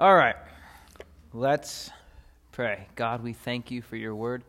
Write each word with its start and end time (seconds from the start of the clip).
All 0.00 0.16
right. 0.16 0.36
Let's 1.34 1.90
pray. 2.52 2.88
God, 2.94 3.22
we 3.22 3.34
thank 3.34 3.70
you 3.70 3.82
for 3.82 3.96
your 3.96 4.14
word. 4.14 4.44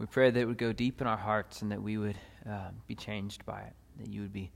We 0.00 0.06
pray 0.06 0.32
that 0.32 0.40
it 0.40 0.46
would 0.46 0.58
go 0.58 0.72
deep 0.72 1.00
in 1.00 1.06
our 1.06 1.16
hearts 1.16 1.62
and 1.62 1.70
that 1.70 1.80
we 1.80 1.96
would 1.96 2.18
uh, 2.44 2.70
be 2.88 2.96
changed 2.96 3.46
by 3.46 3.60
it, 3.60 3.72
that 4.00 4.08
you 4.08 4.22
would 4.22 4.32
be 4.32 4.50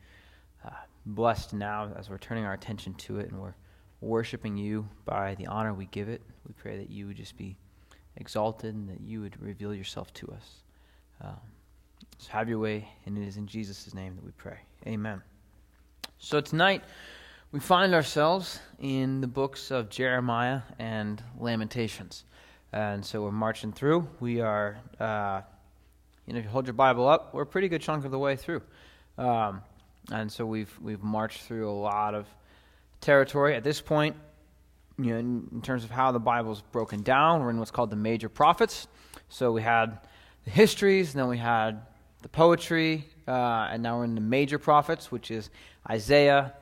uh, 0.67 0.71
blessed 1.07 1.53
now 1.53 1.93
as 1.96 2.11
we're 2.11 2.19
turning 2.19 2.45
our 2.45 2.53
attention 2.53 2.95
to 2.95 3.21
it 3.21 3.31
and 3.31 3.41
we're 3.41 3.54
worshiping 4.01 4.57
you 4.57 4.89
by 5.04 5.37
the 5.37 5.46
honor 5.46 5.73
we 5.73 5.87
give 5.87 6.08
it. 6.08 6.21
We 6.48 6.53
pray 6.54 6.78
that 6.78 6.90
you 6.90 7.06
would 7.06 7.16
just 7.16 7.37
be 7.37 7.56
exalted 8.16 8.74
and 8.74 8.88
that 8.88 9.00
you 9.00 9.21
would 9.21 9.40
reveal 9.40 9.72
yourself 9.72 10.12
to 10.14 10.32
us. 10.32 10.64
Um, 11.21 11.38
so 12.19 12.32
have 12.32 12.48
your 12.48 12.58
way, 12.58 12.88
and 13.06 13.16
it 13.16 13.24
is 13.24 13.37
in 13.37 13.46
Jesus' 13.46 13.94
name 13.94 14.16
that 14.16 14.24
we 14.24 14.32
pray. 14.32 14.58
Amen. 14.85 15.22
So 16.19 16.41
tonight, 16.41 16.82
we 17.51 17.60
find 17.60 17.95
ourselves 17.95 18.60
in 18.78 19.23
the 19.23 19.27
books 19.27 19.70
of 19.70 19.88
Jeremiah 19.88 20.60
and 20.78 21.23
Lamentations. 21.38 22.24
And 22.74 23.02
so 23.02 23.23
we're 23.23 23.30
marching 23.30 23.73
through. 23.73 24.06
We 24.20 24.42
are, 24.42 24.77
uh, 25.00 25.40
you 26.26 26.34
know, 26.34 26.40
if 26.40 26.45
you 26.45 26.50
hold 26.50 26.66
your 26.66 26.74
Bible 26.74 27.09
up, 27.09 27.32
we're 27.32 27.42
a 27.42 27.46
pretty 27.46 27.68
good 27.68 27.80
chunk 27.80 28.04
of 28.04 28.10
the 28.10 28.18
way 28.18 28.37
through. 28.37 28.60
Um, 29.16 29.62
and 30.12 30.30
so 30.30 30.45
we've, 30.45 30.70
we've 30.82 31.02
marched 31.02 31.40
through 31.40 31.70
a 31.70 31.73
lot 31.73 32.14
of 32.14 32.26
territory. 33.00 33.56
At 33.56 33.65
this 33.65 33.80
point, 33.80 34.15
you 34.98 35.12
know, 35.12 35.18
in, 35.18 35.48
in 35.51 35.62
terms 35.62 35.84
of 35.84 35.90
how 35.90 36.12
the 36.12 36.20
Bible's 36.20 36.60
broken 36.60 37.02
down, 37.02 37.40
we're 37.40 37.51
in 37.51 37.59
what's 37.59 37.70
called 37.70 37.88
the 37.88 37.96
major 37.96 38.28
prophets. 38.28 38.88
So 39.30 39.52
we 39.52 39.62
had 39.62 40.01
the 40.45 40.51
histories, 40.51 41.15
and 41.15 41.23
then 41.23 41.28
we 41.28 41.38
had 41.38 41.80
the 42.20 42.28
poetry, 42.28 43.06
uh, 43.26 43.68
and 43.70 43.82
now 43.82 43.96
we're 43.96 44.04
in 44.04 44.15
the 44.15 44.20
major 44.20 44.59
prophets, 44.59 45.10
which 45.10 45.30
is 45.30 45.48
Isaiah, 45.88 46.52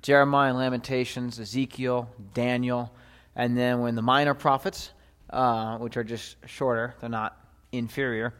Jeremiah 0.00 0.54
Lamentations, 0.54 1.40
Ezekiel, 1.40 2.08
Daniel, 2.34 2.92
and 3.34 3.56
then 3.56 3.80
we're 3.80 3.92
the 3.92 4.02
minor 4.02 4.34
prophets, 4.34 4.90
uh, 5.30 5.78
which 5.78 5.96
are 5.96 6.04
just 6.04 6.36
shorter, 6.46 6.94
they're 7.00 7.08
not 7.08 7.36
inferior. 7.72 8.34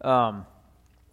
Um, 0.00 0.46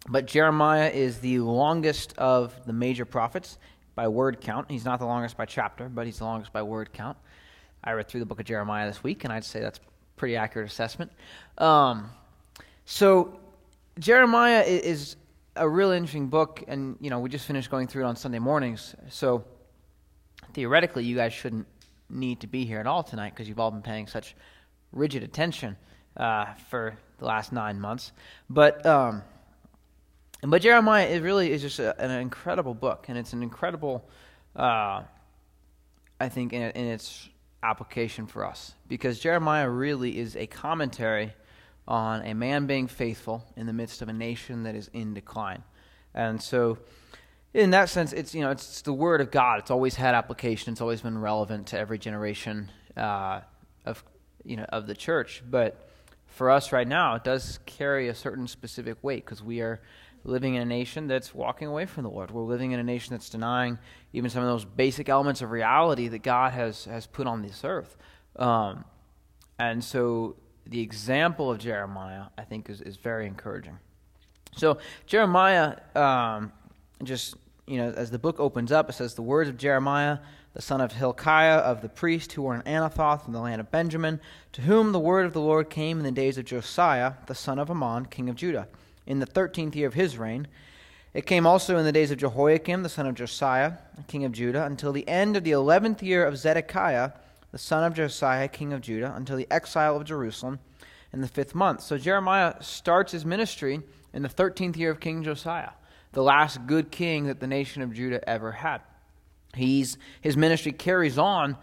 but 0.08 0.26
Jeremiah 0.26 0.88
is 0.88 1.18
the 1.18 1.38
longest 1.40 2.14
of 2.18 2.54
the 2.66 2.72
major 2.72 3.04
prophets 3.04 3.58
by 3.94 4.08
word 4.08 4.40
count. 4.40 4.70
He's 4.70 4.84
not 4.84 4.98
the 4.98 5.06
longest 5.06 5.36
by 5.36 5.44
chapter, 5.44 5.88
but 5.88 6.06
he's 6.06 6.18
the 6.18 6.24
longest 6.24 6.52
by 6.52 6.62
word 6.62 6.92
count. 6.92 7.18
I 7.84 7.92
read 7.92 8.08
through 8.08 8.20
the 8.20 8.26
book 8.26 8.40
of 8.40 8.46
Jeremiah 8.46 8.86
this 8.86 9.02
week, 9.02 9.24
and 9.24 9.32
I'd 9.32 9.44
say 9.44 9.60
that's 9.60 9.80
pretty 10.16 10.36
accurate 10.36 10.70
assessment. 10.70 11.12
Um, 11.58 12.10
so 12.84 13.38
Jeremiah 13.98 14.62
is 14.62 15.16
a 15.56 15.68
real 15.68 15.90
interesting 15.90 16.28
book, 16.28 16.64
and 16.68 16.96
you 17.00 17.10
know 17.10 17.20
we 17.20 17.28
just 17.28 17.46
finished 17.46 17.70
going 17.70 17.86
through 17.86 18.04
it 18.04 18.06
on 18.06 18.16
Sunday 18.16 18.38
mornings. 18.38 18.94
So 19.08 19.44
theoretically, 20.52 21.04
you 21.04 21.16
guys 21.16 21.32
shouldn't 21.32 21.66
need 22.08 22.40
to 22.40 22.46
be 22.46 22.64
here 22.64 22.80
at 22.80 22.86
all 22.86 23.02
tonight 23.02 23.30
because 23.30 23.48
you've 23.48 23.60
all 23.60 23.70
been 23.70 23.82
paying 23.82 24.06
such 24.06 24.34
rigid 24.92 25.22
attention 25.22 25.76
uh, 26.16 26.46
for 26.68 26.96
the 27.18 27.24
last 27.24 27.52
nine 27.52 27.80
months. 27.80 28.12
But 28.48 28.84
um, 28.84 29.22
but 30.42 30.62
Jeremiah 30.62 31.06
it 31.08 31.22
really 31.22 31.52
is 31.52 31.62
just 31.62 31.78
a, 31.78 31.98
an 32.02 32.10
incredible 32.10 32.74
book, 32.74 33.06
and 33.08 33.18
it's 33.18 33.32
an 33.32 33.42
incredible, 33.42 34.08
uh, 34.56 35.02
I 36.18 36.28
think, 36.28 36.52
in, 36.52 36.62
in 36.62 36.86
its 36.86 37.28
application 37.62 38.26
for 38.26 38.44
us 38.44 38.74
because 38.88 39.18
Jeremiah 39.18 39.68
really 39.68 40.18
is 40.18 40.34
a 40.34 40.46
commentary 40.46 41.34
on 41.86 42.24
a 42.24 42.34
man 42.34 42.66
being 42.66 42.86
faithful 42.86 43.44
in 43.56 43.66
the 43.66 43.72
midst 43.72 44.00
of 44.00 44.08
a 44.08 44.12
nation 44.12 44.62
that 44.62 44.74
is 44.74 44.88
in 44.92 45.12
decline. 45.12 45.62
And 46.14 46.40
so, 46.40 46.78
in 47.52 47.70
that 47.70 47.88
sense, 47.88 48.12
it's 48.12 48.34
you 48.34 48.42
know 48.42 48.50
it's 48.50 48.82
the 48.82 48.92
word 48.92 49.20
of 49.20 49.30
God. 49.30 49.60
It's 49.60 49.70
always 49.70 49.96
had 49.96 50.14
application. 50.14 50.72
It's 50.72 50.80
always 50.80 51.00
been 51.00 51.18
relevant 51.18 51.68
to 51.68 51.78
every 51.78 51.98
generation 51.98 52.70
uh, 52.96 53.40
of 53.84 54.04
you 54.44 54.56
know 54.56 54.66
of 54.68 54.86
the 54.86 54.94
church. 54.94 55.42
But 55.48 55.88
for 56.26 56.50
us 56.50 56.72
right 56.72 56.86
now, 56.86 57.16
it 57.16 57.24
does 57.24 57.58
carry 57.66 58.08
a 58.08 58.14
certain 58.14 58.46
specific 58.46 58.98
weight 59.02 59.24
because 59.24 59.42
we 59.42 59.60
are 59.60 59.80
living 60.22 60.54
in 60.54 60.62
a 60.62 60.66
nation 60.66 61.06
that's 61.08 61.34
walking 61.34 61.66
away 61.66 61.86
from 61.86 62.04
the 62.04 62.10
Lord. 62.10 62.30
We're 62.30 62.42
living 62.42 62.72
in 62.72 62.78
a 62.78 62.84
nation 62.84 63.14
that's 63.14 63.30
denying 63.30 63.78
even 64.12 64.30
some 64.30 64.42
of 64.42 64.48
those 64.48 64.64
basic 64.64 65.08
elements 65.08 65.40
of 65.42 65.50
reality 65.50 66.08
that 66.08 66.22
God 66.22 66.52
has 66.52 66.84
has 66.84 67.06
put 67.06 67.26
on 67.26 67.42
this 67.42 67.64
earth. 67.64 67.96
Um, 68.36 68.84
and 69.58 69.82
so 69.82 70.36
the 70.66 70.80
example 70.80 71.50
of 71.50 71.58
Jeremiah, 71.58 72.26
I 72.38 72.42
think, 72.42 72.70
is, 72.70 72.80
is 72.80 72.96
very 72.96 73.26
encouraging. 73.26 73.78
So, 74.56 74.78
Jeremiah, 75.06 75.76
um, 75.94 76.52
just, 77.04 77.36
you 77.66 77.78
know, 77.78 77.90
as 77.90 78.10
the 78.10 78.18
book 78.18 78.38
opens 78.40 78.72
up, 78.72 78.88
it 78.88 78.94
says, 78.94 79.14
The 79.14 79.22
words 79.22 79.48
of 79.48 79.56
Jeremiah, 79.56 80.18
the 80.54 80.62
son 80.62 80.80
of 80.80 80.92
Hilkiah, 80.92 81.58
of 81.58 81.82
the 81.82 81.88
priest 81.88 82.32
who 82.32 82.42
were 82.42 82.54
in 82.54 82.62
Anathoth 82.62 83.26
in 83.26 83.32
the 83.32 83.40
land 83.40 83.60
of 83.60 83.70
Benjamin, 83.70 84.20
to 84.52 84.62
whom 84.62 84.92
the 84.92 84.98
word 84.98 85.26
of 85.26 85.32
the 85.32 85.40
Lord 85.40 85.70
came 85.70 85.98
in 85.98 86.04
the 86.04 86.10
days 86.10 86.38
of 86.38 86.44
Josiah, 86.44 87.14
the 87.26 87.34
son 87.34 87.58
of 87.58 87.70
Amon, 87.70 88.06
king 88.06 88.28
of 88.28 88.36
Judah, 88.36 88.68
in 89.06 89.18
the 89.18 89.26
thirteenth 89.26 89.76
year 89.76 89.88
of 89.88 89.94
his 89.94 90.18
reign. 90.18 90.48
It 91.12 91.26
came 91.26 91.46
also 91.46 91.76
in 91.76 91.84
the 91.84 91.92
days 91.92 92.10
of 92.10 92.18
Jehoiakim, 92.18 92.82
the 92.82 92.88
son 92.88 93.06
of 93.06 93.14
Josiah, 93.14 93.74
king 94.06 94.24
of 94.24 94.32
Judah, 94.32 94.64
until 94.64 94.92
the 94.92 95.08
end 95.08 95.36
of 95.36 95.44
the 95.44 95.50
eleventh 95.52 96.02
year 96.02 96.24
of 96.24 96.38
Zedekiah 96.38 97.12
the 97.52 97.58
son 97.58 97.84
of 97.84 97.94
Josiah, 97.94 98.48
king 98.48 98.72
of 98.72 98.80
Judah, 98.80 99.12
until 99.16 99.36
the 99.36 99.48
exile 99.50 99.96
of 99.96 100.04
Jerusalem 100.04 100.60
in 101.12 101.20
the 101.20 101.28
fifth 101.28 101.54
month. 101.54 101.82
So 101.82 101.98
Jeremiah 101.98 102.54
starts 102.60 103.12
his 103.12 103.24
ministry 103.24 103.80
in 104.12 104.22
the 104.22 104.28
13th 104.28 104.76
year 104.76 104.90
of 104.90 105.00
King 105.00 105.24
Josiah, 105.24 105.70
the 106.12 106.22
last 106.22 106.66
good 106.66 106.90
king 106.90 107.26
that 107.26 107.40
the 107.40 107.46
nation 107.46 107.82
of 107.82 107.92
Judah 107.92 108.26
ever 108.28 108.52
had. 108.52 108.80
He's, 109.54 109.98
his 110.20 110.36
ministry 110.36 110.72
carries 110.72 111.18
on 111.18 111.56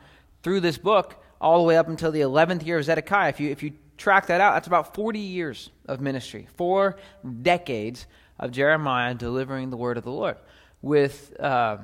through 0.43 0.61
this 0.61 0.77
book 0.77 1.23
all 1.39 1.59
the 1.59 1.63
way 1.63 1.77
up 1.77 1.87
until 1.87 2.11
the 2.11 2.21
11th 2.21 2.65
year 2.65 2.77
of 2.77 2.85
Zedekiah. 2.85 3.29
If 3.29 3.39
you, 3.39 3.49
if 3.51 3.63
you 3.63 3.73
track 3.97 4.27
that 4.27 4.41
out, 4.41 4.53
that's 4.53 4.67
about 4.67 4.93
40 4.93 5.19
years 5.19 5.69
of 5.87 6.01
ministry, 6.01 6.47
four 6.55 6.97
decades 7.41 8.05
of 8.39 8.51
Jeremiah 8.51 9.13
delivering 9.13 9.69
the 9.69 9.77
word 9.77 9.97
of 9.97 10.03
the 10.03 10.11
Lord 10.11 10.37
with, 10.81 11.35
uh, 11.39 11.77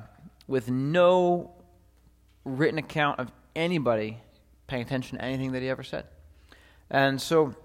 with 0.47 0.69
no 0.69 1.51
written 2.45 2.77
account 2.77 3.19
of 3.19 3.31
anybody 3.55 4.17
paying 4.67 4.81
attention 4.81 5.17
to 5.17 5.23
anything 5.23 5.53
that 5.53 5.61
he 5.61 5.69
ever 5.69 5.83
said. 5.83 6.05
And 6.89 7.21
so, 7.21 7.55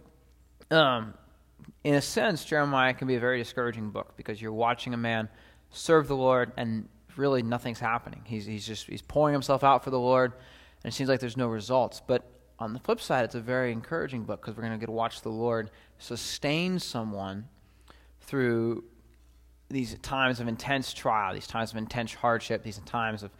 um, 0.70 1.14
in 1.88 1.94
a 1.94 2.02
sense, 2.02 2.44
Jeremiah 2.44 2.92
can 2.92 3.08
be 3.08 3.14
a 3.14 3.18
very 3.18 3.38
discouraging 3.38 3.88
book 3.88 4.12
because 4.14 4.42
you're 4.42 4.52
watching 4.52 4.92
a 4.92 4.98
man 4.98 5.26
serve 5.70 6.06
the 6.06 6.16
Lord 6.16 6.52
and 6.58 6.86
really 7.16 7.42
nothing's 7.42 7.80
happening. 7.80 8.20
He's, 8.26 8.44
he's 8.44 8.66
just 8.66 8.86
he's 8.86 9.00
pouring 9.00 9.32
himself 9.32 9.64
out 9.64 9.82
for 9.84 9.88
the 9.88 9.98
Lord, 9.98 10.34
and 10.84 10.92
it 10.92 10.94
seems 10.94 11.08
like 11.08 11.18
there's 11.18 11.38
no 11.38 11.48
results. 11.48 12.02
But 12.06 12.30
on 12.58 12.74
the 12.74 12.78
flip 12.78 13.00
side, 13.00 13.24
it's 13.24 13.34
a 13.36 13.40
very 13.40 13.72
encouraging 13.72 14.24
book 14.24 14.42
because 14.42 14.54
we're 14.54 14.64
going 14.64 14.74
to 14.74 14.78
get 14.78 14.86
to 14.86 14.92
watch 14.92 15.22
the 15.22 15.30
Lord 15.30 15.70
sustain 15.96 16.78
someone 16.78 17.48
through 18.20 18.84
these 19.70 19.94
times 20.00 20.40
of 20.40 20.46
intense 20.46 20.92
trial, 20.92 21.32
these 21.32 21.46
times 21.46 21.70
of 21.70 21.78
intense 21.78 22.12
hardship, 22.12 22.62
these 22.62 22.80
times 22.80 23.22
of 23.22 23.30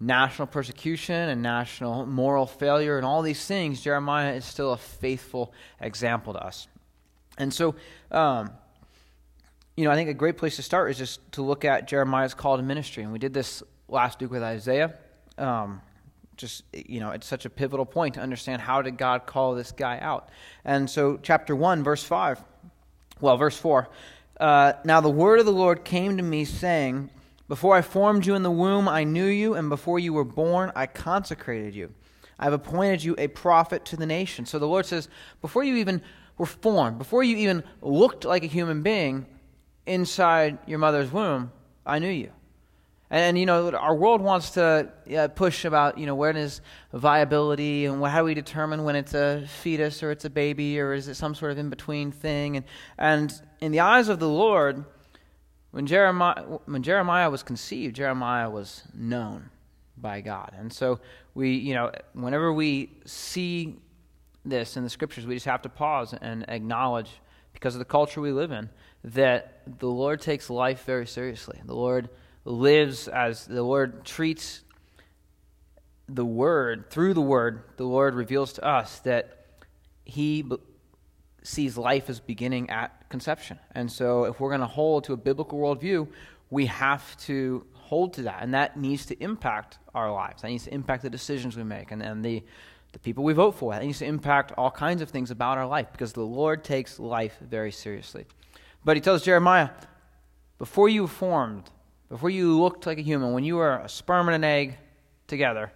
national 0.00 0.48
persecution 0.48 1.28
and 1.28 1.40
national 1.40 2.04
moral 2.04 2.46
failure 2.46 2.96
and 2.96 3.06
all 3.06 3.22
these 3.22 3.46
things, 3.46 3.80
Jeremiah 3.80 4.32
is 4.32 4.44
still 4.44 4.72
a 4.72 4.76
faithful 4.76 5.52
example 5.80 6.32
to 6.32 6.40
us. 6.44 6.66
And 7.38 7.52
so, 7.52 7.74
um, 8.10 8.50
you 9.76 9.84
know, 9.84 9.90
I 9.90 9.94
think 9.94 10.08
a 10.08 10.14
great 10.14 10.36
place 10.38 10.56
to 10.56 10.62
start 10.62 10.90
is 10.90 10.98
just 10.98 11.20
to 11.32 11.42
look 11.42 11.64
at 11.64 11.86
Jeremiah's 11.86 12.34
call 12.34 12.56
to 12.56 12.62
ministry. 12.62 13.02
And 13.02 13.12
we 13.12 13.18
did 13.18 13.34
this 13.34 13.62
last 13.88 14.20
week 14.20 14.30
with 14.30 14.42
Isaiah. 14.42 14.94
Um, 15.38 15.82
just, 16.36 16.64
you 16.72 17.00
know, 17.00 17.10
it's 17.10 17.26
such 17.26 17.44
a 17.44 17.50
pivotal 17.50 17.86
point 17.86 18.14
to 18.14 18.20
understand 18.20 18.62
how 18.62 18.82
did 18.82 18.98
God 18.98 19.26
call 19.26 19.54
this 19.54 19.72
guy 19.72 19.98
out. 19.98 20.30
And 20.64 20.88
so, 20.88 21.18
chapter 21.22 21.56
1, 21.56 21.82
verse 21.82 22.04
5, 22.04 22.42
well, 23.20 23.36
verse 23.36 23.56
4. 23.56 23.88
Uh, 24.38 24.74
now 24.84 25.00
the 25.00 25.10
word 25.10 25.40
of 25.40 25.46
the 25.46 25.52
Lord 25.52 25.84
came 25.84 26.16
to 26.18 26.22
me, 26.22 26.44
saying, 26.44 27.10
before 27.48 27.76
I 27.76 27.82
formed 27.82 28.26
you 28.26 28.34
in 28.34 28.42
the 28.42 28.50
womb, 28.50 28.88
I 28.88 29.04
knew 29.04 29.26
you, 29.26 29.54
and 29.54 29.68
before 29.68 29.98
you 29.98 30.12
were 30.12 30.24
born, 30.24 30.72
I 30.74 30.86
consecrated 30.86 31.74
you. 31.74 31.92
I 32.38 32.44
have 32.44 32.52
appointed 32.52 33.02
you 33.02 33.14
a 33.18 33.28
prophet 33.28 33.84
to 33.86 33.96
the 33.96 34.04
nation. 34.04 34.44
So 34.44 34.58
the 34.58 34.66
Lord 34.66 34.84
says, 34.84 35.08
before 35.40 35.64
you 35.64 35.76
even 35.76 36.02
were 36.38 36.46
formed, 36.46 36.98
before 36.98 37.22
you 37.22 37.36
even 37.36 37.64
looked 37.80 38.24
like 38.24 38.44
a 38.44 38.48
human 38.48 38.82
being 38.82 39.26
inside 39.86 40.58
your 40.66 40.78
mother's 40.78 41.10
womb, 41.12 41.52
I 41.84 41.98
knew 41.98 42.10
you. 42.10 42.30
And, 43.10 43.20
and 43.20 43.38
you 43.38 43.46
know, 43.46 43.70
our 43.70 43.94
world 43.94 44.20
wants 44.20 44.50
to 44.50 44.90
uh, 45.16 45.28
push 45.28 45.64
about, 45.64 45.98
you 45.98 46.06
know, 46.06 46.24
is 46.24 46.60
viability 46.92 47.86
and 47.86 48.04
how 48.04 48.20
do 48.20 48.24
we 48.24 48.34
determine 48.34 48.84
when 48.84 48.96
it's 48.96 49.14
a 49.14 49.46
fetus 49.62 50.02
or 50.02 50.10
it's 50.10 50.24
a 50.24 50.30
baby 50.30 50.80
or 50.80 50.92
is 50.92 51.08
it 51.08 51.14
some 51.14 51.34
sort 51.34 51.52
of 51.52 51.58
in 51.58 51.70
between 51.70 52.10
thing? 52.10 52.56
And, 52.56 52.66
and 52.98 53.42
in 53.60 53.72
the 53.72 53.80
eyes 53.80 54.08
of 54.08 54.18
the 54.18 54.28
Lord, 54.28 54.84
when 55.70 55.86
Jeremiah, 55.86 56.42
when 56.64 56.82
Jeremiah 56.82 57.30
was 57.30 57.42
conceived, 57.42 57.96
Jeremiah 57.96 58.50
was 58.50 58.82
known 58.94 59.50
by 59.96 60.20
God. 60.20 60.52
And 60.56 60.72
so 60.72 61.00
we, 61.34 61.54
you 61.54 61.74
know, 61.74 61.92
whenever 62.12 62.52
we 62.52 62.90
see 63.04 63.76
this 64.48 64.76
in 64.76 64.84
the 64.84 64.90
scriptures, 64.90 65.26
we 65.26 65.34
just 65.34 65.46
have 65.46 65.62
to 65.62 65.68
pause 65.68 66.14
and 66.14 66.44
acknowledge, 66.48 67.10
because 67.52 67.74
of 67.74 67.78
the 67.78 67.84
culture 67.84 68.20
we 68.20 68.32
live 68.32 68.52
in, 68.52 68.68
that 69.04 69.62
the 69.78 69.88
Lord 69.88 70.20
takes 70.20 70.50
life 70.50 70.84
very 70.84 71.06
seriously. 71.06 71.60
The 71.64 71.74
Lord 71.74 72.08
lives 72.44 73.08
as 73.08 73.46
the 73.46 73.62
Lord 73.62 74.04
treats 74.04 74.62
the 76.08 76.24
Word, 76.24 76.90
through 76.90 77.14
the 77.14 77.20
Word, 77.20 77.62
the 77.76 77.84
Lord 77.84 78.14
reveals 78.14 78.52
to 78.54 78.64
us 78.64 79.00
that 79.00 79.46
He 80.04 80.42
b- 80.42 80.56
sees 81.42 81.76
life 81.76 82.08
as 82.08 82.20
beginning 82.20 82.70
at 82.70 83.08
conception. 83.08 83.58
And 83.72 83.90
so, 83.90 84.24
if 84.24 84.38
we're 84.38 84.50
going 84.50 84.60
to 84.60 84.66
hold 84.66 85.04
to 85.04 85.12
a 85.12 85.16
biblical 85.16 85.58
worldview, 85.58 86.08
we 86.50 86.66
have 86.66 87.16
to 87.18 87.66
hold 87.72 88.14
to 88.14 88.22
that. 88.22 88.42
And 88.42 88.54
that 88.54 88.76
needs 88.76 89.06
to 89.06 89.22
impact 89.22 89.78
our 89.94 90.12
lives. 90.12 90.42
That 90.42 90.48
needs 90.48 90.64
to 90.64 90.74
impact 90.74 91.02
the 91.02 91.10
decisions 91.10 91.56
we 91.56 91.64
make 91.64 91.90
and, 91.90 92.02
and 92.02 92.24
the, 92.24 92.44
the 92.96 93.00
people 93.00 93.24
we 93.24 93.34
vote 93.34 93.54
for. 93.54 93.74
That 93.74 93.82
needs 93.82 93.98
to 93.98 94.06
impact 94.06 94.52
all 94.56 94.70
kinds 94.70 95.02
of 95.02 95.10
things 95.10 95.30
about 95.30 95.58
our 95.58 95.66
life 95.66 95.88
because 95.92 96.14
the 96.14 96.22
Lord 96.22 96.64
takes 96.64 96.98
life 96.98 97.36
very 97.42 97.70
seriously. 97.70 98.24
But 98.86 98.96
He 98.96 99.02
tells 99.02 99.22
Jeremiah, 99.22 99.68
before 100.56 100.88
you 100.88 101.06
formed, 101.06 101.70
before 102.08 102.30
you 102.30 102.58
looked 102.58 102.86
like 102.86 102.96
a 102.96 103.02
human, 103.02 103.34
when 103.34 103.44
you 103.44 103.56
were 103.56 103.76
a 103.76 103.88
sperm 103.90 104.28
and 104.28 104.34
an 104.34 104.44
egg 104.44 104.78
together, 105.26 105.70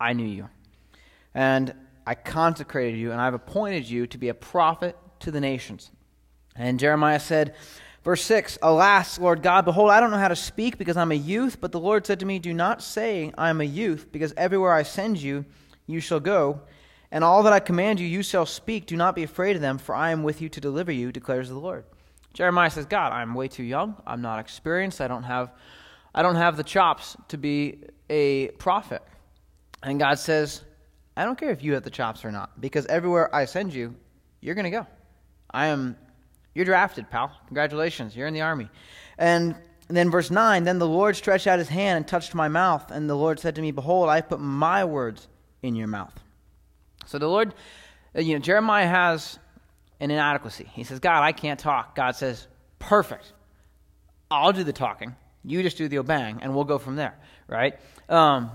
I 0.00 0.12
knew 0.12 0.26
you. 0.26 0.48
And 1.34 1.72
I 2.04 2.16
consecrated 2.16 2.98
you, 2.98 3.12
and 3.12 3.20
I've 3.20 3.34
appointed 3.34 3.88
you 3.88 4.08
to 4.08 4.18
be 4.18 4.28
a 4.28 4.34
prophet 4.34 4.96
to 5.20 5.30
the 5.30 5.40
nations. 5.40 5.92
And 6.56 6.80
Jeremiah 6.80 7.20
said, 7.20 7.54
verse 8.02 8.24
6 8.24 8.58
Alas, 8.60 9.20
Lord 9.20 9.40
God, 9.40 9.64
behold, 9.64 9.90
I 9.90 10.00
don't 10.00 10.10
know 10.10 10.18
how 10.18 10.26
to 10.26 10.34
speak 10.34 10.78
because 10.78 10.96
I'm 10.96 11.12
a 11.12 11.14
youth. 11.14 11.60
But 11.60 11.70
the 11.70 11.78
Lord 11.78 12.04
said 12.04 12.18
to 12.18 12.26
me, 12.26 12.40
Do 12.40 12.52
not 12.52 12.82
say 12.82 13.32
I 13.38 13.50
am 13.50 13.60
a 13.60 13.64
youth, 13.64 14.08
because 14.10 14.34
everywhere 14.36 14.72
I 14.72 14.82
send 14.82 15.22
you, 15.22 15.44
you 15.90 16.00
shall 16.00 16.20
go. 16.20 16.60
And 17.12 17.24
all 17.24 17.42
that 17.42 17.52
I 17.52 17.60
command 17.60 17.98
you, 17.98 18.06
you 18.06 18.22
shall 18.22 18.46
speak. 18.46 18.86
Do 18.86 18.96
not 18.96 19.14
be 19.16 19.24
afraid 19.24 19.56
of 19.56 19.62
them, 19.62 19.78
for 19.78 19.94
I 19.94 20.10
am 20.10 20.22
with 20.22 20.40
you 20.40 20.48
to 20.50 20.60
deliver 20.60 20.92
you, 20.92 21.10
declares 21.10 21.48
the 21.48 21.58
Lord. 21.58 21.84
Jeremiah 22.32 22.70
says, 22.70 22.86
God, 22.86 23.12
I'm 23.12 23.34
way 23.34 23.48
too 23.48 23.64
young. 23.64 23.96
I'm 24.06 24.22
not 24.22 24.38
experienced. 24.38 25.00
I 25.00 25.08
don't 25.08 25.24
have, 25.24 25.50
I 26.14 26.22
don't 26.22 26.36
have 26.36 26.56
the 26.56 26.62
chops 26.62 27.16
to 27.28 27.36
be 27.36 27.80
a 28.08 28.48
prophet. 28.52 29.02
And 29.82 29.98
God 29.98 30.18
says, 30.18 30.62
I 31.16 31.24
don't 31.24 31.38
care 31.38 31.50
if 31.50 31.64
you 31.64 31.74
have 31.74 31.82
the 31.82 31.90
chops 31.90 32.24
or 32.24 32.30
not, 32.30 32.60
because 32.60 32.86
everywhere 32.86 33.34
I 33.34 33.44
send 33.46 33.74
you, 33.74 33.94
you're 34.40 34.54
going 34.54 34.64
to 34.64 34.70
go. 34.70 34.86
I 35.50 35.66
am, 35.66 35.96
you're 36.54 36.64
drafted, 36.64 37.10
pal. 37.10 37.32
Congratulations. 37.46 38.14
You're 38.14 38.28
in 38.28 38.34
the 38.34 38.42
army. 38.42 38.68
And 39.18 39.56
then 39.88 40.10
verse 40.10 40.30
9, 40.30 40.62
then 40.62 40.78
the 40.78 40.86
Lord 40.86 41.16
stretched 41.16 41.48
out 41.48 41.58
his 41.58 41.68
hand 41.68 41.96
and 41.96 42.06
touched 42.06 42.34
my 42.34 42.46
mouth. 42.46 42.92
And 42.92 43.10
the 43.10 43.16
Lord 43.16 43.40
said 43.40 43.56
to 43.56 43.62
me, 43.62 43.72
Behold, 43.72 44.08
I 44.08 44.16
have 44.16 44.28
put 44.28 44.40
my 44.40 44.84
words 44.84 45.26
in 45.62 45.74
your 45.74 45.86
mouth. 45.86 46.14
So 47.06 47.18
the 47.18 47.28
Lord, 47.28 47.54
uh, 48.16 48.20
you 48.20 48.34
know, 48.34 48.40
Jeremiah 48.40 48.86
has 48.86 49.38
an 50.00 50.10
inadequacy. 50.10 50.70
He 50.72 50.84
says, 50.84 51.00
God, 51.00 51.22
I 51.22 51.32
can't 51.32 51.60
talk. 51.60 51.94
God 51.94 52.16
says, 52.16 52.46
Perfect. 52.78 53.32
I'll 54.30 54.52
do 54.52 54.64
the 54.64 54.72
talking. 54.72 55.14
You 55.44 55.62
just 55.62 55.76
do 55.76 55.88
the 55.88 55.98
obeying, 55.98 56.40
and 56.42 56.54
we'll 56.54 56.64
go 56.64 56.78
from 56.78 56.96
there, 56.96 57.18
right? 57.48 57.78
Um, 58.08 58.50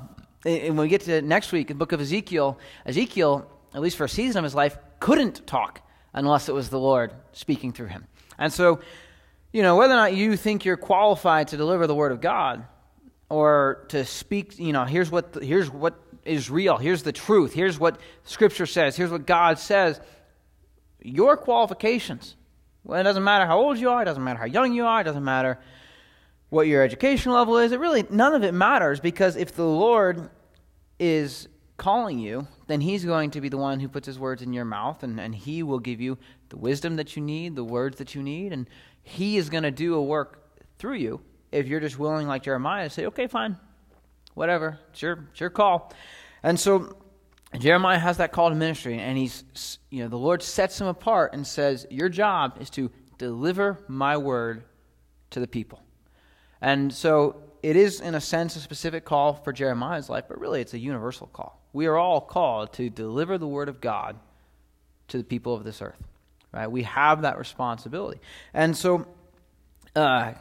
and 0.45 0.77
when 0.77 0.85
we 0.85 0.87
get 0.87 1.01
to 1.01 1.21
next 1.21 1.51
week, 1.51 1.67
the 1.67 1.75
book 1.75 1.91
of 1.91 1.99
Ezekiel, 1.99 2.59
Ezekiel, 2.85 3.49
at 3.73 3.81
least 3.81 3.97
for 3.97 4.05
a 4.05 4.09
season 4.09 4.39
of 4.39 4.43
his 4.43 4.55
life, 4.55 4.77
couldn't 4.99 5.45
talk 5.47 5.81
unless 6.13 6.47
it 6.47 6.53
was 6.53 6.69
the 6.69 6.79
Lord 6.79 7.11
speaking 7.33 7.73
through 7.73 7.87
him. 7.87 8.05
And 8.37 8.53
so, 8.53 8.79
you 9.51 9.63
know, 9.63 9.75
whether 9.75 9.93
or 9.93 9.97
not 9.97 10.13
you 10.13 10.37
think 10.37 10.63
you're 10.63 10.77
qualified 10.77 11.49
to 11.49 11.57
deliver 11.57 11.87
the 11.87 11.95
word 11.95 12.11
of 12.11 12.21
God 12.21 12.65
or 13.29 13.85
to 13.89 14.05
speak, 14.05 14.59
you 14.59 14.71
know, 14.71 14.85
here's 14.85 15.09
what, 15.09 15.33
the, 15.33 15.43
here's 15.43 15.69
what 15.69 16.04
is 16.25 16.49
real, 16.49 16.77
here's 16.77 17.03
the 17.03 17.11
truth, 17.11 17.53
here's 17.53 17.79
what 17.79 17.99
Scripture 18.23 18.65
says, 18.65 18.97
here's 18.97 19.11
what 19.11 19.25
God 19.25 19.59
says, 19.59 20.01
your 21.01 21.37
qualifications. 21.37 22.35
Well, 22.83 22.99
it 22.99 23.03
doesn't 23.03 23.23
matter 23.23 23.45
how 23.45 23.59
old 23.59 23.77
you 23.77 23.89
are, 23.89 24.01
it 24.01 24.05
doesn't 24.05 24.23
matter 24.23 24.39
how 24.39 24.45
young 24.45 24.73
you 24.73 24.85
are, 24.85 25.01
it 25.01 25.05
doesn't 25.05 25.23
matter 25.23 25.59
what 26.49 26.67
your 26.67 26.83
education 26.83 27.31
level 27.31 27.57
is. 27.57 27.71
It 27.71 27.79
really, 27.79 28.05
none 28.09 28.33
of 28.33 28.43
it 28.43 28.53
matters 28.53 28.99
because 28.99 29.35
if 29.35 29.55
the 29.55 29.65
Lord 29.65 30.29
is 30.99 31.47
calling 31.77 32.19
you, 32.19 32.47
then 32.67 32.81
He's 32.81 33.05
going 33.05 33.31
to 33.31 33.41
be 33.41 33.49
the 33.49 33.57
one 33.57 33.79
who 33.79 33.87
puts 33.87 34.07
His 34.07 34.17
words 34.17 34.41
in 34.41 34.53
your 34.53 34.65
mouth, 34.65 35.03
and, 35.03 35.19
and 35.19 35.35
He 35.35 35.63
will 35.63 35.79
give 35.79 36.01
you 36.01 36.17
the 36.49 36.57
wisdom 36.57 36.95
that 36.95 37.15
you 37.15 37.21
need, 37.21 37.55
the 37.55 37.63
words 37.63 37.97
that 37.97 38.15
you 38.15 38.23
need, 38.23 38.53
and 38.53 38.67
He 39.03 39.37
is 39.37 39.49
going 39.49 39.63
to 39.63 39.71
do 39.71 39.95
a 39.95 40.01
work 40.01 40.41
through 40.77 40.95
you 40.95 41.21
if 41.51 41.67
you're 41.67 41.79
just 41.79 41.99
willing, 41.99 42.27
like 42.27 42.43
Jeremiah, 42.43 42.85
to 42.85 42.89
say, 42.89 43.05
okay, 43.07 43.27
fine, 43.27 43.57
whatever, 44.35 44.79
it's 44.91 45.01
your, 45.01 45.25
it's 45.31 45.39
your 45.39 45.49
call. 45.49 45.91
And 46.43 46.59
so 46.59 46.95
Jeremiah 47.57 47.97
has 47.97 48.17
that 48.17 48.31
call 48.31 48.49
to 48.49 48.55
ministry, 48.55 48.99
and 48.99 49.17
he's, 49.17 49.79
you 49.89 50.03
know, 50.03 50.09
the 50.09 50.17
Lord 50.17 50.43
sets 50.43 50.79
him 50.79 50.87
apart 50.87 51.33
and 51.33 51.45
says, 51.45 51.87
Your 51.89 52.09
job 52.09 52.57
is 52.59 52.69
to 52.71 52.91
deliver 53.17 53.83
my 53.87 54.17
word 54.17 54.63
to 55.31 55.39
the 55.39 55.47
people. 55.47 55.81
And 56.61 56.93
so 56.93 57.41
it 57.63 57.75
is, 57.75 58.01
in 58.01 58.15
a 58.15 58.21
sense, 58.21 58.55
a 58.55 58.59
specific 58.59 59.05
call 59.05 59.33
for 59.33 59.51
Jeremiah's 59.51 60.09
life, 60.09 60.25
but 60.27 60.39
really 60.39 60.61
it's 60.61 60.73
a 60.73 60.79
universal 60.79 61.27
call. 61.27 61.61
We 61.73 61.87
are 61.87 61.97
all 61.97 62.21
called 62.21 62.73
to 62.73 62.89
deliver 62.89 63.37
the 63.37 63.47
word 63.47 63.69
of 63.69 63.81
God 63.81 64.17
to 65.09 65.17
the 65.17 65.23
people 65.23 65.53
of 65.53 65.63
this 65.63 65.81
earth. 65.81 66.01
Right? 66.51 66.69
We 66.69 66.83
have 66.83 67.23
that 67.23 67.37
responsibility. 67.37 68.21
And 68.53 68.77
so, 68.77 69.07
uh, 69.95 70.33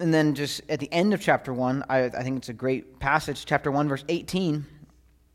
and 0.00 0.12
then 0.12 0.34
just 0.34 0.62
at 0.68 0.80
the 0.80 0.92
end 0.92 1.12
of 1.12 1.20
chapter 1.20 1.52
1, 1.52 1.84
I, 1.88 2.04
I 2.04 2.22
think 2.22 2.38
it's 2.38 2.48
a 2.48 2.54
great 2.54 2.98
passage, 2.98 3.44
chapter 3.44 3.70
1, 3.70 3.88
verse 3.88 4.04
18. 4.08 4.64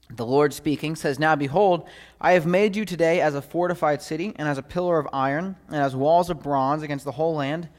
The 0.09 0.25
Lord 0.25 0.53
speaking 0.53 0.95
says, 0.95 1.19
Now 1.19 1.35
behold, 1.35 1.88
I 2.19 2.33
have 2.33 2.45
made 2.45 2.75
you 2.75 2.83
today 2.83 3.21
as 3.21 3.35
a 3.35 3.41
fortified 3.41 4.01
city, 4.01 4.33
and 4.35 4.47
as 4.47 4.57
a 4.57 4.63
pillar 4.63 5.00
of 5.00 5.07
iron, 5.13 5.56
and 5.67 5.77
as 5.77 5.95
walls 5.95 6.29
of 6.29 6.41
bronze 6.41 6.83
against 6.83 7.06
the 7.06 7.12
whole 7.12 7.35
land. 7.35 7.69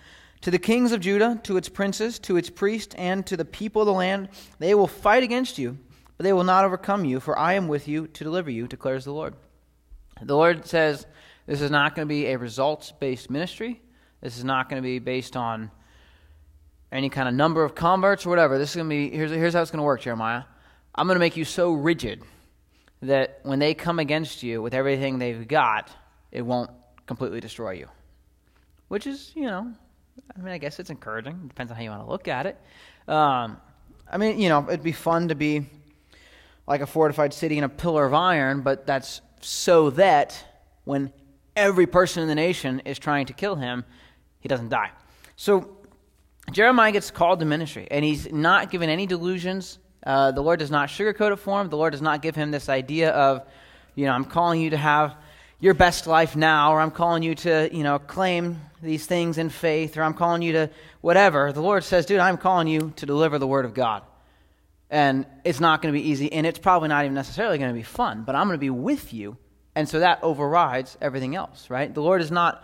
To 0.42 0.50
the 0.50 0.58
kings 0.58 0.92
of 0.92 1.00
Judah, 1.00 1.40
to 1.44 1.56
its 1.56 1.68
princes, 1.68 2.18
to 2.20 2.36
its 2.36 2.50
priests, 2.50 2.94
and 2.96 3.26
to 3.26 3.36
the 3.36 3.44
people 3.44 3.82
of 3.82 3.86
the 3.86 3.92
land, 3.92 4.28
they 4.58 4.74
will 4.74 4.86
fight 4.86 5.22
against 5.22 5.58
you, 5.58 5.78
but 6.16 6.24
they 6.24 6.32
will 6.32 6.44
not 6.44 6.64
overcome 6.64 7.04
you, 7.04 7.20
for 7.20 7.38
I 7.38 7.54
am 7.54 7.68
with 7.68 7.88
you 7.88 8.06
to 8.06 8.24
deliver 8.24 8.50
you, 8.50 8.68
declares 8.68 9.04
the 9.04 9.12
Lord. 9.12 9.34
The 10.22 10.36
Lord 10.36 10.66
says 10.66 11.06
this 11.46 11.60
is 11.60 11.70
not 11.70 11.94
going 11.94 12.06
to 12.06 12.14
be 12.14 12.26
a 12.26 12.38
results 12.38 12.92
based 12.92 13.28
ministry. 13.28 13.82
This 14.20 14.38
is 14.38 14.44
not 14.44 14.68
going 14.68 14.80
to 14.80 14.86
be 14.86 14.98
based 14.98 15.36
on 15.36 15.70
any 16.92 17.08
kind 17.08 17.28
of 17.28 17.34
number 17.34 17.64
of 17.64 17.74
converts 17.74 18.26
or 18.26 18.30
whatever. 18.30 18.58
This 18.58 18.70
is 18.70 18.76
going 18.76 18.86
to 18.86 18.90
be 18.90 19.10
here's, 19.10 19.30
here's 19.30 19.54
how 19.54 19.62
it's 19.62 19.70
going 19.70 19.78
to 19.78 19.84
work, 19.84 20.00
Jeremiah. 20.00 20.44
I'm 20.94 21.06
going 21.06 21.16
to 21.16 21.20
make 21.20 21.36
you 21.36 21.44
so 21.44 21.72
rigid 21.72 22.22
that 23.02 23.40
when 23.42 23.58
they 23.58 23.74
come 23.74 23.98
against 23.98 24.42
you 24.42 24.62
with 24.62 24.74
everything 24.74 25.18
they've 25.18 25.46
got, 25.46 25.90
it 26.32 26.42
won't 26.42 26.70
completely 27.06 27.40
destroy 27.40 27.72
you. 27.72 27.88
Which 28.88 29.06
is, 29.06 29.32
you 29.34 29.44
know, 29.44 29.72
I 30.34 30.40
mean, 30.40 30.52
I 30.52 30.58
guess 30.58 30.78
it's 30.78 30.90
encouraging. 30.90 31.40
It 31.44 31.48
depends 31.48 31.70
on 31.70 31.76
how 31.76 31.82
you 31.82 31.90
want 31.90 32.02
to 32.02 32.10
look 32.10 32.28
at 32.28 32.46
it. 32.46 32.56
Um, 33.08 33.58
I 34.10 34.16
mean, 34.18 34.38
you 34.38 34.48
know, 34.48 34.64
it'd 34.68 34.82
be 34.82 34.92
fun 34.92 35.28
to 35.28 35.34
be 35.34 35.66
like 36.66 36.80
a 36.80 36.86
fortified 36.86 37.34
city 37.34 37.58
in 37.58 37.64
a 37.64 37.68
pillar 37.68 38.06
of 38.06 38.14
iron, 38.14 38.62
but 38.62 38.86
that's 38.86 39.20
so 39.40 39.90
that 39.90 40.44
when 40.84 41.12
every 41.54 41.86
person 41.86 42.22
in 42.22 42.28
the 42.28 42.34
nation 42.34 42.80
is 42.80 42.98
trying 42.98 43.26
to 43.26 43.32
kill 43.32 43.56
him, 43.56 43.84
he 44.40 44.48
doesn't 44.48 44.68
die. 44.68 44.90
So 45.36 45.75
Jeremiah 46.52 46.92
gets 46.92 47.10
called 47.10 47.40
to 47.40 47.44
ministry, 47.44 47.88
and 47.90 48.04
he's 48.04 48.30
not 48.32 48.70
given 48.70 48.88
any 48.88 49.06
delusions 49.06 49.78
uh, 50.06 50.30
the 50.30 50.40
Lord 50.40 50.60
does 50.60 50.70
not 50.70 50.88
sugarcoat 50.88 51.32
it 51.32 51.36
for 51.36 51.60
him. 51.60 51.68
The 51.68 51.76
Lord 51.76 51.90
does 51.90 52.00
not 52.00 52.22
give 52.22 52.36
him 52.36 52.52
this 52.52 52.68
idea 52.68 53.10
of, 53.10 53.42
you 53.96 54.06
know, 54.06 54.12
I'm 54.12 54.24
calling 54.24 54.60
you 54.60 54.70
to 54.70 54.76
have 54.76 55.16
your 55.58 55.74
best 55.74 56.06
life 56.06 56.36
now, 56.36 56.72
or 56.72 56.80
I'm 56.80 56.92
calling 56.92 57.24
you 57.24 57.34
to, 57.34 57.68
you 57.72 57.82
know, 57.82 57.98
claim 57.98 58.60
these 58.80 59.04
things 59.04 59.36
in 59.36 59.48
faith, 59.48 59.96
or 59.96 60.04
I'm 60.04 60.14
calling 60.14 60.42
you 60.42 60.52
to 60.52 60.70
whatever. 61.00 61.52
The 61.52 61.60
Lord 61.62 61.82
says, 61.82 62.06
dude, 62.06 62.20
I'm 62.20 62.36
calling 62.36 62.68
you 62.68 62.92
to 62.96 63.06
deliver 63.06 63.38
the 63.38 63.48
word 63.48 63.64
of 63.64 63.74
God. 63.74 64.04
And 64.90 65.26
it's 65.44 65.58
not 65.58 65.82
going 65.82 65.92
to 65.92 66.00
be 66.00 66.08
easy, 66.08 66.32
and 66.32 66.46
it's 66.46 66.60
probably 66.60 66.88
not 66.88 67.04
even 67.04 67.14
necessarily 67.14 67.58
going 67.58 67.70
to 67.70 67.74
be 67.74 67.82
fun, 67.82 68.22
but 68.22 68.36
I'm 68.36 68.46
going 68.46 68.58
to 68.58 68.60
be 68.60 68.70
with 68.70 69.12
you. 69.12 69.36
And 69.74 69.88
so 69.88 69.98
that 69.98 70.22
overrides 70.22 70.96
everything 71.00 71.34
else, 71.34 71.68
right? 71.68 71.92
The 71.92 72.00
Lord 72.00 72.20
is 72.20 72.30
not 72.30 72.62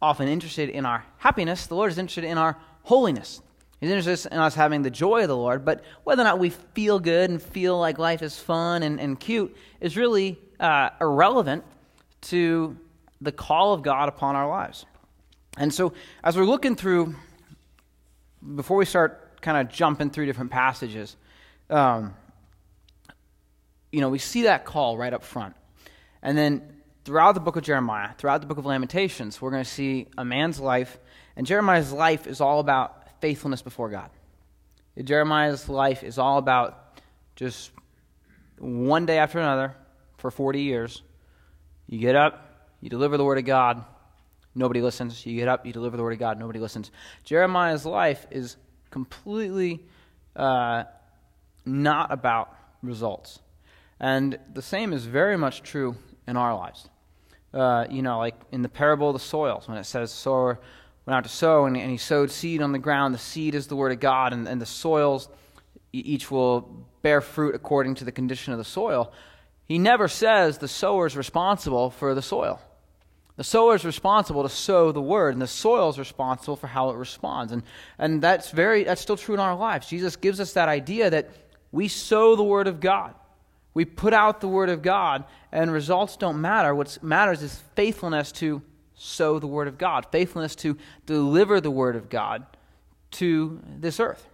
often 0.00 0.28
interested 0.28 0.68
in 0.68 0.86
our 0.86 1.04
happiness, 1.16 1.66
the 1.66 1.74
Lord 1.74 1.90
is 1.90 1.98
interested 1.98 2.24
in 2.24 2.38
our 2.38 2.56
holiness. 2.86 3.42
He's 3.80 3.90
interested 3.90 4.32
in 4.32 4.38
us 4.38 4.54
having 4.54 4.82
the 4.82 4.90
joy 4.90 5.22
of 5.22 5.28
the 5.28 5.36
Lord, 5.36 5.64
but 5.64 5.82
whether 6.04 6.22
or 6.22 6.24
not 6.24 6.38
we 6.38 6.50
feel 6.50 7.00
good 7.00 7.30
and 7.30 7.42
feel 7.42 7.78
like 7.78 7.98
life 7.98 8.22
is 8.22 8.38
fun 8.38 8.84
and, 8.84 9.00
and 9.00 9.18
cute 9.18 9.56
is 9.80 9.96
really 9.96 10.38
uh, 10.60 10.90
irrelevant 11.00 11.64
to 12.22 12.76
the 13.20 13.32
call 13.32 13.74
of 13.74 13.82
God 13.82 14.08
upon 14.08 14.36
our 14.36 14.48
lives. 14.48 14.86
And 15.58 15.74
so, 15.74 15.94
as 16.22 16.36
we're 16.36 16.44
looking 16.44 16.76
through, 16.76 17.16
before 18.54 18.76
we 18.76 18.84
start 18.84 19.42
kind 19.42 19.58
of 19.58 19.74
jumping 19.74 20.10
through 20.10 20.26
different 20.26 20.52
passages, 20.52 21.16
um, 21.68 22.14
you 23.90 24.00
know, 24.00 24.10
we 24.10 24.20
see 24.20 24.42
that 24.42 24.64
call 24.64 24.96
right 24.96 25.12
up 25.12 25.24
front. 25.24 25.56
And 26.22 26.38
then 26.38 26.62
throughout 27.04 27.32
the 27.32 27.40
book 27.40 27.56
of 27.56 27.64
Jeremiah, 27.64 28.10
throughout 28.16 28.42
the 28.42 28.46
book 28.46 28.58
of 28.58 28.64
Lamentations, 28.64 29.42
we're 29.42 29.50
going 29.50 29.64
to 29.64 29.68
see 29.68 30.06
a 30.16 30.24
man's 30.24 30.60
life. 30.60 30.98
And 31.36 31.46
Jeremiah's 31.46 31.92
life 31.92 32.26
is 32.26 32.40
all 32.40 32.60
about 32.60 33.20
faithfulness 33.20 33.62
before 33.62 33.90
God. 33.90 34.10
Jeremiah's 35.02 35.68
life 35.68 36.02
is 36.02 36.18
all 36.18 36.38
about 36.38 37.00
just 37.36 37.70
one 38.58 39.04
day 39.04 39.18
after 39.18 39.38
another 39.38 39.74
for 40.16 40.30
40 40.30 40.62
years. 40.62 41.02
You 41.86 41.98
get 41.98 42.16
up, 42.16 42.70
you 42.80 42.88
deliver 42.88 43.16
the 43.18 43.24
word 43.24 43.38
of 43.38 43.44
God, 43.44 43.84
nobody 44.54 44.80
listens. 44.80 45.24
You 45.26 45.36
get 45.36 45.48
up, 45.48 45.66
you 45.66 45.72
deliver 45.72 45.96
the 45.98 46.02
word 46.02 46.14
of 46.14 46.18
God, 46.18 46.38
nobody 46.38 46.58
listens. 46.58 46.90
Jeremiah's 47.24 47.84
life 47.84 48.26
is 48.30 48.56
completely 48.90 49.84
uh, 50.34 50.84
not 51.66 52.10
about 52.10 52.56
results. 52.82 53.40
And 54.00 54.38
the 54.52 54.62
same 54.62 54.92
is 54.92 55.04
very 55.04 55.36
much 55.36 55.62
true 55.62 55.96
in 56.26 56.36
our 56.36 56.54
lives. 56.54 56.88
Uh, 57.52 57.86
you 57.90 58.02
know, 58.02 58.18
like 58.18 58.34
in 58.52 58.62
the 58.62 58.68
parable 58.68 59.10
of 59.10 59.14
the 59.14 59.20
soils, 59.20 59.68
when 59.68 59.78
it 59.78 59.84
says 59.84 60.10
sower 60.10 60.60
went 61.06 61.16
out 61.16 61.24
to 61.24 61.30
sow 61.30 61.66
and, 61.66 61.76
and, 61.76 61.90
he 61.90 61.96
sowed 61.96 62.30
seed 62.30 62.60
on 62.60 62.72
the 62.72 62.78
ground, 62.78 63.14
the 63.14 63.18
seed 63.18 63.54
is 63.54 63.68
the 63.68 63.76
word 63.76 63.92
of 63.92 64.00
God, 64.00 64.32
and, 64.32 64.46
and 64.48 64.60
the 64.60 64.66
soils 64.66 65.28
each 65.92 66.30
will 66.30 66.86
bear 67.02 67.20
fruit 67.20 67.54
according 67.54 67.94
to 67.94 68.04
the 68.04 68.12
condition 68.12 68.52
of 68.52 68.58
the 68.58 68.64
soil. 68.64 69.12
He 69.66 69.78
never 69.78 70.08
says 70.08 70.58
the 70.58 70.68
sower 70.68 71.06
is 71.06 71.16
responsible 71.16 71.90
for 71.90 72.14
the 72.14 72.22
soil. 72.22 72.60
The 73.36 73.44
sower 73.44 73.74
is 73.74 73.84
responsible 73.84 74.42
to 74.42 74.48
sow 74.48 74.92
the 74.92 75.02
word, 75.02 75.34
and 75.34 75.42
the 75.42 75.46
soil 75.46 75.90
is 75.90 75.98
responsible 75.98 76.56
for 76.56 76.66
how 76.66 76.90
it 76.90 76.96
responds. 76.96 77.52
And, 77.52 77.62
and 77.98 78.22
that's, 78.22 78.50
very, 78.50 78.84
that's 78.84 79.00
still 79.00 79.16
true 79.16 79.34
in 79.34 79.40
our 79.40 79.56
lives. 79.56 79.88
Jesus 79.88 80.16
gives 80.16 80.40
us 80.40 80.54
that 80.54 80.68
idea 80.68 81.10
that 81.10 81.30
we 81.70 81.88
sow 81.88 82.34
the 82.34 82.42
word 82.42 82.66
of 82.66 82.80
God. 82.80 83.14
We 83.74 83.84
put 83.84 84.14
out 84.14 84.40
the 84.40 84.48
word 84.48 84.70
of 84.70 84.80
God, 84.80 85.24
and 85.52 85.70
results 85.70 86.16
don't 86.16 86.40
matter. 86.40 86.74
What 86.74 86.98
matters 87.02 87.42
is 87.42 87.62
faithfulness 87.74 88.32
to 88.32 88.62
sow 88.96 89.38
the 89.38 89.46
word 89.46 89.68
of 89.68 89.78
God, 89.78 90.06
faithfulness 90.10 90.56
to 90.56 90.76
deliver 91.06 91.60
the 91.60 91.70
word 91.70 91.96
of 91.96 92.08
God 92.08 92.44
to 93.12 93.60
this 93.78 94.00
earth. 94.00 94.26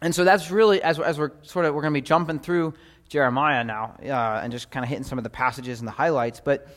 And 0.00 0.14
so 0.14 0.24
that's 0.24 0.50
really, 0.50 0.80
as, 0.82 0.98
as 0.98 1.18
we're 1.18 1.32
sort 1.42 1.66
of, 1.66 1.74
we're 1.74 1.82
going 1.82 1.92
to 1.92 2.00
be 2.00 2.04
jumping 2.04 2.38
through 2.38 2.74
Jeremiah 3.08 3.64
now 3.64 3.96
uh, 4.02 4.40
and 4.42 4.52
just 4.52 4.70
kind 4.70 4.84
of 4.84 4.88
hitting 4.88 5.04
some 5.04 5.18
of 5.18 5.24
the 5.24 5.30
passages 5.30 5.80
and 5.80 5.88
the 5.88 5.92
highlights. 5.92 6.40
But 6.40 6.68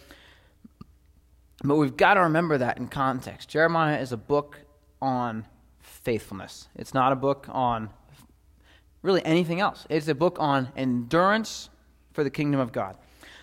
but 1.64 1.76
we've 1.76 1.96
got 1.96 2.16
to 2.16 2.22
remember 2.22 2.58
that 2.58 2.78
in 2.78 2.88
context. 2.88 3.50
Jeremiah 3.50 4.00
is 4.00 4.12
a 4.12 4.18
book 4.18 4.60
on 5.02 5.46
faithfulness, 5.80 6.68
it's 6.76 6.94
not 6.94 7.12
a 7.12 7.16
book 7.16 7.48
on 7.50 7.90
really 9.04 9.24
anything 9.26 9.60
else. 9.60 9.86
It's 9.90 10.08
a 10.08 10.16
book 10.16 10.38
on 10.40 10.70
endurance 10.76 11.70
for 12.14 12.24
the 12.24 12.30
kingdom 12.30 12.60
of 12.60 12.72
God. 12.72 12.98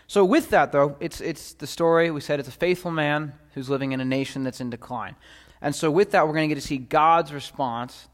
So, 0.08 0.24
with 0.24 0.50
that, 0.50 0.72
though, 0.72 0.96
it's, 1.00 1.20
it's 1.20 1.52
the 1.52 1.66
story. 1.66 2.10
We 2.10 2.20
said 2.20 2.40
it's 2.40 2.48
a 2.48 2.52
faithful 2.52 2.90
man 2.90 3.34
who's 3.52 3.68
living 3.70 3.92
in 3.92 4.00
a 4.00 4.04
nation 4.04 4.42
that's 4.42 4.60
in 4.60 4.70
decline. 4.70 5.14
And 5.60 5.74
so, 5.74 5.90
with 5.90 6.12
that, 6.12 6.26
we're 6.26 6.32
going 6.32 6.48
to 6.48 6.54
get 6.54 6.60
to 6.60 6.66
see 6.66 6.78
God's 6.78 7.32
response, 7.32 8.08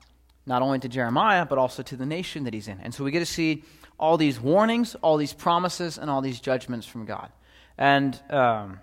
not 0.45 0.61
only 0.61 0.81
to 0.81 0.89
Jeremiah, 0.89 1.47
but 1.47 1.57
also 1.57 1.83
to 1.85 1.97
the 1.97 2.05
nation 2.05 2.45
that 2.45 2.53
he's 2.53 2.69
in. 2.69 2.81
And 2.81 2.93
so, 2.93 3.05
we 3.05 3.13
get 3.13 3.21
to 3.21 3.27
see 3.27 3.63
all 3.99 4.19
these 4.19 4.41
warnings, 4.41 4.97
all 4.97 5.17
these 5.17 5.33
promises, 5.33 5.97
and 5.97 6.11
all 6.11 6.21
these 6.21 6.41
judgments 6.41 6.85
from 6.85 7.07
God. 7.07 7.31
And 7.79 8.21
um, 8.29 8.81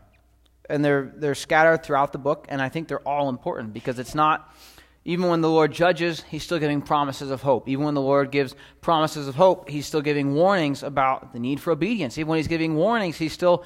and 0.71 0.83
they're, 0.83 1.11
they're 1.15 1.35
scattered 1.35 1.83
throughout 1.83 2.13
the 2.13 2.17
book, 2.17 2.45
and 2.49 2.61
I 2.61 2.69
think 2.69 2.87
they're 2.87 3.07
all 3.07 3.29
important 3.29 3.73
because 3.73 3.99
it's 3.99 4.15
not, 4.15 4.55
even 5.03 5.27
when 5.27 5.41
the 5.41 5.49
Lord 5.49 5.71
judges, 5.71 6.23
He's 6.29 6.43
still 6.43 6.59
giving 6.59 6.81
promises 6.81 7.31
of 7.31 7.41
hope. 7.41 7.67
Even 7.67 7.85
when 7.85 7.95
the 7.95 8.01
Lord 8.01 8.31
gives 8.31 8.55
promises 8.81 9.27
of 9.27 9.35
hope, 9.35 9.69
He's 9.69 9.87
still 9.87 10.01
giving 10.01 10.35
warnings 10.35 10.83
about 10.83 11.33
the 11.33 11.39
need 11.39 11.59
for 11.59 11.71
obedience. 11.71 12.17
Even 12.17 12.29
when 12.29 12.37
He's 12.37 12.47
giving 12.47 12.75
warnings, 12.75 13.17
He's 13.17 13.33
still, 13.33 13.63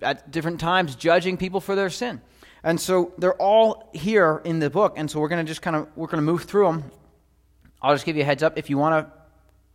at 0.00 0.30
different 0.30 0.60
times, 0.60 0.94
judging 0.94 1.36
people 1.36 1.60
for 1.60 1.74
their 1.74 1.90
sin. 1.90 2.22
And 2.64 2.80
so 2.80 3.12
they're 3.18 3.34
all 3.34 3.90
here 3.92 4.40
in 4.44 4.60
the 4.60 4.70
book, 4.70 4.94
and 4.96 5.10
so 5.10 5.20
we're 5.20 5.28
going 5.28 5.44
to 5.44 5.50
just 5.50 5.62
kind 5.62 5.76
of, 5.76 5.88
we're 5.96 6.06
going 6.06 6.24
to 6.24 6.30
move 6.30 6.44
through 6.44 6.66
them. 6.66 6.84
I'll 7.82 7.94
just 7.94 8.06
give 8.06 8.16
you 8.16 8.22
a 8.22 8.24
heads 8.24 8.42
up. 8.42 8.56
If 8.56 8.70
you 8.70 8.78
want 8.78 9.06
to 9.06 9.12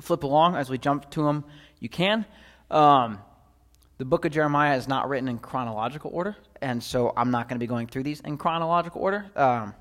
flip 0.03 0.23
along 0.23 0.55
as 0.55 0.69
we 0.69 0.77
jump 0.77 1.11
to 1.11 1.23
them, 1.23 1.43
you 1.79 1.89
can. 1.89 2.25
Um, 2.71 3.19
the 3.97 4.05
book 4.05 4.25
of 4.25 4.31
Jeremiah 4.31 4.77
is 4.77 4.87
not 4.87 5.09
written 5.09 5.27
in 5.27 5.37
chronological 5.37 6.11
order, 6.13 6.35
and 6.61 6.81
so 6.81 7.13
I'm 7.15 7.29
not 7.29 7.49
going 7.49 7.57
to 7.57 7.59
be 7.59 7.67
going 7.67 7.87
through 7.87 8.03
these 8.03 8.21
in 8.21 8.37
chronological 8.37 9.01
order. 9.01 9.25
Um, 9.35 9.75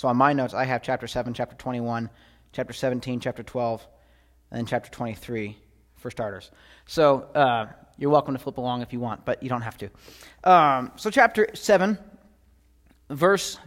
so 0.00 0.08
on 0.08 0.16
my 0.16 0.32
notes, 0.32 0.54
I 0.54 0.64
have 0.64 0.80
chapter 0.80 1.06
7, 1.06 1.34
chapter 1.34 1.54
21, 1.56 2.08
chapter 2.52 2.72
17, 2.72 3.20
chapter 3.20 3.42
12, 3.42 3.86
and 4.50 4.56
then 4.56 4.64
chapter 4.64 4.90
23 4.90 5.58
for 5.98 6.10
starters. 6.10 6.50
So 6.86 7.28
uh, 7.34 7.66
you're 7.98 8.08
welcome 8.08 8.32
to 8.32 8.40
flip 8.40 8.56
along 8.56 8.80
if 8.80 8.94
you 8.94 8.98
want, 8.98 9.26
but 9.26 9.42
you 9.42 9.50
don't 9.50 9.60
have 9.60 9.76
to. 9.76 9.90
Um, 10.42 10.92
so 10.96 11.10
chapter 11.10 11.48
7, 11.52 11.98
verse 13.10 13.58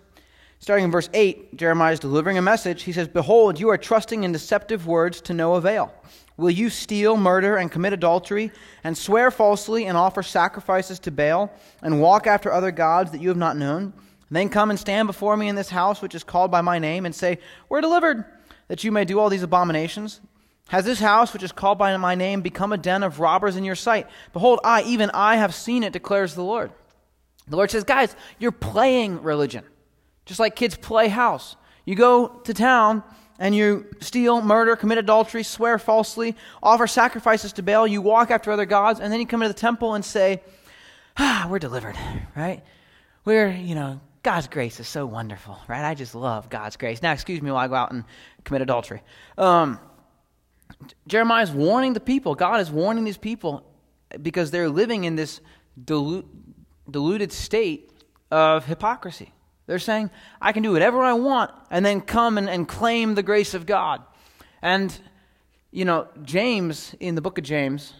starting 0.57 0.85
in 0.85 0.89
verse 0.89 1.07
8, 1.13 1.55
Jeremiah 1.55 1.93
is 1.93 1.99
delivering 1.99 2.39
a 2.39 2.41
message. 2.41 2.81
He 2.81 2.93
says, 2.93 3.07
Behold, 3.07 3.59
you 3.59 3.69
are 3.69 3.77
trusting 3.77 4.23
in 4.23 4.31
deceptive 4.31 4.87
words 4.87 5.21
to 5.21 5.35
no 5.35 5.53
avail. 5.53 5.93
Will 6.37 6.49
you 6.49 6.71
steal, 6.71 7.15
murder, 7.15 7.57
and 7.57 7.71
commit 7.71 7.93
adultery, 7.93 8.51
and 8.83 8.97
swear 8.97 9.29
falsely, 9.29 9.85
and 9.85 9.95
offer 9.95 10.23
sacrifices 10.23 10.97
to 11.01 11.11
Baal, 11.11 11.53
and 11.83 12.01
walk 12.01 12.25
after 12.25 12.51
other 12.51 12.71
gods 12.71 13.11
that 13.11 13.21
you 13.21 13.27
have 13.27 13.37
not 13.37 13.55
known? 13.55 13.93
Then 14.35 14.49
come 14.49 14.69
and 14.69 14.79
stand 14.79 15.07
before 15.07 15.35
me 15.35 15.47
in 15.47 15.55
this 15.55 15.69
house 15.69 16.01
which 16.01 16.15
is 16.15 16.23
called 16.23 16.51
by 16.51 16.61
my 16.61 16.79
name, 16.79 17.05
and 17.05 17.13
say, 17.13 17.39
We're 17.69 17.81
delivered, 17.81 18.25
that 18.67 18.83
you 18.83 18.91
may 18.91 19.05
do 19.05 19.19
all 19.19 19.29
these 19.29 19.43
abominations? 19.43 20.21
Has 20.69 20.85
this 20.85 20.99
house, 20.99 21.33
which 21.33 21.43
is 21.43 21.51
called 21.51 21.77
by 21.77 21.95
my 21.97 22.15
name, 22.15 22.41
become 22.41 22.71
a 22.71 22.77
den 22.77 23.03
of 23.03 23.19
robbers 23.19 23.55
in 23.55 23.63
your 23.63 23.75
sight? 23.75 24.07
Behold, 24.31 24.59
I, 24.63 24.83
even 24.83 25.11
I, 25.13 25.35
have 25.35 25.53
seen 25.53 25.83
it, 25.83 25.93
declares 25.93 26.35
the 26.35 26.43
Lord. 26.43 26.71
The 27.47 27.57
Lord 27.57 27.69
says, 27.69 27.83
Guys, 27.83 28.15
you're 28.39 28.51
playing 28.51 29.21
religion, 29.21 29.65
just 30.25 30.39
like 30.39 30.55
kids 30.55 30.75
play 30.75 31.09
house. 31.09 31.55
You 31.85 31.95
go 31.95 32.27
to 32.45 32.53
town 32.53 33.03
and 33.39 33.53
you 33.53 33.85
steal, 33.99 34.41
murder, 34.41 34.75
commit 34.75 34.97
adultery, 34.97 35.43
swear 35.43 35.77
falsely, 35.77 36.35
offer 36.61 36.87
sacrifices 36.87 37.51
to 37.53 37.63
Baal, 37.63 37.85
you 37.85 38.01
walk 38.01 38.31
after 38.31 38.51
other 38.51 38.65
gods, 38.65 38.99
and 38.99 39.11
then 39.11 39.19
you 39.19 39.25
come 39.25 39.41
into 39.41 39.53
the 39.53 39.59
temple 39.59 39.95
and 39.95 40.05
say, 40.05 40.41
ah, 41.17 41.47
we're 41.49 41.59
delivered, 41.59 41.97
right? 42.35 42.63
We're, 43.25 43.49
you 43.51 43.75
know, 43.75 43.99
God's 44.23 44.47
grace 44.47 44.79
is 44.79 44.87
so 44.87 45.05
wonderful, 45.05 45.59
right? 45.67 45.83
I 45.83 45.95
just 45.95 46.15
love 46.15 46.49
God's 46.49 46.77
grace. 46.77 47.01
Now, 47.01 47.11
excuse 47.11 47.41
me 47.41 47.51
while 47.51 47.59
I 47.59 47.67
go 47.67 47.75
out 47.75 47.91
and 47.91 48.05
commit 48.45 48.61
adultery. 48.61 49.01
Um, 49.37 49.79
Jeremiah 51.07 51.43
is 51.43 51.51
warning 51.51 51.93
the 51.93 51.99
people. 51.99 52.33
God 52.33 52.61
is 52.61 52.71
warning 52.71 53.03
these 53.03 53.17
people 53.17 53.65
because 54.21 54.49
they're 54.49 54.69
living 54.69 55.03
in 55.03 55.17
this 55.17 55.41
dilu- 55.83 56.25
diluted 56.89 57.33
state 57.33 57.91
of 58.31 58.65
hypocrisy. 58.65 59.33
They're 59.65 59.79
saying, 59.79 60.09
I 60.41 60.53
can 60.53 60.63
do 60.63 60.71
whatever 60.71 61.01
I 61.01 61.13
want 61.13 61.51
and 61.69 61.85
then 61.85 62.01
come 62.01 62.37
and, 62.37 62.49
and 62.49 62.67
claim 62.67 63.15
the 63.15 63.23
grace 63.23 63.53
of 63.53 63.65
God. 63.65 64.01
And, 64.61 64.97
you 65.71 65.85
know, 65.85 66.07
James, 66.21 66.95
in 66.99 67.15
the 67.15 67.21
book 67.21 67.37
of 67.37 67.43
James, 67.43 67.93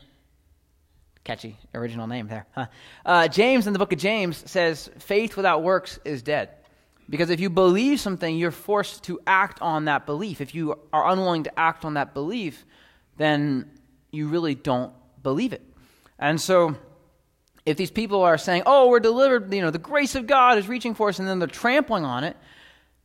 catchy 1.23 1.57
original 1.73 2.07
name 2.07 2.27
there, 2.27 2.45
huh? 2.51 2.65
Uh, 3.05 3.27
James 3.27 3.67
in 3.67 3.73
the 3.73 3.79
book 3.79 3.93
of 3.93 3.99
James 3.99 4.43
says, 4.49 4.89
faith 4.99 5.35
without 5.37 5.63
works 5.63 5.99
is 6.03 6.21
dead. 6.21 6.49
Because 7.09 7.29
if 7.29 7.39
you 7.39 7.49
believe 7.49 7.99
something, 7.99 8.37
you're 8.37 8.51
forced 8.51 9.03
to 9.03 9.19
act 9.27 9.61
on 9.61 9.85
that 9.85 10.05
belief. 10.05 10.41
If 10.41 10.55
you 10.55 10.79
are 10.91 11.09
unwilling 11.09 11.43
to 11.43 11.59
act 11.59 11.85
on 11.85 11.95
that 11.95 12.13
belief, 12.13 12.65
then 13.17 13.69
you 14.11 14.29
really 14.29 14.55
don't 14.55 14.93
believe 15.21 15.53
it. 15.53 15.61
And 16.17 16.39
so, 16.39 16.75
if 17.65 17.77
these 17.77 17.91
people 17.91 18.21
are 18.21 18.37
saying, 18.37 18.63
oh, 18.65 18.89
we're 18.89 18.99
delivered, 18.99 19.53
you 19.53 19.61
know, 19.61 19.71
the 19.71 19.79
grace 19.79 20.15
of 20.15 20.27
God 20.27 20.57
is 20.57 20.67
reaching 20.67 20.95
for 20.95 21.09
us, 21.09 21.19
and 21.19 21.27
then 21.27 21.39
they're 21.39 21.47
trampling 21.47 22.05
on 22.05 22.23
it, 22.23 22.37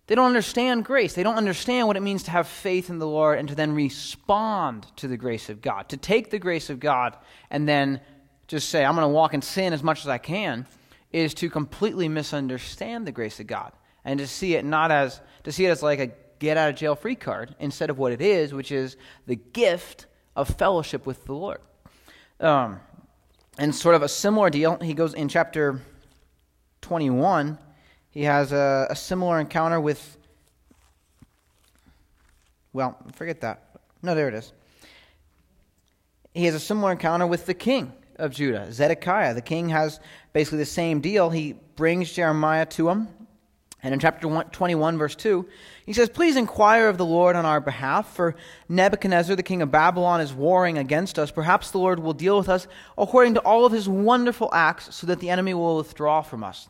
they 0.09 0.15
don't 0.15 0.27
understand 0.27 0.87
grace. 0.87 1.13
They 1.13 1.23
don't 1.23 1.37
understand 1.37 1.87
what 1.87 1.99
it 1.99 2.03
means 2.03 2.23
to 2.25 2.31
have 2.31 2.49
faith 2.49 2.89
in 2.89 2.99
the 2.99 3.07
Lord 3.07 3.39
and 3.39 3.47
to 3.49 3.55
then 3.55 3.73
respond 3.73 4.87
to 4.97 5.07
the 5.07 5.19
grace 5.19 5.51
of 5.51 5.61
God. 5.61 5.91
To 5.91 5.99
take 5.99 6.31
the 6.31 6.39
grace 6.39 6.71
of 6.71 6.81
God 6.81 7.17
and 7.51 7.69
then 7.69 8.01
just 8.47 8.71
say, 8.71 8.85
I'm 8.85 8.95
going 8.95 9.05
to 9.05 9.09
walk 9.09 9.35
in 9.35 9.43
sin 9.43 9.75
as 9.75 9.83
much 9.83 10.01
as 10.01 10.09
I 10.09 10.17
can, 10.17 10.67
is 11.13 11.35
to 11.35 11.51
completely 11.51 12.09
misunderstand 12.09 13.07
the 13.07 13.13
grace 13.13 13.39
of 13.39 13.47
God 13.47 13.73
and 14.03 14.19
to 14.19 14.27
see 14.27 14.55
it 14.55 14.65
not 14.65 14.91
as, 14.91 15.21
to 15.45 15.53
see 15.53 15.67
it 15.67 15.71
as 15.71 15.83
like 15.83 16.01
a 16.01 16.11
get 16.39 16.57
out 16.57 16.71
of 16.71 16.77
jail 16.77 16.95
free 16.95 17.15
card 17.15 17.55
instead 17.59 17.91
of 17.91 17.99
what 17.99 18.11
it 18.11 18.23
is, 18.23 18.55
which 18.55 18.73
is 18.73 18.97
the 19.27 19.37
gift 19.37 20.07
of 20.35 20.49
fellowship 20.49 21.05
with 21.05 21.23
the 21.27 21.35
Lord. 21.35 21.61
Um, 22.41 22.81
and 23.59 23.75
sort 23.75 23.95
of 23.95 24.03
a 24.03 24.09
similar 24.09 24.49
deal, 24.49 24.79
he 24.79 24.95
goes 24.95 25.13
in 25.13 25.29
chapter 25.29 25.83
21, 26.81 27.59
he 28.11 28.25
has 28.25 28.53
a, 28.53 28.87
a 28.91 28.97
similar 28.97 29.41
encounter 29.41 29.81
with, 29.81 30.17
well, 32.73 32.97
forget 33.15 33.41
that. 33.43 33.63
No, 34.03 34.15
there 34.15 34.29
it 34.29 34.35
is. 34.35 34.53
He 36.35 36.45
has 36.45 36.55
a 36.55 36.61
similar 36.61 36.93
encounter 36.93 37.27
with 37.27 37.47
the 37.47 37.55
king 37.55 37.93
of 38.17 38.33
Judah, 38.33 38.73
Zedekiah. 38.73 39.35
The 39.35 39.43
king 39.43 39.69
has 39.71 40.01
basically 40.33 40.59
the 40.59 40.67
same 40.67 41.01
deal. 41.01 41.31
He 41.31 41.55
brings 41.77 42.13
Jeremiah 42.13 42.67
to 42.67 42.89
him 42.89 43.09
and 43.83 43.95
in 43.95 44.01
chapter 44.01 44.29
21, 44.29 44.99
verse 44.99 45.15
2, 45.15 45.49
he 45.87 45.93
says, 45.93 46.09
Please 46.09 46.35
inquire 46.35 46.89
of 46.89 46.99
the 46.99 47.05
Lord 47.05 47.37
on 47.37 47.47
our 47.47 47.61
behalf, 47.61 48.13
for 48.13 48.35
Nebuchadnezzar, 48.69 49.37
the 49.37 49.43
king 49.43 49.63
of 49.63 49.71
Babylon, 49.71 50.21
is 50.21 50.33
warring 50.33 50.79
against 50.79 51.17
us. 51.17 51.31
Perhaps 51.31 51.71
the 51.71 51.79
Lord 51.79 52.01
will 52.01 52.13
deal 52.13 52.37
with 52.37 52.49
us 52.49 52.67
according 52.97 53.35
to 53.35 53.41
all 53.41 53.65
of 53.65 53.73
his 53.73 53.89
wonderful 53.89 54.51
acts, 54.53 54.95
so 54.97 55.07
that 55.07 55.21
the 55.21 55.31
enemy 55.31 55.55
will 55.55 55.77
withdraw 55.77 56.23
from 56.23 56.43
us. 56.43 56.69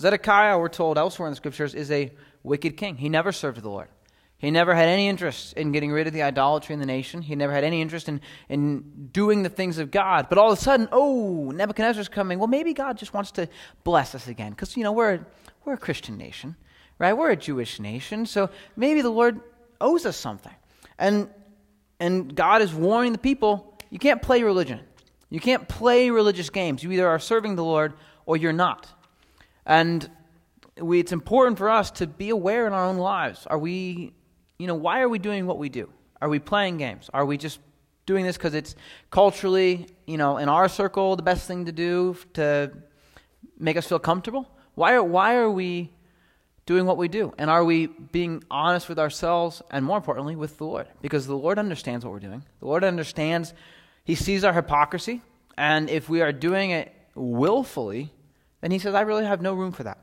Zedekiah, 0.00 0.58
we're 0.58 0.68
told 0.68 0.98
elsewhere 0.98 1.28
in 1.28 1.32
the 1.32 1.36
scriptures, 1.36 1.74
is 1.74 1.90
a 1.90 2.12
wicked 2.42 2.76
king. 2.76 2.96
He 2.96 3.08
never 3.08 3.32
served 3.32 3.62
the 3.62 3.68
Lord. 3.68 3.88
He 4.36 4.50
never 4.50 4.74
had 4.74 4.88
any 4.88 5.08
interest 5.08 5.54
in 5.54 5.72
getting 5.72 5.90
rid 5.90 6.06
of 6.06 6.12
the 6.12 6.22
idolatry 6.22 6.74
in 6.74 6.80
the 6.80 6.86
nation. 6.86 7.22
He 7.22 7.34
never 7.34 7.52
had 7.52 7.64
any 7.64 7.80
interest 7.80 8.08
in, 8.08 8.20
in 8.48 9.08
doing 9.12 9.42
the 9.42 9.48
things 9.48 9.78
of 9.78 9.90
God. 9.90 10.28
But 10.28 10.36
all 10.36 10.52
of 10.52 10.58
a 10.58 10.60
sudden, 10.60 10.88
oh, 10.92 11.50
Nebuchadnezzar's 11.54 12.08
coming. 12.08 12.38
Well, 12.38 12.48
maybe 12.48 12.74
God 12.74 12.98
just 12.98 13.14
wants 13.14 13.30
to 13.32 13.48
bless 13.84 14.14
us 14.14 14.28
again. 14.28 14.50
Because, 14.50 14.76
you 14.76 14.82
know, 14.82 14.92
we're 14.92 15.24
we're 15.64 15.74
a 15.74 15.78
Christian 15.78 16.18
nation, 16.18 16.56
right? 16.98 17.14
We're 17.14 17.30
a 17.30 17.36
Jewish 17.36 17.80
nation, 17.80 18.26
so 18.26 18.50
maybe 18.76 19.00
the 19.00 19.10
Lord 19.10 19.40
owes 19.80 20.04
us 20.04 20.16
something. 20.16 20.52
And 20.98 21.30
And 22.00 22.34
God 22.34 22.60
is 22.60 22.74
warning 22.74 23.12
the 23.12 23.18
people 23.18 23.78
you 23.88 23.98
can't 23.98 24.20
play 24.20 24.42
religion. 24.42 24.80
You 25.30 25.40
can't 25.40 25.66
play 25.68 26.10
religious 26.10 26.50
games. 26.50 26.82
You 26.82 26.92
either 26.92 27.08
are 27.08 27.20
serving 27.20 27.56
the 27.56 27.64
Lord 27.64 27.94
or 28.26 28.36
you're 28.36 28.52
not. 28.52 28.88
And 29.66 30.08
we, 30.80 31.00
it's 31.00 31.12
important 31.12 31.58
for 31.58 31.70
us 31.70 31.90
to 31.92 32.06
be 32.06 32.30
aware 32.30 32.66
in 32.66 32.72
our 32.72 32.84
own 32.84 32.96
lives. 32.96 33.46
Are 33.46 33.58
we, 33.58 34.12
you 34.58 34.66
know, 34.66 34.74
why 34.74 35.00
are 35.00 35.08
we 35.08 35.18
doing 35.18 35.46
what 35.46 35.58
we 35.58 35.68
do? 35.68 35.88
Are 36.20 36.28
we 36.28 36.38
playing 36.38 36.78
games? 36.78 37.10
Are 37.12 37.24
we 37.24 37.36
just 37.36 37.60
doing 38.06 38.24
this 38.24 38.36
because 38.36 38.54
it's 38.54 38.74
culturally, 39.10 39.86
you 40.06 40.16
know, 40.16 40.38
in 40.38 40.48
our 40.48 40.68
circle, 40.68 41.16
the 41.16 41.22
best 41.22 41.46
thing 41.46 41.64
to 41.66 41.72
do 41.72 42.16
to 42.34 42.72
make 43.58 43.76
us 43.76 43.86
feel 43.86 43.98
comfortable? 43.98 44.48
Why 44.74 44.94
are, 44.94 45.02
why 45.02 45.36
are 45.36 45.50
we 45.50 45.90
doing 46.66 46.86
what 46.86 46.96
we 46.96 47.08
do? 47.08 47.32
And 47.38 47.50
are 47.50 47.64
we 47.64 47.86
being 47.86 48.42
honest 48.50 48.88
with 48.88 48.98
ourselves 48.98 49.62
and, 49.70 49.84
more 49.84 49.96
importantly, 49.96 50.34
with 50.36 50.58
the 50.58 50.64
Lord? 50.64 50.88
Because 51.02 51.26
the 51.26 51.36
Lord 51.36 51.58
understands 51.58 52.04
what 52.04 52.12
we're 52.12 52.20
doing. 52.20 52.42
The 52.60 52.66
Lord 52.66 52.84
understands, 52.84 53.54
He 54.04 54.14
sees 54.14 54.44
our 54.44 54.52
hypocrisy. 54.52 55.22
And 55.56 55.88
if 55.88 56.08
we 56.08 56.20
are 56.20 56.32
doing 56.32 56.70
it 56.70 56.92
willfully, 57.14 58.12
then 58.64 58.70
He 58.70 58.78
says, 58.78 58.94
I 58.94 59.02
really 59.02 59.26
have 59.26 59.42
no 59.42 59.52
room 59.52 59.72
for 59.72 59.82
that. 59.82 59.98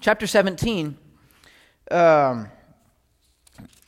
Chapter 0.00 0.26
17 0.26 0.96
um, 1.90 2.50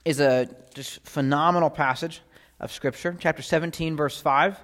is 0.05 0.19
a 0.19 0.49
just 0.75 1.05
phenomenal 1.07 1.69
passage 1.71 2.23
of 2.59 2.73
Scripture. 2.73 3.17
Chapter 3.21 3.43
17, 3.43 3.97
verse 3.97 4.21
5. 4.21 4.59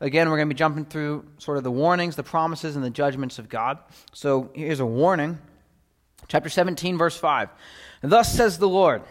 Again, 0.00 0.28
we're 0.28 0.36
going 0.36 0.48
to 0.48 0.54
be 0.54 0.58
jumping 0.58 0.84
through 0.84 1.24
sort 1.38 1.56
of 1.56 1.64
the 1.64 1.70
warnings, 1.70 2.14
the 2.14 2.22
promises, 2.22 2.76
and 2.76 2.84
the 2.84 2.90
judgments 2.90 3.38
of 3.38 3.48
God. 3.48 3.78
So 4.12 4.50
here's 4.54 4.80
a 4.80 4.86
warning. 4.86 5.38
Chapter 6.28 6.48
17, 6.48 6.98
verse 6.98 7.16
5. 7.16 7.48
Thus 8.02 8.34
says 8.34 8.58
the 8.58 8.68
Lord 8.68 9.02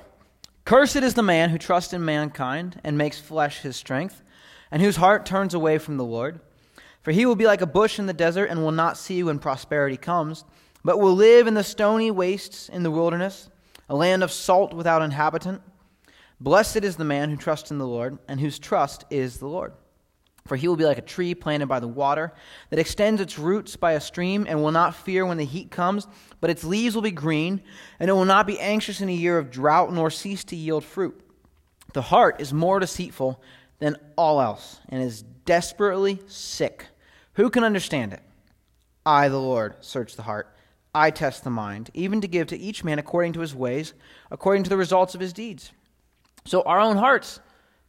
Cursed 0.66 0.98
is 0.98 1.16
the 1.16 1.24
man 1.24 1.50
who 1.50 1.58
trusts 1.58 1.94
in 1.94 2.06
mankind 2.06 2.80
and 2.84 2.98
makes 2.98 3.20
flesh 3.20 3.62
his 3.62 3.76
strength, 3.76 4.22
and 4.70 4.82
whose 4.82 4.98
heart 4.98 5.26
turns 5.26 5.54
away 5.54 5.78
from 5.78 5.98
the 5.98 6.06
Lord. 6.06 6.40
For 7.02 7.12
he 7.12 7.26
will 7.26 7.36
be 7.36 7.46
like 7.46 7.62
a 7.62 7.68
bush 7.68 8.00
in 8.00 8.06
the 8.06 8.14
desert 8.14 8.46
and 8.46 8.62
will 8.62 8.72
not 8.72 8.98
see 8.98 9.24
when 9.24 9.40
prosperity 9.40 9.98
comes, 9.98 10.46
but 10.84 11.00
will 11.00 11.16
live 11.16 11.48
in 11.48 11.54
the 11.54 11.64
stony 11.64 12.12
wastes 12.12 12.70
in 12.70 12.84
the 12.84 12.92
wilderness, 12.92 13.50
a 13.90 13.96
land 13.96 14.24
of 14.24 14.32
salt 14.32 14.74
without 14.74 15.02
inhabitant. 15.02 15.62
Blessed 16.40 16.84
is 16.84 16.96
the 16.96 17.06
man 17.06 17.30
who 17.30 17.38
trusts 17.38 17.72
in 17.72 17.78
the 17.78 17.88
Lord, 17.88 18.18
and 18.28 18.40
whose 18.40 18.60
trust 18.60 19.06
is 19.10 19.38
the 19.38 19.48
Lord. 19.48 19.74
For 20.48 20.56
he 20.56 20.68
will 20.68 20.76
be 20.76 20.86
like 20.86 20.98
a 20.98 21.04
tree 21.04 21.36
planted 21.36 21.68
by 21.68 21.80
the 21.80 21.88
water 21.88 22.34
that 22.72 22.80
extends 22.80 23.22
its 23.22 23.38
roots 23.38 23.76
by 23.76 23.92
a 23.92 24.02
stream 24.02 24.46
and 24.50 24.62
will 24.62 24.72
not 24.72 24.96
fear 24.96 25.24
when 25.24 25.38
the 25.38 25.46
heat 25.46 25.70
comes, 25.70 26.08
but 26.40 26.50
its 26.50 26.64
leaves 26.64 26.96
will 26.96 27.04
be 27.04 27.12
green, 27.12 27.62
and 28.00 28.10
it 28.10 28.14
will 28.14 28.26
not 28.26 28.48
be 28.48 28.60
anxious 28.60 29.02
in 29.02 29.10
a 29.10 29.14
year 29.14 29.38
of 29.38 29.52
drought 29.52 29.94
nor 29.94 30.10
cease 30.10 30.44
to 30.46 30.56
yield 30.56 30.84
fruit. 30.84 31.20
The 31.94 32.02
heart 32.02 32.42
is 32.42 32.54
more 32.54 32.80
deceitful 32.80 33.42
than 33.80 33.98
all 34.16 34.42
else 34.42 34.80
and 34.90 35.04
is 35.04 35.24
desperately 35.52 36.18
sick. 36.28 36.86
Who 37.34 37.50
can 37.50 37.66
understand 37.66 38.14
it? 38.14 38.22
I, 39.06 39.28
the 39.28 39.38
Lord, 39.38 39.76
search 39.82 40.16
the 40.16 40.22
heart. 40.22 40.48
I 40.96 41.12
test 41.12 41.44
the 41.44 41.50
mind, 41.50 41.90
even 41.94 42.22
to 42.22 42.28
give 42.30 42.48
to 42.48 42.58
each 42.58 42.86
man 42.86 43.00
according 43.00 43.34
to 43.34 43.42
his 43.42 43.54
ways, 43.54 43.94
according 44.32 44.64
to 44.64 44.70
the 44.70 44.78
results 44.78 45.14
of 45.14 45.20
his 45.20 45.34
deeds. 45.34 45.74
So 46.46 46.62
our 46.62 46.80
own 46.80 46.96
hearts 46.96 47.42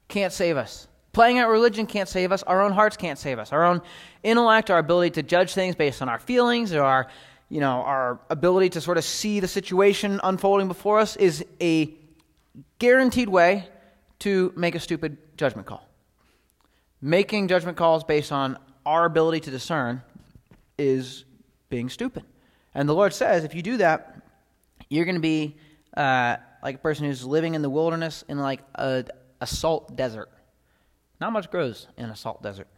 can't 0.08 0.32
save 0.32 0.56
us. 0.56 0.88
Playing 1.12 1.38
at 1.38 1.46
religion 1.46 1.86
can't 1.86 2.08
save 2.08 2.32
us. 2.32 2.42
Our 2.42 2.60
own 2.60 2.72
hearts 2.72 2.96
can't 2.96 3.16
save 3.16 3.38
us. 3.38 3.52
Our 3.52 3.64
own 3.64 3.80
intellect, 4.24 4.68
our 4.68 4.78
ability 4.78 5.10
to 5.10 5.22
judge 5.22 5.54
things 5.54 5.76
based 5.76 6.02
on 6.02 6.08
our 6.08 6.18
feelings 6.18 6.72
or 6.72 6.82
our, 6.82 7.06
you 7.48 7.60
know, 7.60 7.82
our 7.82 8.18
ability 8.28 8.70
to 8.70 8.80
sort 8.80 8.98
of 8.98 9.04
see 9.04 9.38
the 9.38 9.46
situation 9.46 10.18
unfolding 10.24 10.66
before 10.66 10.98
us 10.98 11.14
is 11.14 11.44
a 11.60 11.94
guaranteed 12.80 13.28
way 13.28 13.68
to 14.18 14.52
make 14.56 14.74
a 14.74 14.80
stupid 14.80 15.16
judgment 15.36 15.68
call. 15.68 15.91
Making 17.04 17.48
judgment 17.48 17.76
calls 17.76 18.04
based 18.04 18.30
on 18.30 18.56
our 18.86 19.04
ability 19.04 19.40
to 19.40 19.50
discern 19.50 20.02
is 20.78 21.24
being 21.68 21.88
stupid. 21.88 22.22
And 22.74 22.88
the 22.88 22.94
Lord 22.94 23.12
says 23.12 23.42
if 23.42 23.56
you 23.56 23.62
do 23.62 23.78
that, 23.78 24.22
you're 24.88 25.04
going 25.04 25.16
to 25.16 25.20
be 25.20 25.56
uh, 25.96 26.36
like 26.62 26.76
a 26.76 26.78
person 26.78 27.04
who's 27.06 27.24
living 27.24 27.54
in 27.54 27.62
the 27.62 27.70
wilderness 27.70 28.24
in 28.28 28.38
like 28.38 28.60
a, 28.76 29.04
a 29.40 29.46
salt 29.46 29.96
desert. 29.96 30.30
Not 31.20 31.32
much 31.32 31.50
grows 31.50 31.88
in 31.98 32.06
a 32.06 32.16
salt 32.16 32.42
desert. 32.42 32.68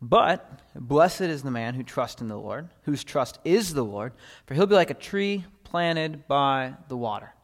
But 0.00 0.60
blessed 0.74 1.22
is 1.22 1.42
the 1.42 1.50
man 1.50 1.74
who 1.74 1.82
trusts 1.82 2.22
in 2.22 2.28
the 2.28 2.38
Lord, 2.38 2.68
whose 2.82 3.04
trust 3.04 3.38
is 3.44 3.74
the 3.74 3.84
Lord, 3.84 4.12
for 4.46 4.54
he'll 4.54 4.66
be 4.66 4.76
like 4.76 4.90
a 4.90 4.94
tree 4.94 5.44
planted 5.64 6.26
by 6.26 6.74
the 6.88 6.96
water. 6.96 7.34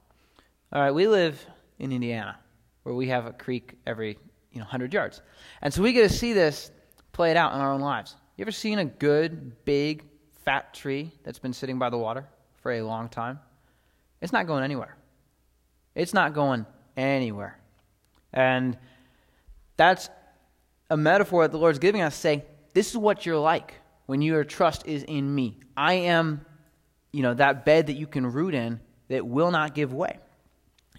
All 0.72 0.80
right, 0.80 0.94
we 0.94 1.06
live 1.06 1.44
in 1.78 1.92
Indiana, 1.92 2.38
where 2.84 2.94
we 2.94 3.08
have 3.08 3.26
a 3.26 3.32
creek 3.32 3.74
every 3.86 4.18
you 4.54 4.60
know 4.60 4.64
100 4.64 4.94
yards. 4.94 5.20
And 5.60 5.74
so 5.74 5.82
we 5.82 5.92
get 5.92 6.08
to 6.08 6.14
see 6.14 6.32
this 6.32 6.70
played 7.12 7.36
out 7.36 7.52
in 7.52 7.60
our 7.60 7.72
own 7.72 7.80
lives. 7.80 8.16
You 8.36 8.42
ever 8.42 8.52
seen 8.52 8.78
a 8.78 8.84
good, 8.84 9.64
big, 9.64 10.04
fat 10.44 10.72
tree 10.72 11.12
that's 11.22 11.38
been 11.38 11.52
sitting 11.52 11.78
by 11.78 11.90
the 11.90 11.98
water 11.98 12.26
for 12.62 12.72
a 12.72 12.82
long 12.82 13.08
time? 13.08 13.38
It's 14.20 14.32
not 14.32 14.46
going 14.46 14.64
anywhere. 14.64 14.96
It's 15.94 16.14
not 16.14 16.32
going 16.32 16.66
anywhere. 16.96 17.58
And 18.32 18.78
that's 19.76 20.08
a 20.90 20.96
metaphor 20.96 21.42
that 21.42 21.52
the 21.52 21.58
Lord's 21.58 21.78
giving 21.78 22.00
us, 22.00 22.14
say, 22.14 22.44
this 22.72 22.90
is 22.90 22.96
what 22.96 23.26
you're 23.26 23.38
like 23.38 23.74
when 24.06 24.22
your 24.22 24.44
trust 24.44 24.86
is 24.86 25.02
in 25.04 25.32
me. 25.32 25.58
I 25.76 25.94
am, 25.94 26.44
you 27.12 27.22
know, 27.22 27.34
that 27.34 27.64
bed 27.64 27.86
that 27.88 27.94
you 27.94 28.06
can 28.06 28.26
root 28.26 28.54
in 28.54 28.80
that 29.08 29.26
will 29.26 29.50
not 29.50 29.74
give 29.74 29.92
way. 29.92 30.18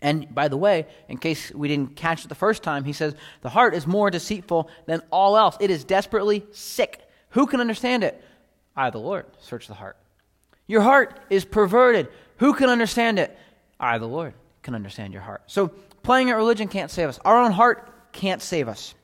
And 0.01 0.33
by 0.33 0.47
the 0.47 0.57
way, 0.57 0.87
in 1.07 1.17
case 1.17 1.51
we 1.53 1.67
didn't 1.67 1.95
catch 1.95 2.25
it 2.25 2.27
the 2.27 2.35
first 2.35 2.63
time, 2.63 2.83
he 2.83 2.93
says, 2.93 3.15
the 3.41 3.49
heart 3.49 3.73
is 3.73 3.87
more 3.87 4.11
deceitful 4.11 4.69
than 4.85 5.01
all 5.09 5.37
else. 5.37 5.57
It 5.59 5.71
is 5.71 5.83
desperately 5.83 6.45
sick. 6.51 7.01
Who 7.29 7.47
can 7.47 7.61
understand 7.61 8.03
it? 8.03 8.23
I, 8.75 8.89
the 8.89 8.99
Lord, 8.99 9.25
search 9.39 9.67
the 9.67 9.73
heart. 9.73 9.97
Your 10.67 10.81
heart 10.81 11.19
is 11.29 11.45
perverted. 11.45 12.09
Who 12.37 12.53
can 12.53 12.69
understand 12.69 13.19
it? 13.19 13.37
I, 13.79 13.97
the 13.97 14.07
Lord, 14.07 14.33
can 14.63 14.75
understand 14.75 15.13
your 15.13 15.21
heart. 15.21 15.43
So 15.47 15.69
playing 16.03 16.29
at 16.29 16.35
religion 16.35 16.67
can't 16.67 16.91
save 16.91 17.09
us. 17.09 17.19
Our 17.23 17.37
own 17.37 17.51
heart 17.51 17.89
can't 18.11 18.41
save 18.41 18.67
us. 18.67 18.95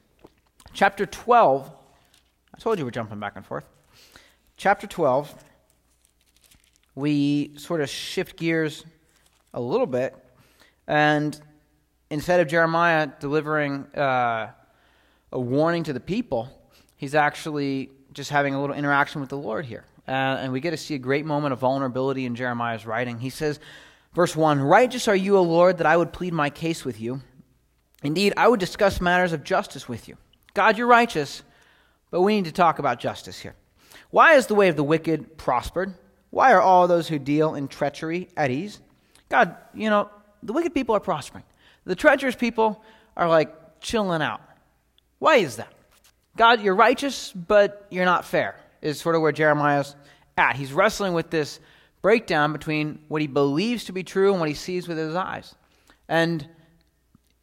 Chapter 0.73 1.06
12, 1.06 1.71
I 2.54 2.58
told 2.60 2.80
you 2.80 2.86
we're 2.86 2.91
jumping 2.91 3.19
back 3.19 3.34
and 3.36 3.45
forth. 3.45 3.65
Chapter 4.58 4.88
12, 4.88 5.34
we 6.95 7.58
sort 7.58 7.82
of 7.82 7.89
shift 7.89 8.38
gears 8.38 8.86
a 9.54 9.62
little 9.62 9.88
bit, 9.88 10.15
and 10.91 11.39
instead 12.10 12.41
of 12.41 12.49
Jeremiah 12.49 13.08
delivering 13.21 13.86
uh, 13.95 14.51
a 15.32 15.39
warning 15.39 15.84
to 15.84 15.93
the 15.93 16.01
people, 16.01 16.49
he's 16.97 17.15
actually 17.15 17.89
just 18.12 18.30
having 18.30 18.54
a 18.54 18.60
little 18.60 18.75
interaction 18.75 19.21
with 19.21 19.30
the 19.30 19.38
Lord 19.38 19.65
here. 19.65 19.86
Uh, 20.06 20.12
and 20.12 20.51
we 20.51 20.60
get 20.60 20.71
to 20.71 20.77
see 20.77 20.93
a 20.93 20.99
great 20.99 21.25
moment 21.25 21.54
of 21.54 21.60
vulnerability 21.60 22.25
in 22.25 22.36
Jeremiah's 22.36 22.86
writing. 22.86 23.19
He 23.19 23.30
says, 23.30 23.62
verse 24.13 24.36
1 24.36 24.60
Righteous 24.60 25.08
are 25.08 25.15
you, 25.15 25.38
O 25.38 25.43
Lord, 25.43 25.77
that 25.77 25.88
I 25.88 25.95
would 25.95 26.12
plead 26.12 26.34
my 26.34 26.49
case 26.49 26.84
with 26.84 26.99
you. 26.99 27.21
Indeed, 28.04 28.34
I 28.36 28.49
would 28.49 28.60
discuss 28.60 28.99
matters 28.99 29.32
of 29.32 29.45
justice 29.45 29.88
with 29.88 30.10
you. 30.10 30.17
God, 30.54 30.77
you're 30.77 30.88
righteous, 30.88 31.41
but 32.10 32.19
we 32.19 32.36
need 32.36 32.45
to 32.45 32.51
talk 32.51 32.80
about 32.80 32.99
justice 32.99 33.39
here. 33.39 33.56
Why 34.10 34.34
is 34.34 34.47
the 34.47 34.56
way 34.56 34.67
of 34.67 34.75
the 34.75 34.84
wicked 34.84 35.38
prospered? 35.38 35.93
Why 36.32 36.51
are 36.51 36.60
all 36.60 36.89
those 36.89 37.08
who 37.08 37.17
deal 37.17 37.56
in 37.56 37.69
treachery 37.69 38.27
at 38.36 38.51
ease? 38.51 38.82
God, 39.30 39.56
you 39.73 39.89
know, 39.89 40.10
the 40.43 40.54
wicked 40.54 40.73
people 40.73 40.95
are 40.95 40.99
prospering. 40.99 41.43
The 41.86 41.95
treacherous 41.95 42.36
people 42.36 42.84
are 43.17 43.27
like 43.27 43.82
chilling 43.82 44.21
out. 44.21 44.41
Why 45.19 45.38
is 45.38 45.58
that? 45.58 45.73
God, 46.38 46.62
you're 46.62 46.75
righteous, 46.75 47.32
but 47.32 47.86
you're 47.89 48.06
not 48.06 48.25
fair, 48.25 48.56
is 48.82 48.99
sort 48.99 49.15
of 49.15 49.21
where 49.21 49.32
Jeremiah's 49.32 49.95
at. 50.38 50.56
He's 50.56 50.71
wrestling 50.71 51.13
with 51.13 51.30
this 51.30 51.60
breakdown 52.01 52.54
between 52.54 52.99
what 53.08 53.21
he 53.21 53.27
believes 53.27 53.86
to 53.86 53.93
be 53.93 54.04
true 54.04 54.32
and 54.32 54.39
what 54.39 54.49
he 54.49 54.56
sees 54.56 54.88
with 54.88 54.97
his 54.97 55.15
eyes. 55.15 55.54
And 56.08 56.47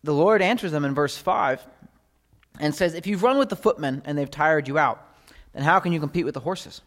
the 0.03 0.13
Lord 0.13 0.43
answers 0.43 0.73
them 0.73 0.85
in 0.85 0.95
verse 0.95 1.17
5 1.17 1.65
and 2.61 2.75
says, 2.75 2.95
If 2.95 3.07
you've 3.07 3.23
run 3.23 3.39
with 3.39 3.49
the 3.49 3.57
footmen 3.57 4.03
and 4.05 4.17
they've 4.17 4.31
tired 4.31 4.69
you 4.69 4.79
out, 4.79 5.05
then 5.53 5.63
how 5.63 5.81
can 5.81 5.93
you 5.93 6.01
compete 6.01 6.25
with 6.25 6.35
the 6.35 6.41
horses? 6.41 6.81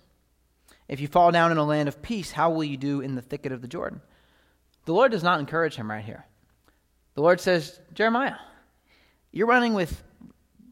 If 0.87 0.99
you 0.99 1.07
fall 1.07 1.31
down 1.31 1.51
in 1.51 1.57
a 1.57 1.63
land 1.63 1.87
of 1.87 2.01
peace, 2.01 2.31
how 2.31 2.49
will 2.51 2.63
you 2.63 2.77
do 2.77 3.01
in 3.01 3.15
the 3.15 3.21
thicket 3.21 3.51
of 3.51 3.61
the 3.61 3.67
Jordan? 3.67 4.01
The 4.85 4.93
Lord 4.93 5.11
does 5.11 5.23
not 5.23 5.39
encourage 5.39 5.75
him 5.75 5.89
right 5.89 6.03
here. 6.03 6.25
The 7.15 7.21
Lord 7.21 7.39
says, 7.39 7.79
Jeremiah, 7.93 8.35
you're 9.31 9.47
running 9.47 9.73
with 9.73 10.03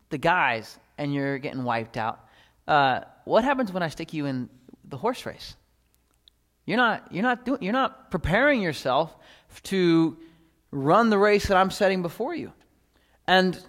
the 0.10 0.18
guys 0.18 0.78
and 0.98 1.14
you're 1.14 1.38
getting 1.38 1.64
wiped 1.64 1.98
out. 1.98 2.20
Uh, 2.68 3.02
what 3.26 3.44
happens 3.44 3.72
when 3.72 3.84
I 3.84 3.90
stick 3.90 4.14
you 4.14 4.26
in 4.26 4.50
the 4.86 4.98
horse 4.98 5.26
race? 5.26 5.56
You're 6.66 6.78
not, 6.78 7.12
you're, 7.12 7.24
not 7.24 7.46
doing, 7.46 7.62
you're 7.62 7.74
not 7.74 8.12
preparing 8.12 8.62
yourself 8.62 9.16
to 9.64 10.18
run 10.72 11.10
the 11.10 11.18
race 11.18 11.48
that 11.48 11.58
I'm 11.58 11.72
setting 11.72 12.02
before 12.02 12.36
you. 12.36 12.54
And 13.28 13.60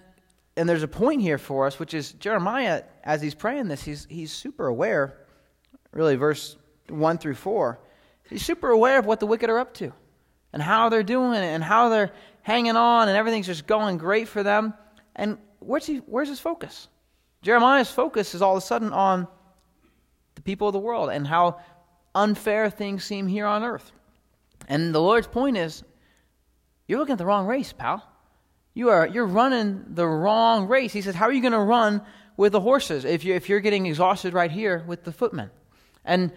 and 0.57 0.67
there's 0.67 0.83
a 0.83 0.87
point 0.87 1.21
here 1.21 1.37
for 1.37 1.65
us, 1.65 1.79
which 1.79 1.93
is 1.93 2.11
Jeremiah, 2.13 2.83
as 3.03 3.21
he's 3.21 3.35
praying 3.35 3.67
this, 3.67 3.83
he's, 3.83 4.05
he's 4.09 4.31
super 4.31 4.67
aware, 4.67 5.17
really, 5.91 6.15
verse 6.17 6.57
1 6.89 7.17
through 7.19 7.35
4. 7.35 7.79
He's 8.29 8.45
super 8.45 8.69
aware 8.69 8.99
of 8.99 9.05
what 9.05 9.19
the 9.19 9.25
wicked 9.25 9.49
are 9.49 9.59
up 9.59 9.73
to 9.75 9.93
and 10.53 10.61
how 10.61 10.89
they're 10.89 11.03
doing 11.03 11.33
it 11.33 11.43
and 11.43 11.63
how 11.63 11.89
they're 11.89 12.11
hanging 12.41 12.75
on 12.75 13.07
and 13.07 13.17
everything's 13.17 13.47
just 13.47 13.67
going 13.67 13.97
great 13.97 14.27
for 14.27 14.43
them. 14.43 14.73
And 15.15 15.37
where's, 15.59 15.85
he, 15.85 15.97
where's 15.97 16.29
his 16.29 16.39
focus? 16.39 16.87
Jeremiah's 17.41 17.91
focus 17.91 18.35
is 18.35 18.41
all 18.41 18.55
of 18.55 18.63
a 18.63 18.65
sudden 18.65 18.93
on 18.93 19.27
the 20.35 20.41
people 20.41 20.67
of 20.67 20.73
the 20.73 20.79
world 20.79 21.09
and 21.09 21.25
how 21.25 21.59
unfair 22.13 22.69
things 22.69 23.03
seem 23.03 23.27
here 23.27 23.45
on 23.45 23.63
earth. 23.63 23.91
And 24.67 24.93
the 24.93 25.01
Lord's 25.01 25.27
point 25.27 25.57
is 25.57 25.83
you're 26.87 26.99
looking 26.99 27.13
at 27.13 27.17
the 27.17 27.25
wrong 27.25 27.47
race, 27.47 27.73
pal. 27.73 28.07
You 28.73 28.89
are 28.89 29.07
you're 29.07 29.25
running 29.25 29.83
the 29.89 30.07
wrong 30.07 30.67
race. 30.67 30.93
He 30.93 31.01
says, 31.01 31.15
How 31.15 31.25
are 31.25 31.31
you 31.33 31.41
going 31.41 31.51
to 31.53 31.59
run 31.59 32.01
with 32.37 32.53
the 32.53 32.61
horses 32.61 33.03
if 33.03 33.25
you 33.25 33.33
if 33.33 33.49
you're 33.49 33.59
getting 33.59 33.85
exhausted 33.85 34.33
right 34.33 34.51
here 34.51 34.83
with 34.87 35.03
the 35.03 35.11
footmen? 35.11 35.51
And 36.05 36.31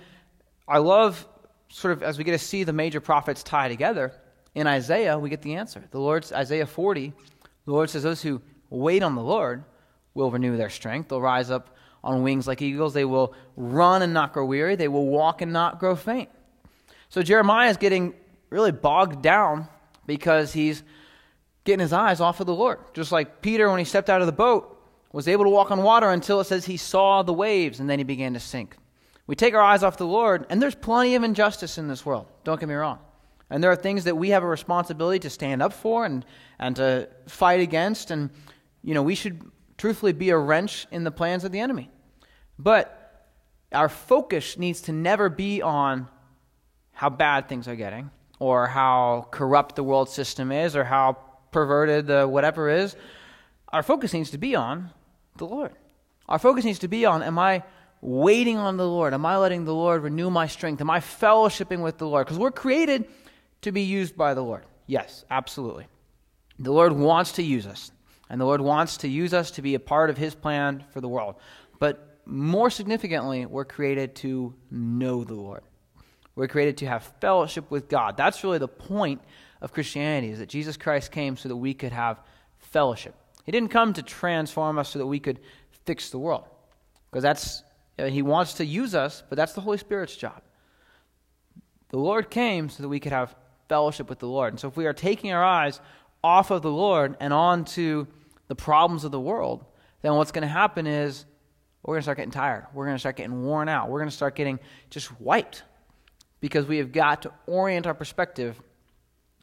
I 0.67 0.79
love 0.79 1.27
sort 1.75 1.91
of 1.91 2.05
as 2.05 2.19
we 2.19 2.23
get 2.23 2.31
to 2.31 2.39
see 2.39 2.63
the 2.63 2.73
major 2.73 3.01
prophets 3.01 3.43
tie 3.43 3.69
together, 3.69 4.13
in 4.55 4.69
Isaiah 4.69 5.19
we 5.19 5.29
get 5.29 5.43
the 5.43 5.57
answer. 5.57 5.83
The 5.91 5.99
Lord's 5.99 6.33
Isaiah 6.33 6.67
40, 6.67 7.13
the 7.65 7.73
Lord 7.73 7.91
says, 7.91 8.05
Those 8.05 8.23
who 8.23 8.41
wait 8.71 9.03
on 9.03 9.17
the 9.17 9.23
Lord 9.23 9.65
will 10.15 10.31
renew 10.31 10.57
their 10.57 10.71
strength. 10.71 11.09
They'll 11.09 11.21
rise 11.21 11.51
up 11.51 11.77
on 12.05 12.23
wings 12.23 12.47
like 12.47 12.63
eagles. 12.63 12.95
They 12.95 13.05
will 13.05 13.35
run 13.57 14.03
and 14.03 14.15
not 14.15 14.33
grow 14.33 14.45
weary. 14.47 14.77
They 14.77 14.87
will 14.87 15.09
walk 15.09 15.43
and 15.43 15.53
not 15.53 15.81
grow 15.81 15.97
faint. 15.97 16.29
So 17.09 17.23
Jeremiah 17.23 17.71
is 17.71 17.77
getting 17.77 18.15
really 18.51 18.71
bogged 18.71 19.21
down 19.21 19.67
because 20.07 20.53
he's 20.53 20.85
getting 21.65 21.81
his 21.81 21.93
eyes 21.93 22.21
off 22.21 22.39
of 22.39 22.47
the 22.47 22.55
Lord. 22.55 22.79
Just 22.95 23.11
like 23.11 23.43
Peter, 23.43 23.69
when 23.69 23.81
he 23.81 23.85
stepped 23.85 24.11
out 24.11 24.21
of 24.21 24.27
the 24.29 24.33
boat, 24.33 24.81
was 25.13 25.27
able 25.27 25.45
to 25.45 25.51
walk 25.51 25.73
on 25.73 25.83
water 25.83 26.11
until 26.11 26.41
it 26.41 26.45
says 26.45 26.67
he 26.67 26.77
saw 26.77 27.25
the 27.25 27.33
waves 27.33 27.81
and 27.81 27.91
then 27.91 27.99
he 27.99 28.05
began 28.05 28.35
to 28.35 28.41
sink. 28.41 28.77
We 29.27 29.35
take 29.35 29.55
our 29.55 29.63
eyes 29.63 29.83
off 29.83 29.97
the 29.97 30.07
Lord, 30.07 30.47
and 30.51 30.61
there's 30.61 30.75
plenty 30.75 31.15
of 31.15 31.23
injustice 31.23 31.79
in 31.79 31.89
this 31.89 32.05
world. 32.05 32.27
Don't 32.45 32.61
get 32.61 32.69
me 32.69 32.75
wrong. 32.75 32.99
And 33.51 33.63
there 33.63 33.71
are 33.71 33.77
things 33.77 34.05
that 34.05 34.17
we 34.17 34.31
have 34.31 34.43
a 34.43 34.47
responsibility 34.47 35.19
to 35.21 35.31
stand 35.31 35.63
up 35.63 35.73
for 35.73 36.05
and, 36.05 36.25
and 36.59 36.77
to 36.77 37.09
fight 37.27 37.61
against. 37.61 38.11
And, 38.11 38.31
you 38.83 38.95
know, 38.95 39.03
we 39.03 39.15
should 39.15 39.41
truthfully 39.79 40.13
be 40.13 40.31
a 40.31 40.37
wrench 40.37 40.87
in 40.91 41.05
the 41.05 41.11
plans 41.11 41.45
of 41.45 41.53
the 41.53 41.61
enemy. 41.61 41.91
But 42.59 43.29
our 43.73 43.89
focus 43.89 44.59
needs 44.59 44.83
to 44.83 44.93
never 44.93 45.29
be 45.29 45.63
on 45.63 46.09
how 46.93 47.11
bad 47.11 47.49
things 47.49 47.67
are 47.67 47.77
getting 47.77 48.11
or 48.39 48.67
how 48.67 49.29
corrupt 49.31 49.77
the 49.77 49.83
world 49.83 50.09
system 50.09 50.53
is 50.53 50.77
or 50.77 50.85
how 50.85 51.19
perverted 51.51 52.07
the 52.07 52.27
whatever 52.27 52.69
is. 52.69 52.97
Our 53.73 53.83
focus 53.83 54.13
needs 54.13 54.31
to 54.31 54.39
be 54.39 54.55
on 54.55 54.91
the 55.37 55.47
Lord. 55.47 55.73
Our 56.29 56.39
focus 56.39 56.65
needs 56.65 56.79
to 56.81 56.89
be 56.89 57.05
on 57.05 57.23
am 57.23 57.39
I 57.39 57.63
waiting 58.05 58.59
on 58.59 58.77
the 58.77 58.87
Lord? 58.87 59.15
Am 59.15 59.25
I 59.25 59.37
letting 59.39 59.65
the 59.65 59.75
Lord 59.75 60.03
renew 60.03 60.31
my 60.31 60.47
strength? 60.47 60.81
Am 60.81 60.91
I 60.91 61.01
fellowshipping 61.01 61.83
with 61.83 61.99
the 61.99 62.07
Lord? 62.07 62.27
Because 62.27 62.39
we're 62.39 62.51
created 62.51 63.07
to 63.63 63.73
be 63.73 63.83
used 63.83 64.17
by 64.17 64.35
the 64.35 64.43
Lord. 64.43 64.65
Yes, 64.87 65.25
absolutely. 65.31 65.87
The 66.59 66.73
Lord 66.73 66.93
wants 66.93 67.33
to 67.33 67.43
use 67.43 67.67
us, 67.67 67.91
and 68.29 68.41
the 68.41 68.45
Lord 68.45 68.61
wants 68.61 68.99
to 68.99 69.09
use 69.09 69.33
us 69.33 69.51
to 69.53 69.63
be 69.63 69.75
a 69.75 69.81
part 69.81 70.11
of 70.11 70.19
His 70.19 70.35
plan 70.35 70.85
for 70.93 71.01
the 71.01 71.09
world. 71.09 71.37
But 71.79 72.21
more 72.27 72.71
significantly, 72.71 73.47
we're 73.47 73.65
created 73.65 74.15
to 74.17 74.55
know 74.71 75.25
the 75.25 75.35
Lord. 75.35 75.63
We're 76.37 76.49
created 76.49 76.79
to 76.79 76.87
have 76.87 77.05
fellowship 77.21 77.71
with 77.71 77.89
God. 77.89 78.17
That's 78.17 78.45
really 78.45 78.59
the 78.59 78.69
point 78.69 79.23
of 79.61 79.73
Christianity, 79.73 80.29
is 80.29 80.41
that 80.41 80.49
Jesus 80.49 80.77
Christ 80.77 81.11
came 81.11 81.37
so 81.37 81.49
that 81.49 81.57
we 81.57 81.73
could 81.73 81.93
have 81.93 82.21
fellowship. 82.59 83.15
He 83.45 83.53
didn't 83.53 83.71
come 83.71 83.93
to 83.95 84.03
transform 84.03 84.79
us 84.79 84.91
so 84.91 84.99
that 84.99 85.07
we 85.07 85.21
could 85.21 85.41
fix 85.85 86.11
the 86.11 86.19
world. 86.19 86.45
Because 87.11 87.23
that's, 87.23 87.63
uh, 87.99 88.07
he 88.07 88.23
wants 88.23 88.55
to 88.55 88.65
use 88.65 88.95
us, 88.95 89.23
but 89.29 89.37
that's 89.37 89.53
the 89.53 89.61
Holy 89.61 89.79
Spirit's 89.79 90.17
job. 90.17 90.43
The 91.91 91.99
Lord 91.99 92.31
came 92.31 92.69
so 92.69 92.83
that 92.83 92.89
we 92.89 93.01
could 93.01 93.13
have 93.13 93.35
fellowship 93.69 94.09
with 94.09 94.19
the 94.19 94.27
Lord. 94.27 94.53
And 94.53 94.61
so 94.61 94.69
if 94.69 94.77
we 94.77 94.87
are 94.87 94.93
taking 94.93 95.33
our 95.33 95.45
eyes 95.45 95.81
off 96.23 96.51
of 96.51 96.63
the 96.63 96.71
Lord 96.71 97.17
and 97.21 97.33
on 97.33 97.65
to 97.67 98.07
the 98.49 98.55
problems 98.55 99.05
of 99.05 99.13
the 99.13 99.21
world, 99.21 99.65
then 100.03 100.15
what's 100.15 100.33
going 100.33 100.43
to 100.43 100.49
happen 100.49 100.87
is 100.87 101.25
we're 101.83 101.95
going 101.95 102.01
to 102.01 102.05
start 102.05 102.19
getting 102.19 102.33
tired. 102.33 102.67
We're 102.73 102.87
going 102.87 102.97
to 102.97 103.01
start 103.01 103.17
getting 103.17 103.45
worn 103.45 103.69
out. 103.69 103.91
We're 103.91 104.01
going 104.01 104.11
to 104.11 104.17
start 104.17 104.35
getting 104.35 104.59
just 104.91 105.19
wiped 105.21 105.63
because 106.41 106.67
we 106.67 106.79
have 106.79 106.93
got 106.93 107.23
to 107.23 107.33
orient 107.47 107.87
our 107.87 107.95
perspective 107.95 108.61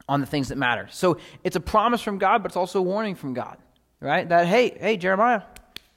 on 0.09 0.19
the 0.19 0.27
things 0.27 0.49
that 0.49 0.57
matter. 0.57 0.87
So 0.91 1.17
it's 1.43 1.55
a 1.55 1.59
promise 1.59 2.01
from 2.01 2.17
God, 2.17 2.43
but 2.43 2.51
it's 2.51 2.57
also 2.57 2.79
a 2.79 2.83
warning 2.83 3.15
from 3.15 3.33
God, 3.33 3.57
right? 3.99 4.27
That 4.27 4.47
hey, 4.47 4.77
hey, 4.79 4.97
Jeremiah, 4.97 5.43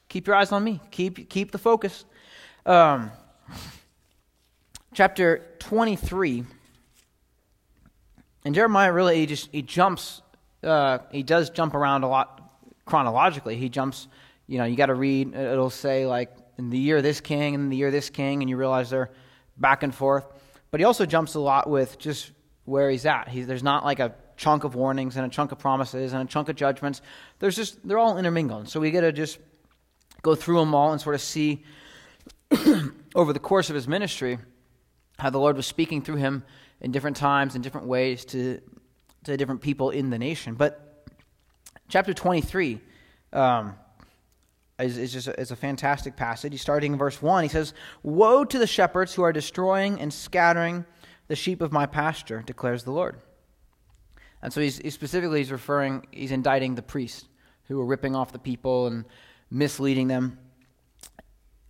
keep 0.09 0.27
your 0.27 0.37
eyes 0.37 0.53
on 0.53 0.63
me. 0.63 0.81
Keep 0.91 1.29
keep 1.29 1.51
the 1.51 1.59
focus. 1.59 2.05
Um, 2.67 3.11
chapter 4.95 5.45
twenty 5.59 5.97
three. 5.97 6.45
And 8.47 8.55
Jeremiah 8.55 8.91
really 8.91 9.19
he 9.19 9.27
just 9.27 9.51
he 9.53 9.61
jumps. 9.61 10.23
Uh, 10.63 10.99
he 11.13 11.23
does 11.23 11.51
jump 11.51 11.75
around 11.75 12.05
a 12.05 12.09
lot 12.09 12.41
chronologically. 12.87 13.57
He 13.57 13.69
jumps. 13.69 14.09
You 14.47 14.59
know, 14.59 14.65
you 14.65 14.77
got 14.77 14.87
to 14.87 14.95
read. 14.95 15.35
It'll 15.35 15.69
say 15.69 16.07
like 16.07 16.31
in 16.57 16.71
the 16.71 16.79
year 16.79 17.03
this 17.03 17.21
king 17.21 17.55
and 17.55 17.71
the 17.71 17.77
year 17.77 17.91
this 17.91 18.09
king, 18.09 18.43
and 18.43 18.49
you 18.49 18.57
realize 18.57 18.89
they're 18.89 19.11
back 19.59 19.83
and 19.83 19.95
forth. 19.95 20.25
But 20.71 20.81
he 20.81 20.85
also 20.85 21.05
jumps 21.05 21.35
a 21.35 21.41
lot 21.41 21.69
with 21.69 21.99
just 21.99 22.33
where 22.65 22.89
he's 22.89 23.05
at. 23.05 23.29
He, 23.29 23.43
there's 23.43 23.63
not 23.63 23.85
like 23.85 24.01
a 24.01 24.15
chunk 24.37 24.65
of 24.65 24.75
warnings 24.75 25.17
and 25.17 25.27
a 25.27 25.29
chunk 25.29 25.53
of 25.53 25.59
promises 25.59 26.15
and 26.15 26.23
a 26.23 26.33
chunk 26.33 26.49
of 26.49 26.57
judgments. 26.57 27.03
There's 27.41 27.57
just 27.57 27.87
they're 27.87 27.99
all 27.99 28.17
intermingled. 28.17 28.71
So 28.71 28.81
we 28.81 28.91
get 28.91 29.03
to 29.03 29.13
just 29.13 29.39
go 30.23 30.35
through 30.35 30.61
them 30.61 30.75
all 30.75 30.93
and 30.93 31.01
sort 31.01 31.15
of 31.15 31.21
see 31.21 31.63
over 33.15 33.33
the 33.33 33.39
course 33.39 33.71
of 33.71 33.75
his 33.75 33.89
ministry 33.89 34.39
how 35.19 35.31
the 35.31 35.39
Lord 35.39 35.57
was 35.57 35.67
speaking 35.67 36.03
through 36.03 36.17
him 36.17 36.45
in 36.81 36.91
different 36.91 37.17
times 37.17 37.55
in 37.55 37.63
different 37.63 37.87
ways 37.87 38.25
to 38.27 38.61
to 39.25 39.37
different 39.37 39.61
people 39.61 39.91
in 39.91 40.11
the 40.11 40.19
nation. 40.19 40.55
But 40.55 41.07
chapter 41.89 42.15
23 42.15 42.81
um, 43.33 43.75
is, 44.79 44.99
is 44.99 45.13
just 45.13 45.29
a, 45.29 45.41
is 45.41 45.51
a 45.51 45.57
fantastic 45.57 46.17
passage. 46.17 46.53
He's 46.53 46.63
starting 46.63 46.93
in 46.93 46.99
verse 46.99 47.21
1. 47.21 47.43
He 47.43 47.49
says, 47.49 47.75
Woe 48.03 48.45
to 48.45 48.59
the 48.59 48.67
shepherds 48.67 49.15
who 49.15 49.23
are 49.23 49.33
destroying 49.33 50.01
and 50.01 50.13
scattering 50.13 50.85
the 51.29 51.37
sheep 51.37 51.63
of 51.63 51.73
my 51.73 51.87
pasture, 51.87 52.43
declares 52.45 52.85
the 52.85 52.91
Lord. 52.91 53.17
And 54.43 54.53
so 54.53 54.61
he's, 54.61 54.79
he's 54.79 54.95
specifically 54.95 55.39
he's 55.39 55.51
referring, 55.51 56.07
he's 56.11 56.33
indicting 56.33 56.75
the 56.75 56.83
priests 56.83 57.27
who 57.67 57.79
were 57.79 57.87
ripping 57.87 58.15
off 58.15 58.31
the 58.31 58.39
people 58.39 58.87
and 58.89 59.07
misleading 59.51 60.09
them. 60.09 60.39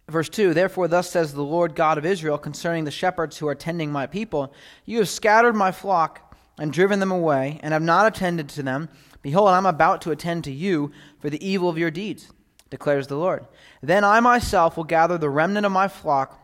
Verse 0.08 0.28
2 0.28 0.54
Therefore, 0.54 0.88
thus 0.88 1.10
says 1.10 1.32
the 1.32 1.42
Lord 1.42 1.74
God 1.74 1.98
of 1.98 2.04
Israel 2.06 2.38
concerning 2.38 2.84
the 2.84 2.90
shepherds 2.90 3.38
who 3.38 3.48
are 3.48 3.54
tending 3.54 3.90
my 3.90 4.06
people 4.06 4.52
You 4.84 4.98
have 4.98 5.08
scattered 5.08 5.54
my 5.54 5.72
flock 5.72 6.34
and 6.58 6.72
driven 6.72 7.00
them 7.00 7.10
away, 7.10 7.58
and 7.64 7.72
have 7.72 7.82
not 7.82 8.06
attended 8.06 8.48
to 8.48 8.62
them. 8.62 8.88
Behold, 9.22 9.48
I'm 9.48 9.66
about 9.66 10.02
to 10.02 10.12
attend 10.12 10.44
to 10.44 10.52
you 10.52 10.92
for 11.18 11.28
the 11.28 11.44
evil 11.44 11.68
of 11.68 11.78
your 11.78 11.90
deeds 11.90 12.30
declares 12.74 13.06
the 13.06 13.16
Lord. 13.16 13.46
Then 13.82 14.02
I 14.02 14.18
myself 14.18 14.76
will 14.76 14.84
gather 14.84 15.16
the 15.16 15.30
remnant 15.30 15.64
of 15.64 15.70
my 15.70 15.86
flock 15.86 16.40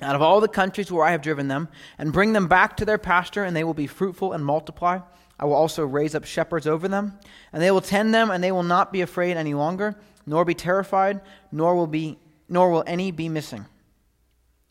out 0.00 0.14
of 0.14 0.22
all 0.22 0.40
the 0.40 0.48
countries 0.48 0.90
where 0.90 1.04
I 1.04 1.10
have 1.10 1.22
driven 1.22 1.48
them, 1.48 1.68
and 1.98 2.12
bring 2.12 2.32
them 2.32 2.46
back 2.46 2.76
to 2.76 2.84
their 2.84 2.98
pasture, 2.98 3.42
and 3.42 3.56
they 3.56 3.64
will 3.64 3.74
be 3.74 3.88
fruitful 3.88 4.32
and 4.32 4.44
multiply. 4.44 5.00
I 5.40 5.44
will 5.44 5.54
also 5.54 5.84
raise 5.84 6.14
up 6.14 6.24
shepherds 6.24 6.68
over 6.68 6.86
them, 6.86 7.18
and 7.52 7.60
they 7.60 7.70
will 7.72 7.80
tend 7.80 8.14
them, 8.14 8.30
and 8.30 8.42
they 8.42 8.52
will 8.52 8.62
not 8.62 8.92
be 8.92 9.00
afraid 9.00 9.36
any 9.36 9.54
longer, 9.54 9.96
nor 10.24 10.44
be 10.44 10.54
terrified, 10.54 11.20
nor 11.50 11.74
will 11.74 11.88
be 11.88 12.16
nor 12.48 12.70
will 12.70 12.84
any 12.86 13.10
be 13.10 13.28
missing. 13.28 13.64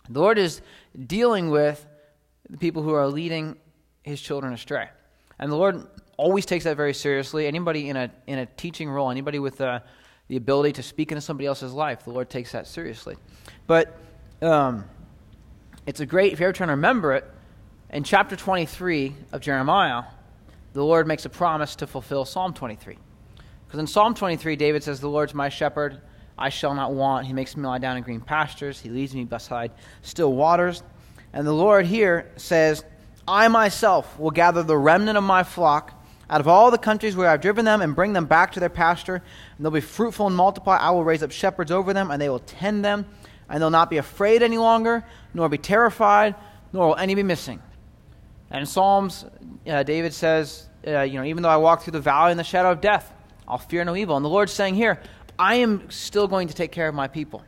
The 0.09 0.19
Lord 0.19 0.37
is 0.37 0.61
dealing 1.05 1.49
with 1.49 1.85
the 2.49 2.57
people 2.57 2.81
who 2.81 2.93
are 2.93 3.07
leading 3.07 3.57
his 4.03 4.21
children 4.21 4.53
astray. 4.53 4.89
And 5.39 5.51
the 5.51 5.55
Lord 5.55 5.85
always 6.15 6.45
takes 6.45 6.63
that 6.63 6.77
very 6.77 6.93
seriously. 6.93 7.45
Anybody 7.45 7.89
in 7.89 7.97
a 7.97 8.11
in 8.25 8.39
a 8.39 8.45
teaching 8.45 8.89
role, 8.89 9.11
anybody 9.11 9.39
with 9.39 9.61
a 9.61 9.83
the 10.27 10.35
ability 10.35 10.73
to 10.73 10.83
speak 10.83 11.11
into 11.11 11.21
somebody 11.21 11.47
else's 11.47 11.73
life. 11.73 12.03
The 12.03 12.11
Lord 12.11 12.29
takes 12.29 12.51
that 12.51 12.67
seriously. 12.67 13.15
But 13.65 13.97
um, 14.41 14.85
it's 15.85 15.99
a 15.99 16.05
great, 16.05 16.33
if 16.33 16.39
you're 16.39 16.49
ever 16.49 16.53
trying 16.53 16.67
to 16.67 16.73
remember 16.73 17.13
it, 17.13 17.25
in 17.89 18.03
chapter 18.03 18.35
23 18.35 19.15
of 19.31 19.41
Jeremiah, 19.41 20.03
the 20.73 20.83
Lord 20.83 21.07
makes 21.07 21.25
a 21.25 21.29
promise 21.29 21.75
to 21.77 21.87
fulfill 21.87 22.25
Psalm 22.25 22.53
23. 22.53 22.97
Because 23.65 23.79
in 23.79 23.87
Psalm 23.87 24.13
23, 24.13 24.55
David 24.57 24.83
says, 24.83 24.99
The 24.99 25.09
Lord's 25.09 25.33
my 25.33 25.49
shepherd, 25.49 26.01
I 26.38 26.50
shall 26.50 26.73
not 26.73 26.93
want. 26.93 27.26
He 27.26 27.34
makes 27.34 27.58
me 27.58 27.65
lie 27.65 27.80
down 27.80 27.97
in 27.97 28.04
green 28.04 28.21
pastures, 28.21 28.80
He 28.80 28.89
leads 28.89 29.13
me 29.15 29.23
beside 29.23 29.71
still 30.02 30.34
waters. 30.34 30.84
And 31.34 31.45
the 31.45 31.54
Lord 31.54 31.86
here 31.86 32.32
says, 32.38 32.84
I 33.28 33.47
myself 33.47 34.17
will 34.17 34.32
gather 34.32 34.63
the 34.63 34.78
remnant 34.78 35.17
of 35.17 35.23
my 35.23 35.43
flock 35.43 35.93
out 36.30 36.41
of 36.41 36.47
all 36.47 36.71
the 36.71 36.78
countries 36.78 37.15
where 37.15 37.30
I've 37.30 37.41
driven 37.41 37.65
them 37.65 37.82
and 37.82 37.95
bring 37.95 38.13
them 38.13 38.26
back 38.26 38.52
to 38.54 38.60
their 38.60 38.69
pasture, 38.69 39.15
and 39.15 39.65
they'll 39.65 39.71
be 39.71 39.82
fruitful 39.82 40.28
and 40.28 40.36
multiply. 40.36 40.78
I 40.78 40.91
will 40.91 41.04
raise 41.04 41.23
up 41.23 41.32
shepherds 41.32 41.71
over 41.71 41.93
them, 41.93 42.12
and 42.12 42.21
they 42.21 42.30
will 42.30 42.39
tend 42.39 42.84
them, 42.84 43.06
and 43.50 43.62
they'll 43.62 43.69
not 43.69 43.89
be 43.89 43.97
afraid 43.97 44.43
any 44.43 44.58
longer, 44.58 45.06
nor 45.34 45.47
be 45.50 45.58
terrified, 45.58 46.36
nor 46.73 46.89
will 46.89 46.95
any 46.95 47.15
be 47.15 47.23
missing. 47.23 47.62
And 48.52 48.62
in 48.62 48.65
Psalms, 48.65 49.26
uh, 49.67 49.84
David 49.84 50.13
says, 50.13 50.67
uh, 50.86 51.02
you 51.02 51.17
know, 51.19 51.26
even 51.26 51.43
though 51.43 51.50
I 51.50 51.58
walk 51.58 51.82
through 51.82 51.93
the 51.93 52.02
valley 52.02 52.32
in 52.32 52.38
the 52.38 52.43
shadow 52.43 52.71
of 52.71 52.82
death, 52.82 53.13
I'll 53.47 53.58
fear 53.58 53.84
no 53.86 53.95
evil. 53.95 54.15
And 54.15 54.26
the 54.26 54.30
Lord's 54.30 54.52
saying 54.52 54.76
here, 54.76 55.02
I 55.39 55.56
am 55.56 55.89
still 55.91 56.28
going 56.28 56.47
to 56.47 56.54
take 56.54 56.71
care 56.71 56.88
of 56.88 56.95
my 56.95 57.08
people. 57.08 57.43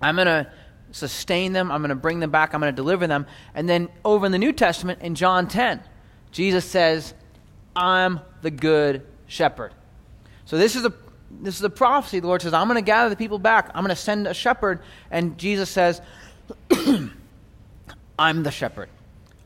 I'm 0.00 0.16
going 0.16 0.26
to 0.26 0.50
sustain 0.90 1.52
them. 1.52 1.70
I'm 1.70 1.80
going 1.80 1.90
to 1.90 1.94
bring 1.94 2.20
them 2.20 2.30
back. 2.30 2.54
I'm 2.54 2.60
going 2.60 2.72
to 2.72 2.76
deliver 2.76 3.06
them. 3.06 3.26
And 3.54 3.68
then 3.68 3.88
over 4.04 4.26
in 4.26 4.32
the 4.32 4.38
New 4.38 4.52
Testament, 4.52 5.02
in 5.02 5.14
John 5.14 5.48
10, 5.48 5.80
Jesus 6.30 6.64
says, 6.64 7.14
I'm 7.74 8.20
the 8.42 8.50
good 8.50 9.06
shepherd. 9.26 9.74
So 10.44 10.56
this 10.58 10.76
is 10.76 10.84
a 10.84 10.92
this 11.30 11.56
is 11.56 11.62
a 11.62 11.70
prophecy. 11.70 12.20
The 12.20 12.26
Lord 12.26 12.40
says, 12.40 12.54
I'm 12.54 12.68
going 12.68 12.82
to 12.82 12.86
gather 12.86 13.10
the 13.10 13.16
people 13.16 13.38
back. 13.38 13.70
I'm 13.74 13.84
going 13.84 13.94
to 13.94 14.00
send 14.00 14.26
a 14.26 14.32
shepherd. 14.32 14.80
And 15.10 15.36
Jesus 15.36 15.68
says, 15.68 16.00
I'm 18.18 18.42
the 18.42 18.50
shepherd. 18.50 18.88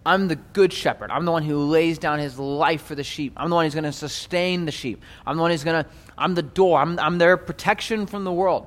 I'm 0.05 0.29
the 0.29 0.37
good 0.37 0.73
shepherd. 0.73 1.11
I'm 1.11 1.25
the 1.25 1.33
one 1.33 1.45
who 1.45 1.65
lays 1.65 1.99
down 1.99 2.19
his 2.19 2.39
life 2.39 2.83
for 2.83 2.95
the 2.95 3.05
sheep. 3.05 3.35
I'm 3.37 3.51
the 3.51 3.55
one 3.55 3.65
who's 3.65 3.75
going 3.75 3.85
to 3.85 3.93
sustain 3.93 4.65
the 4.65 4.73
sheep. 4.73 5.03
I'm 5.27 5.37
the 5.37 5.43
one 5.43 5.53
who's 5.53 5.65
going 5.65 5.85
to, 5.85 5.91
I'm 6.19 6.35
the 6.35 6.43
door. 6.43 6.81
I'm, 6.81 6.99
I'm 6.99 7.19
their 7.19 7.37
protection 7.37 8.07
from 8.07 8.25
the 8.25 8.33
world. 8.33 8.67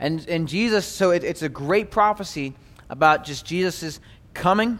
And, 0.00 0.26
and 0.28 0.48
Jesus, 0.48 0.86
so 0.86 1.10
it, 1.10 1.24
it's 1.24 1.42
a 1.42 1.48
great 1.48 1.90
prophecy 1.90 2.54
about 2.88 3.24
just 3.24 3.44
Jesus' 3.44 4.00
coming 4.32 4.78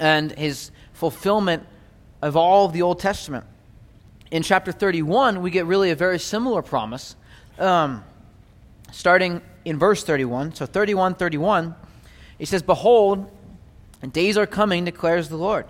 and 0.00 0.32
his 0.32 0.72
fulfillment 0.94 1.64
of 2.22 2.36
all 2.36 2.66
of 2.66 2.72
the 2.72 2.82
Old 2.82 2.98
Testament. 2.98 3.44
In 4.30 4.42
chapter 4.42 4.72
31, 4.72 5.42
we 5.42 5.50
get 5.50 5.66
really 5.66 5.90
a 5.90 5.94
very 5.94 6.18
similar 6.18 6.62
promise, 6.62 7.16
um, 7.58 8.04
starting 8.90 9.42
in 9.64 9.78
verse 9.78 10.02
31. 10.04 10.54
So 10.54 10.66
31 10.66 11.14
31, 11.14 11.74
he 12.38 12.44
says, 12.44 12.62
Behold, 12.62 13.30
days 14.08 14.38
are 14.38 14.46
coming, 14.46 14.84
declares 14.84 15.28
the 15.28 15.36
Lord, 15.36 15.66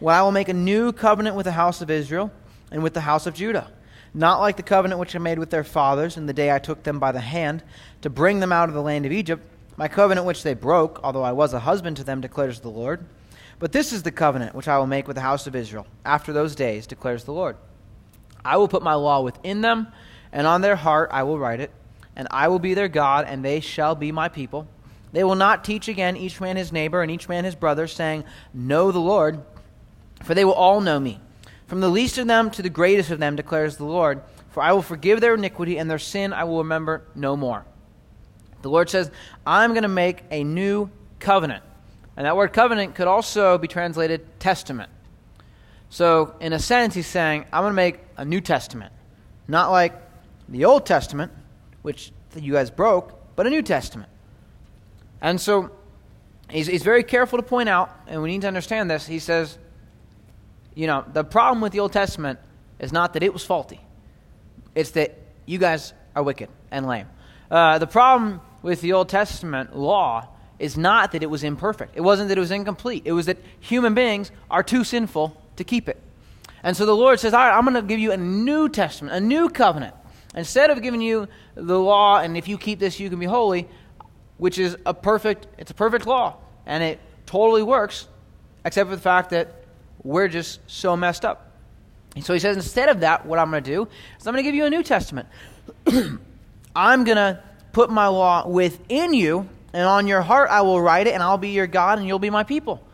when 0.00 0.14
I 0.14 0.22
will 0.22 0.32
make 0.32 0.48
a 0.48 0.54
new 0.54 0.92
covenant 0.92 1.36
with 1.36 1.44
the 1.44 1.52
house 1.52 1.80
of 1.80 1.90
Israel 1.90 2.30
and 2.70 2.82
with 2.82 2.94
the 2.94 3.02
house 3.02 3.26
of 3.26 3.34
Judah. 3.34 3.70
Not 4.14 4.40
like 4.40 4.56
the 4.56 4.62
covenant 4.62 5.00
which 5.00 5.14
I 5.16 5.18
made 5.18 5.38
with 5.38 5.50
their 5.50 5.64
fathers 5.64 6.16
in 6.16 6.26
the 6.26 6.32
day 6.32 6.52
I 6.52 6.58
took 6.58 6.82
them 6.84 6.98
by 6.98 7.12
the 7.12 7.20
hand 7.20 7.62
to 8.02 8.10
bring 8.10 8.40
them 8.40 8.52
out 8.52 8.68
of 8.68 8.74
the 8.74 8.82
land 8.82 9.04
of 9.06 9.12
Egypt, 9.12 9.44
my 9.76 9.88
covenant 9.88 10.26
which 10.26 10.42
they 10.42 10.54
broke, 10.54 11.00
although 11.02 11.24
I 11.24 11.32
was 11.32 11.52
a 11.52 11.60
husband 11.60 11.96
to 11.96 12.04
them, 12.04 12.20
declares 12.20 12.60
the 12.60 12.70
Lord. 12.70 13.04
But 13.58 13.72
this 13.72 13.92
is 13.92 14.02
the 14.02 14.12
covenant 14.12 14.54
which 14.54 14.68
I 14.68 14.78
will 14.78 14.86
make 14.86 15.06
with 15.06 15.16
the 15.16 15.22
house 15.22 15.46
of 15.46 15.56
Israel 15.56 15.86
after 16.04 16.32
those 16.32 16.54
days, 16.54 16.86
declares 16.86 17.24
the 17.24 17.32
Lord. 17.32 17.56
I 18.44 18.56
will 18.56 18.68
put 18.68 18.82
my 18.82 18.94
law 18.94 19.20
within 19.22 19.62
them, 19.62 19.88
and 20.32 20.46
on 20.46 20.60
their 20.60 20.76
heart 20.76 21.10
I 21.12 21.22
will 21.22 21.38
write 21.38 21.60
it, 21.60 21.70
and 22.14 22.28
I 22.30 22.48
will 22.48 22.58
be 22.58 22.74
their 22.74 22.88
God, 22.88 23.26
and 23.26 23.44
they 23.44 23.60
shall 23.60 23.94
be 23.94 24.12
my 24.12 24.28
people. 24.28 24.68
They 25.14 25.22
will 25.22 25.36
not 25.36 25.62
teach 25.62 25.86
again 25.86 26.16
each 26.16 26.40
man 26.40 26.56
his 26.56 26.72
neighbor 26.72 27.00
and 27.00 27.08
each 27.08 27.28
man 27.28 27.44
his 27.44 27.54
brother, 27.54 27.86
saying, 27.86 28.24
Know 28.52 28.90
the 28.90 28.98
Lord, 28.98 29.40
for 30.24 30.34
they 30.34 30.44
will 30.44 30.54
all 30.54 30.80
know 30.80 30.98
me. 30.98 31.20
From 31.68 31.80
the 31.80 31.88
least 31.88 32.18
of 32.18 32.26
them 32.26 32.50
to 32.50 32.62
the 32.62 32.68
greatest 32.68 33.12
of 33.12 33.20
them, 33.20 33.36
declares 33.36 33.76
the 33.76 33.84
Lord, 33.84 34.22
for 34.50 34.60
I 34.60 34.72
will 34.72 34.82
forgive 34.82 35.20
their 35.20 35.34
iniquity, 35.34 35.78
and 35.78 35.88
their 35.88 36.00
sin 36.00 36.32
I 36.32 36.42
will 36.42 36.58
remember 36.58 37.04
no 37.14 37.36
more. 37.36 37.64
The 38.62 38.70
Lord 38.70 38.90
says, 38.90 39.08
I'm 39.46 39.70
going 39.70 39.84
to 39.84 39.88
make 39.88 40.24
a 40.32 40.42
new 40.42 40.90
covenant. 41.20 41.62
And 42.16 42.26
that 42.26 42.36
word 42.36 42.52
covenant 42.52 42.96
could 42.96 43.06
also 43.06 43.56
be 43.56 43.68
translated 43.68 44.40
testament. 44.40 44.90
So, 45.90 46.34
in 46.40 46.52
a 46.52 46.58
sense, 46.58 46.92
he's 46.92 47.06
saying, 47.06 47.44
I'm 47.52 47.62
going 47.62 47.70
to 47.70 47.76
make 47.76 48.00
a 48.16 48.24
New 48.24 48.40
Testament. 48.40 48.92
Not 49.46 49.70
like 49.70 49.94
the 50.48 50.64
Old 50.64 50.86
Testament, 50.86 51.30
which 51.82 52.10
you 52.34 52.54
guys 52.54 52.68
broke, 52.72 53.36
but 53.36 53.46
a 53.46 53.50
New 53.50 53.62
Testament. 53.62 54.10
And 55.20 55.40
so, 55.40 55.70
he's, 56.50 56.66
he's 56.66 56.82
very 56.82 57.02
careful 57.02 57.38
to 57.38 57.42
point 57.42 57.68
out, 57.68 57.90
and 58.06 58.22
we 58.22 58.30
need 58.30 58.42
to 58.42 58.48
understand 58.48 58.90
this. 58.90 59.06
He 59.06 59.18
says, 59.18 59.58
you 60.74 60.86
know, 60.86 61.04
the 61.12 61.24
problem 61.24 61.60
with 61.60 61.72
the 61.72 61.80
Old 61.80 61.92
Testament 61.92 62.38
is 62.78 62.92
not 62.92 63.12
that 63.14 63.22
it 63.22 63.32
was 63.32 63.44
faulty, 63.44 63.80
it's 64.74 64.90
that 64.92 65.18
you 65.46 65.58
guys 65.58 65.92
are 66.14 66.22
wicked 66.22 66.48
and 66.70 66.86
lame. 66.86 67.06
Uh, 67.50 67.78
the 67.78 67.86
problem 67.86 68.40
with 68.62 68.80
the 68.80 68.92
Old 68.92 69.08
Testament 69.08 69.76
law 69.76 70.28
is 70.58 70.76
not 70.76 71.12
that 71.12 71.22
it 71.22 71.30
was 71.30 71.44
imperfect. 71.44 71.96
It 71.96 72.00
wasn't 72.00 72.28
that 72.28 72.38
it 72.38 72.40
was 72.40 72.50
incomplete. 72.50 73.02
It 73.04 73.12
was 73.12 73.26
that 73.26 73.38
human 73.60 73.94
beings 73.94 74.30
are 74.50 74.62
too 74.62 74.84
sinful 74.84 75.40
to 75.56 75.64
keep 75.64 75.88
it. 75.88 76.00
And 76.62 76.76
so 76.76 76.86
the 76.86 76.96
Lord 76.96 77.20
says, 77.20 77.34
All 77.34 77.40
right, 77.40 77.56
I'm 77.56 77.64
going 77.64 77.74
to 77.74 77.82
give 77.82 77.98
you 77.98 78.12
a 78.12 78.16
new 78.16 78.68
testament, 78.68 79.14
a 79.14 79.20
new 79.20 79.48
covenant. 79.50 79.94
Instead 80.34 80.70
of 80.70 80.82
giving 80.82 81.00
you 81.00 81.28
the 81.54 81.78
law, 81.78 82.18
and 82.18 82.36
if 82.36 82.48
you 82.48 82.58
keep 82.58 82.80
this, 82.80 82.98
you 82.98 83.08
can 83.10 83.20
be 83.20 83.26
holy, 83.26 83.68
which 84.36 84.58
is 84.58 84.76
a 84.84 84.94
perfect, 84.94 85.46
it's 85.58 85.70
a 85.70 85.74
perfect 85.74 86.06
law. 86.06 86.36
And 86.66 86.82
it 86.82 87.00
totally 87.26 87.62
works, 87.62 88.08
except 88.64 88.88
for 88.88 88.96
the 88.96 89.02
fact 89.02 89.30
that 89.30 89.64
we're 90.02 90.28
just 90.28 90.60
so 90.66 90.96
messed 90.96 91.24
up. 91.24 91.52
And 92.14 92.24
so 92.24 92.32
he 92.32 92.38
says, 92.38 92.56
instead 92.56 92.88
of 92.88 93.00
that, 93.00 93.26
what 93.26 93.38
I'm 93.38 93.50
going 93.50 93.64
to 93.64 93.70
do 93.70 93.88
is 94.18 94.26
I'm 94.26 94.34
going 94.34 94.44
to 94.44 94.48
give 94.48 94.54
you 94.54 94.64
a 94.64 94.70
New 94.70 94.82
Testament. 94.82 95.28
I'm 96.76 97.04
going 97.04 97.16
to 97.16 97.42
put 97.72 97.90
my 97.90 98.06
law 98.06 98.46
within 98.46 99.14
you, 99.14 99.48
and 99.72 99.86
on 99.86 100.06
your 100.06 100.22
heart 100.22 100.50
I 100.50 100.62
will 100.62 100.80
write 100.80 101.06
it, 101.06 101.14
and 101.14 101.22
I'll 101.22 101.38
be 101.38 101.50
your 101.50 101.66
God, 101.66 101.98
and 101.98 102.06
you'll 102.06 102.18
be 102.18 102.30
my 102.30 102.44
people. 102.44 102.86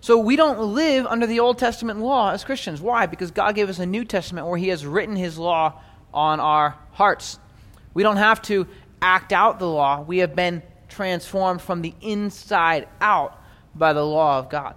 So 0.00 0.18
we 0.18 0.36
don't 0.36 0.74
live 0.74 1.06
under 1.06 1.26
the 1.26 1.40
Old 1.40 1.58
Testament 1.58 1.98
law 2.00 2.30
as 2.30 2.44
Christians. 2.44 2.80
Why? 2.80 3.06
Because 3.06 3.30
God 3.30 3.54
gave 3.54 3.68
us 3.68 3.78
a 3.78 3.86
New 3.86 4.04
Testament 4.04 4.46
where 4.46 4.58
He 4.58 4.68
has 4.68 4.86
written 4.86 5.16
His 5.16 5.38
law 5.38 5.80
on 6.14 6.40
our 6.40 6.76
hearts. 6.92 7.38
We 7.94 8.02
don't 8.02 8.16
have 8.16 8.40
to 8.42 8.66
act 9.02 9.32
out 9.32 9.58
the 9.58 9.68
law. 9.68 10.02
We 10.02 10.18
have 10.18 10.36
been 10.36 10.62
transformed 10.88 11.60
from 11.60 11.82
the 11.82 11.94
inside 12.00 12.88
out 13.00 13.40
by 13.74 13.92
the 13.92 14.04
law 14.04 14.38
of 14.38 14.50
God. 14.50 14.74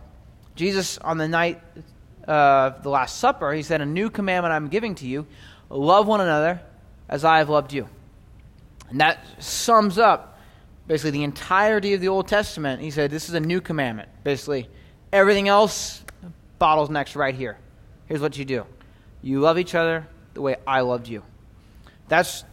Jesus, 0.55 0.97
on 0.97 1.17
the 1.17 1.27
night 1.27 1.61
of 2.25 2.83
the 2.83 2.89
Last 2.89 3.17
Supper, 3.17 3.53
He 3.53 3.63
said, 3.63 3.81
A 3.81 3.85
new 3.85 4.09
commandment 4.09 4.53
I'm 4.53 4.67
giving 4.67 4.95
to 4.95 5.07
you 5.07 5.25
love 5.69 6.07
one 6.07 6.21
another 6.21 6.61
as 7.07 7.23
I 7.23 7.39
have 7.39 7.49
loved 7.49 7.73
you. 7.73 7.87
And 8.89 8.99
that 8.99 9.25
sums 9.39 9.97
up 9.97 10.39
basically 10.87 11.11
the 11.11 11.23
entirety 11.23 11.93
of 11.93 12.01
the 12.01 12.09
Old 12.09 12.27
Testament. 12.27 12.81
He 12.81 12.91
said, 12.91 13.09
This 13.09 13.29
is 13.29 13.35
a 13.35 13.39
new 13.39 13.61
commandment. 13.61 14.09
Basically, 14.23 14.67
Everything 15.13 15.49
else, 15.49 16.03
bottles 16.57 16.89
next 16.89 17.15
right 17.15 17.35
here. 17.35 17.57
Here's 18.05 18.21
what 18.21 18.37
you 18.37 18.45
do 18.45 18.65
you 19.21 19.39
love 19.39 19.59
each 19.59 19.75
other 19.75 20.07
the 20.33 20.41
way 20.41 20.55
I 20.65 20.81
loved 20.81 21.07
you. 21.07 21.23
That's 22.07 22.43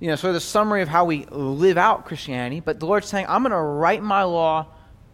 you 0.00 0.08
know, 0.08 0.16
sort 0.16 0.30
of 0.30 0.34
the 0.34 0.40
summary 0.40 0.82
of 0.82 0.88
how 0.88 1.04
we 1.04 1.26
live 1.26 1.78
out 1.78 2.06
Christianity. 2.06 2.60
But 2.60 2.80
the 2.80 2.86
Lord's 2.86 3.06
saying, 3.06 3.26
I'm 3.28 3.42
going 3.42 3.52
to 3.52 3.58
write 3.58 4.02
my 4.02 4.22
law 4.24 4.66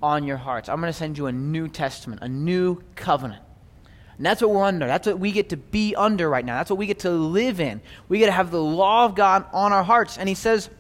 on 0.03 0.25
your 0.25 0.37
hearts. 0.37 0.69
I'm 0.69 0.81
going 0.81 0.93
to 0.93 0.99
send 0.99 1.19
you 1.19 1.27
a 1.27 1.33
new 1.33 1.69
testament, 1.69 2.23
a 2.23 2.29
new 2.29 2.81
covenant. 2.95 3.43
And 4.17 4.25
that's 4.25 4.41
what 4.41 4.51
we're 4.51 4.65
under. 4.65 4.87
That's 4.87 5.07
what 5.07 5.19
we 5.19 5.33
get 5.33 5.51
to 5.51 5.57
be 5.57 5.95
under 5.95 6.29
right 6.29 6.45
now. 6.45 6.57
That's 6.57 6.71
what 6.71 6.79
we 6.79 6.87
get 6.87 7.01
to 7.01 7.11
live 7.11 7.61
in. 7.61 7.81
We 8.09 8.19
get 8.19 8.27
to 8.27 8.33
have 8.33 8.51
the 8.51 8.63
law 8.63 9.05
of 9.05 9.15
God 9.15 9.45
on 9.53 9.73
our 9.73 9.83
hearts. 9.83 10.17
And 10.17 10.29
he 10.29 10.35
says, 10.35 10.71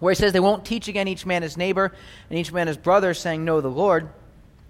where 0.00 0.12
he 0.12 0.16
says, 0.16 0.32
they 0.32 0.40
won't 0.40 0.64
teach 0.64 0.88
again 0.88 1.06
each 1.06 1.24
man 1.26 1.42
his 1.42 1.56
neighbor 1.56 1.92
and 2.30 2.38
each 2.38 2.50
man 2.50 2.66
his 2.66 2.76
brother, 2.76 3.14
saying, 3.14 3.44
Know 3.44 3.60
the 3.60 3.70
Lord. 3.70 4.08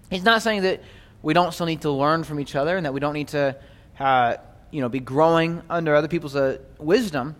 He's 0.09 0.23
not 0.23 0.41
saying 0.41 0.61
that 0.63 0.83
we 1.21 1.33
don't 1.33 1.53
still 1.53 1.65
need 1.65 1.81
to 1.81 1.91
learn 1.91 2.23
from 2.23 2.39
each 2.39 2.55
other 2.55 2.77
and 2.77 2.85
that 2.85 2.93
we 2.93 2.99
don't 2.99 3.13
need 3.13 3.29
to 3.29 3.57
uh, 3.99 4.35
you 4.69 4.81
know, 4.81 4.89
be 4.89 4.99
growing 4.99 5.61
under 5.69 5.95
other 5.95 6.07
people's 6.07 6.35
uh, 6.35 6.57
wisdom, 6.77 7.35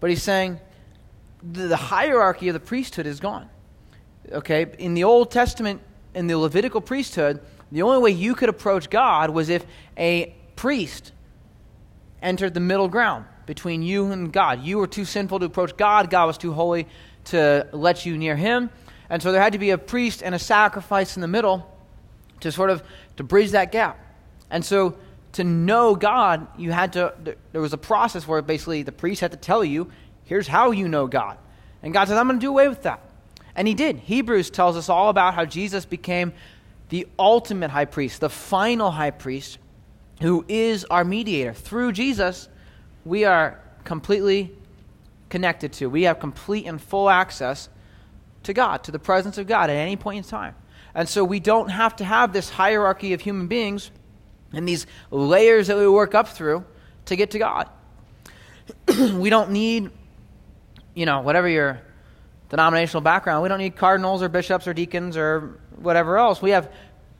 but 0.00 0.10
he's 0.10 0.22
saying 0.22 0.58
the, 1.42 1.76
hierarchy 1.76 2.48
of 2.48 2.54
the 2.54 2.60
priesthood 2.60 3.06
is 3.06 3.20
gone. 3.20 3.48
Okay? 4.30 4.66
In 4.78 4.94
the 4.94 5.04
Old 5.04 5.30
Testament, 5.30 5.80
in 6.14 6.26
the 6.26 6.36
Levitical 6.38 6.80
priesthood, 6.80 7.40
the 7.70 7.82
only 7.82 7.98
way 7.98 8.10
you 8.10 8.34
could 8.34 8.48
approach 8.48 8.90
God 8.90 9.30
was 9.30 9.48
if 9.48 9.64
a 9.96 10.34
priest 10.56 11.12
entered 12.20 12.54
the 12.54 12.60
middle 12.60 12.88
ground 12.88 13.24
between 13.46 13.82
you 13.82 14.12
and 14.12 14.32
God. 14.32 14.62
You 14.62 14.78
were 14.78 14.86
too 14.86 15.04
sinful 15.04 15.40
to 15.40 15.46
approach 15.46 15.76
God, 15.76 16.10
God 16.10 16.26
was 16.26 16.38
too 16.38 16.52
holy 16.52 16.86
to 17.24 17.66
let 17.72 18.06
you 18.06 18.16
near 18.16 18.36
him. 18.36 18.70
And 19.10 19.22
so 19.22 19.32
there 19.32 19.42
had 19.42 19.52
to 19.52 19.58
be 19.58 19.70
a 19.70 19.78
priest 19.78 20.22
and 20.22 20.34
a 20.34 20.38
sacrifice 20.38 21.16
in 21.16 21.20
the 21.20 21.28
middle 21.28 21.68
to 22.40 22.52
sort 22.52 22.70
of 22.70 22.82
to 23.16 23.24
bridge 23.24 23.50
that 23.50 23.72
gap. 23.72 23.98
And 24.50 24.64
so 24.64 24.96
to 25.32 25.44
know 25.44 25.94
God, 25.94 26.46
you 26.58 26.72
had 26.72 26.92
to 26.94 27.14
there 27.52 27.60
was 27.60 27.72
a 27.72 27.78
process 27.78 28.26
where 28.26 28.42
basically 28.42 28.82
the 28.82 28.92
priest 28.92 29.20
had 29.20 29.30
to 29.32 29.36
tell 29.36 29.64
you, 29.64 29.90
here's 30.32 30.48
how 30.48 30.70
you 30.70 30.88
know 30.88 31.06
God. 31.06 31.36
And 31.82 31.92
God 31.92 32.08
said, 32.08 32.16
I'm 32.16 32.26
going 32.26 32.40
to 32.40 32.46
do 32.46 32.48
away 32.48 32.66
with 32.66 32.84
that. 32.84 33.00
And 33.54 33.68
he 33.68 33.74
did. 33.74 33.98
Hebrews 33.98 34.48
tells 34.48 34.78
us 34.78 34.88
all 34.88 35.10
about 35.10 35.34
how 35.34 35.44
Jesus 35.44 35.84
became 35.84 36.32
the 36.88 37.06
ultimate 37.18 37.70
high 37.70 37.84
priest, 37.84 38.22
the 38.22 38.30
final 38.30 38.90
high 38.90 39.10
priest, 39.10 39.58
who 40.22 40.42
is 40.48 40.86
our 40.86 41.04
mediator. 41.04 41.52
Through 41.52 41.92
Jesus, 41.92 42.48
we 43.04 43.26
are 43.26 43.60
completely 43.84 44.56
connected 45.28 45.74
to. 45.74 45.90
We 45.90 46.04
have 46.04 46.18
complete 46.18 46.64
and 46.64 46.80
full 46.80 47.10
access 47.10 47.68
to 48.44 48.54
God, 48.54 48.84
to 48.84 48.90
the 48.90 48.98
presence 48.98 49.36
of 49.36 49.46
God 49.46 49.68
at 49.68 49.76
any 49.76 49.96
point 49.96 50.24
in 50.24 50.24
time. 50.24 50.54
And 50.94 51.06
so 51.06 51.24
we 51.24 51.40
don't 51.40 51.68
have 51.68 51.96
to 51.96 52.06
have 52.06 52.32
this 52.32 52.48
hierarchy 52.48 53.12
of 53.12 53.20
human 53.20 53.48
beings 53.48 53.90
and 54.54 54.66
these 54.66 54.86
layers 55.10 55.66
that 55.66 55.76
we 55.76 55.86
work 55.86 56.14
up 56.14 56.28
through 56.28 56.64
to 57.04 57.16
get 57.16 57.32
to 57.32 57.38
God. 57.38 57.68
we 59.14 59.28
don't 59.28 59.50
need, 59.50 59.90
you 60.94 61.06
know, 61.06 61.20
whatever 61.20 61.48
your 61.48 61.80
denominational 62.48 63.00
background, 63.00 63.42
we 63.42 63.48
don't 63.48 63.58
need 63.58 63.76
cardinals 63.76 64.22
or 64.22 64.28
bishops 64.28 64.66
or 64.66 64.74
deacons 64.74 65.16
or 65.16 65.58
whatever 65.76 66.18
else. 66.18 66.42
We 66.42 66.50
have 66.50 66.70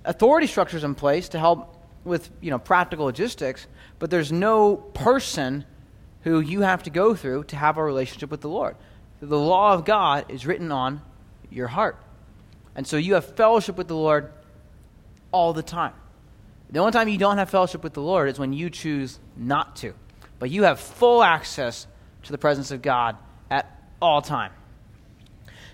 authority 0.04 0.46
structures 0.46 0.84
in 0.84 0.94
place 0.94 1.30
to 1.30 1.38
help 1.38 1.76
with, 2.04 2.28
you 2.40 2.50
know, 2.50 2.58
practical 2.58 3.06
logistics, 3.06 3.66
but 3.98 4.10
there's 4.10 4.32
no 4.32 4.76
person 4.76 5.64
who 6.22 6.40
you 6.40 6.60
have 6.60 6.82
to 6.84 6.90
go 6.90 7.14
through 7.14 7.44
to 7.44 7.56
have 7.56 7.76
a 7.76 7.82
relationship 7.82 8.30
with 8.30 8.40
the 8.40 8.48
Lord. 8.48 8.76
The 9.20 9.38
law 9.38 9.72
of 9.72 9.84
God 9.84 10.26
is 10.28 10.46
written 10.46 10.72
on 10.72 11.00
your 11.50 11.68
heart. 11.68 11.96
And 12.74 12.86
so 12.86 12.96
you 12.96 13.14
have 13.14 13.24
fellowship 13.36 13.76
with 13.76 13.88
the 13.88 13.96
Lord 13.96 14.32
all 15.30 15.52
the 15.52 15.62
time. 15.62 15.94
The 16.70 16.78
only 16.78 16.92
time 16.92 17.08
you 17.08 17.18
don't 17.18 17.38
have 17.38 17.50
fellowship 17.50 17.84
with 17.84 17.92
the 17.92 18.00
Lord 18.00 18.28
is 18.28 18.38
when 18.38 18.52
you 18.52 18.70
choose 18.70 19.18
not 19.36 19.76
to. 19.76 19.94
But 20.38 20.50
you 20.50 20.64
have 20.64 20.80
full 20.80 21.22
access 21.22 21.86
to 22.24 22.32
the 22.32 22.38
presence 22.38 22.70
of 22.70 22.82
God 22.82 23.16
at 23.52 23.70
all 24.00 24.22
time. 24.22 24.50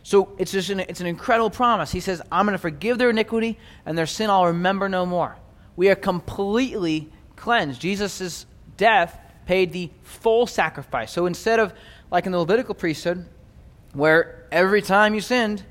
So 0.02 0.34
it's 0.38 0.52
just 0.52 0.68
an, 0.70 0.80
it's 0.80 1.00
an 1.00 1.06
incredible 1.06 1.50
promise. 1.50 1.92
He 1.92 2.00
says, 2.00 2.20
I'm 2.32 2.44
going 2.44 2.54
to 2.54 2.58
forgive 2.58 2.98
their 2.98 3.10
iniquity 3.10 3.58
and 3.86 3.96
their 3.96 4.06
sin 4.06 4.30
I'll 4.30 4.46
remember 4.46 4.88
no 4.88 5.06
more. 5.06 5.36
We 5.76 5.88
are 5.88 5.94
completely 5.94 7.08
cleansed. 7.36 7.80
Jesus' 7.80 8.46
death 8.76 9.16
paid 9.46 9.72
the 9.72 9.90
full 10.02 10.46
sacrifice. 10.46 11.12
So 11.12 11.26
instead 11.26 11.60
of, 11.60 11.72
like 12.10 12.26
in 12.26 12.32
the 12.32 12.38
Levitical 12.38 12.74
priesthood, 12.74 13.24
where 13.92 14.46
every 14.50 14.82
time 14.82 15.14
you 15.14 15.20
sinned, 15.20 15.62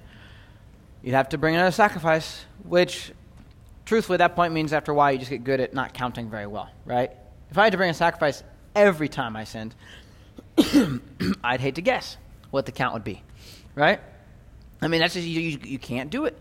you'd 1.03 1.13
have 1.13 1.29
to 1.29 1.37
bring 1.37 1.55
another 1.55 1.71
sacrifice, 1.71 2.45
which 2.63 3.11
truthfully 3.85 4.15
at 4.15 4.19
that 4.19 4.35
point 4.35 4.53
means 4.53 4.71
after 4.71 4.91
a 4.91 4.95
while 4.95 5.11
you 5.11 5.17
just 5.17 5.31
get 5.31 5.43
good 5.43 5.59
at 5.59 5.73
not 5.73 5.93
counting 5.93 6.29
very 6.29 6.47
well, 6.47 6.69
right? 6.85 7.11
If 7.51 7.57
I 7.57 7.65
had 7.65 7.71
to 7.71 7.77
bring 7.77 7.89
a 7.89 7.93
sacrifice 7.93 8.43
every 8.75 9.09
time 9.09 9.35
I 9.35 9.43
sinned, 9.43 9.75
I'd 11.43 11.61
hate 11.61 11.75
to 11.75 11.81
guess 11.81 12.17
what 12.51 12.65
the 12.65 12.71
count 12.71 12.93
would 12.93 13.03
be, 13.03 13.21
right? 13.75 13.99
I 14.81 14.87
mean, 14.87 15.01
that's 15.01 15.13
just, 15.13 15.27
you, 15.27 15.39
you, 15.39 15.59
you 15.63 15.79
can't 15.79 16.09
do 16.09 16.25
it. 16.25 16.37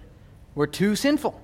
We're 0.55 0.67
too 0.67 0.97
sinful. 0.97 1.41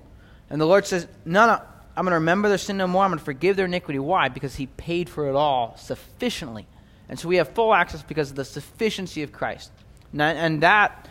And 0.49 0.59
the 0.59 0.65
Lord 0.65 0.85
says, 0.85 1.07
no, 1.25 1.47
no, 1.47 1.61
I'm 1.95 2.05
going 2.05 2.11
to 2.11 2.15
remember 2.15 2.49
their 2.49 2.57
sin 2.57 2.77
no 2.77 2.87
more. 2.87 3.03
I'm 3.03 3.11
going 3.11 3.19
to 3.19 3.25
forgive 3.25 3.55
their 3.55 3.65
iniquity. 3.65 3.99
Why? 3.99 4.29
Because 4.29 4.55
He 4.55 4.67
paid 4.67 5.09
for 5.09 5.29
it 5.29 5.35
all 5.35 5.75
sufficiently. 5.77 6.67
And 7.09 7.19
so 7.19 7.27
we 7.27 7.37
have 7.37 7.49
full 7.49 7.73
access 7.73 8.01
because 8.01 8.31
of 8.31 8.35
the 8.35 8.45
sufficiency 8.45 9.23
of 9.23 9.31
Christ. 9.31 9.71
And 10.17 10.61
that, 10.61 11.07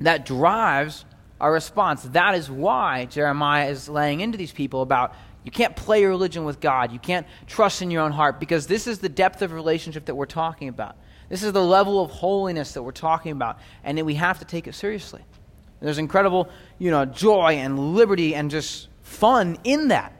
that 0.00 0.26
drives 0.26 1.04
our 1.40 1.52
response. 1.52 2.02
That 2.04 2.34
is 2.34 2.50
why 2.50 3.06
Jeremiah 3.06 3.68
is 3.68 3.88
laying 3.88 4.20
into 4.20 4.38
these 4.38 4.52
people 4.52 4.82
about 4.82 5.14
you 5.44 5.50
can't 5.50 5.74
play 5.74 6.04
religion 6.04 6.44
with 6.44 6.60
God. 6.60 6.92
You 6.92 6.98
can't 6.98 7.26
trust 7.46 7.82
in 7.82 7.90
your 7.90 8.02
own 8.02 8.12
heart 8.12 8.38
because 8.38 8.66
this 8.66 8.86
is 8.86 9.00
the 9.00 9.08
depth 9.08 9.42
of 9.42 9.52
relationship 9.52 10.04
that 10.06 10.14
we're 10.14 10.26
talking 10.26 10.68
about. 10.68 10.96
This 11.28 11.42
is 11.42 11.52
the 11.52 11.64
level 11.64 12.02
of 12.02 12.10
holiness 12.10 12.74
that 12.74 12.82
we're 12.82 12.92
talking 12.92 13.32
about, 13.32 13.58
and 13.84 13.96
that 13.98 14.04
we 14.04 14.14
have 14.14 14.38
to 14.40 14.44
take 14.44 14.66
it 14.66 14.74
seriously. 14.74 15.22
There's 15.80 15.98
incredible, 15.98 16.48
you 16.78 16.90
know, 16.90 17.04
joy 17.04 17.54
and 17.54 17.94
liberty 17.94 18.34
and 18.34 18.50
just 18.50 18.88
fun 19.02 19.58
in 19.64 19.88
that. 19.88 20.12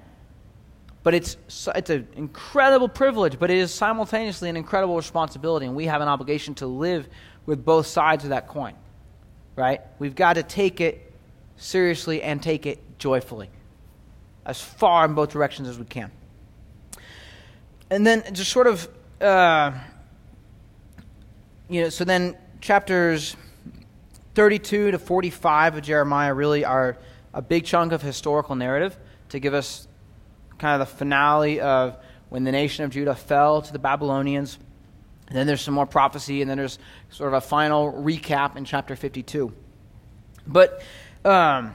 But 1.02 1.14
it's, 1.14 1.37
it's 1.74 1.90
an 1.90 2.08
incredible 2.16 2.88
privilege, 2.88 3.38
but 3.38 3.50
it 3.50 3.58
is 3.58 3.72
simultaneously 3.72 4.48
an 4.48 4.56
incredible 4.56 4.96
responsibility, 4.96 5.66
and 5.66 5.76
we 5.76 5.87
have 5.87 6.00
an 6.00 6.08
obligation 6.08 6.54
to 6.56 6.66
live 6.66 7.08
with 7.44 7.64
both 7.64 7.87
sides 7.87 8.24
of 8.24 8.30
that 8.30 8.48
coin, 8.48 8.74
right? 9.56 9.80
We've 9.98 10.14
got 10.14 10.35
to 10.35 10.42
take 10.42 10.80
it 10.80 11.12
seriously 11.56 12.22
and 12.22 12.42
take 12.42 12.66
it 12.66 12.80
joyfully, 12.98 13.50
as 14.44 14.61
far 14.61 15.05
in 15.05 15.14
both 15.14 15.31
directions 15.31 15.68
as 15.68 15.78
we 15.78 15.85
can. 15.85 16.11
And 17.90 18.07
then 18.07 18.22
just 18.33 18.50
sort 18.50 18.66
of, 18.66 18.88
uh, 19.20 19.72
you 21.68 21.83
know, 21.83 21.88
so 21.88 22.05
then 22.05 22.37
chapters 22.61 23.37
32 24.35 24.92
to 24.92 24.98
45 24.98 25.76
of 25.76 25.83
Jeremiah 25.83 26.33
really 26.33 26.64
are 26.64 26.96
a 27.35 27.42
big 27.42 27.64
chunk 27.64 27.92
of 27.92 28.02
historical 28.02 28.55
narrative 28.55 28.98
to 29.28 29.38
give 29.38 29.55
us 29.55 29.87
kind 30.59 30.81
of 30.81 30.88
the 30.88 30.96
finale 30.96 31.61
of 31.61 31.96
when 32.28 32.44
the 32.44 32.52
nation 32.52 32.85
of 32.85 32.90
Judah 32.90 33.14
fell 33.14 33.62
to 33.62 33.72
the 33.72 33.78
Babylonians. 33.78 34.59
And 35.28 35.37
then 35.37 35.46
there's 35.46 35.62
some 35.62 35.74
more 35.74 35.87
prophecy, 35.87 36.42
and 36.42 36.50
then 36.50 36.59
there's 36.59 36.78
sort 37.11 37.28
of 37.28 37.35
a 37.35 37.40
final 37.40 37.92
recap 37.92 38.57
in 38.57 38.64
chapter 38.64 38.96
52. 38.96 39.52
But, 40.46 40.83
um, 41.24 41.74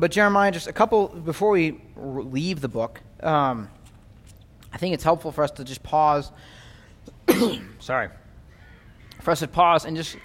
but 0.00 0.10
Jeremiah, 0.10 0.50
just 0.50 0.66
a 0.66 0.72
couple 0.72 1.08
before 1.08 1.50
we 1.50 1.80
leave 1.96 2.60
the 2.60 2.68
book, 2.68 3.00
um, 3.22 3.68
I 4.72 4.78
think 4.78 4.94
it's 4.94 5.04
helpful 5.04 5.32
for 5.32 5.44
us 5.44 5.50
to 5.52 5.64
just 5.64 5.82
pause. 5.82 6.30
sorry, 7.78 8.08
for 9.20 9.30
us 9.30 9.40
to 9.40 9.48
pause 9.48 9.84
and 9.84 9.96
just 9.96 10.16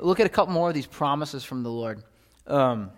look 0.00 0.20
at 0.20 0.26
a 0.26 0.30
couple 0.30 0.52
more 0.52 0.68
of 0.68 0.74
these 0.74 0.86
promises 0.86 1.44
from 1.44 1.62
the 1.62 1.70
Lord. 1.70 2.02
Um, 2.46 2.90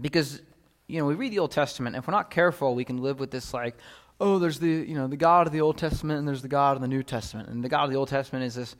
because, 0.00 0.40
you 0.86 0.98
know, 0.98 1.06
we 1.06 1.14
read 1.14 1.32
the 1.32 1.38
Old 1.38 1.50
Testament, 1.50 1.96
and 1.96 2.02
if 2.02 2.08
we're 2.08 2.14
not 2.14 2.30
careful, 2.30 2.74
we 2.74 2.84
can 2.84 2.98
live 2.98 3.20
with 3.20 3.30
this 3.30 3.52
like, 3.52 3.76
oh, 4.22 4.38
there's 4.38 4.58
the, 4.60 4.68
you 4.68 4.94
know, 4.94 5.08
the 5.08 5.16
God 5.16 5.46
of 5.48 5.52
the 5.52 5.60
Old 5.60 5.76
Testament 5.76 6.20
and 6.20 6.28
there's 6.28 6.42
the 6.42 6.48
God 6.48 6.76
of 6.76 6.82
the 6.82 6.88
New 6.88 7.02
Testament. 7.02 7.48
And 7.48 7.62
the 7.62 7.68
God 7.68 7.84
of 7.84 7.90
the 7.90 7.96
Old 7.96 8.08
Testament 8.08 8.44
is 8.44 8.54
this 8.54 8.76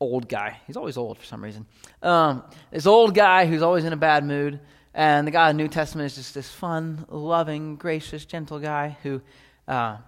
old 0.00 0.28
guy. 0.28 0.60
He's 0.66 0.76
always 0.76 0.98
old 0.98 1.18
for 1.18 1.24
some 1.24 1.42
reason. 1.42 1.66
Um, 2.02 2.44
this 2.70 2.86
old 2.86 3.14
guy 3.14 3.46
who's 3.46 3.62
always 3.62 3.84
in 3.84 3.92
a 3.92 3.96
bad 3.96 4.24
mood. 4.24 4.60
And 4.98 5.26
the 5.26 5.30
God 5.30 5.50
of 5.50 5.56
the 5.56 5.62
New 5.62 5.68
Testament 5.68 6.06
is 6.06 6.16
just 6.16 6.34
this 6.34 6.50
fun, 6.50 7.06
loving, 7.08 7.76
gracious, 7.76 8.24
gentle 8.24 8.58
guy 8.58 8.98
who, 9.04 9.22
uh, 9.68 9.98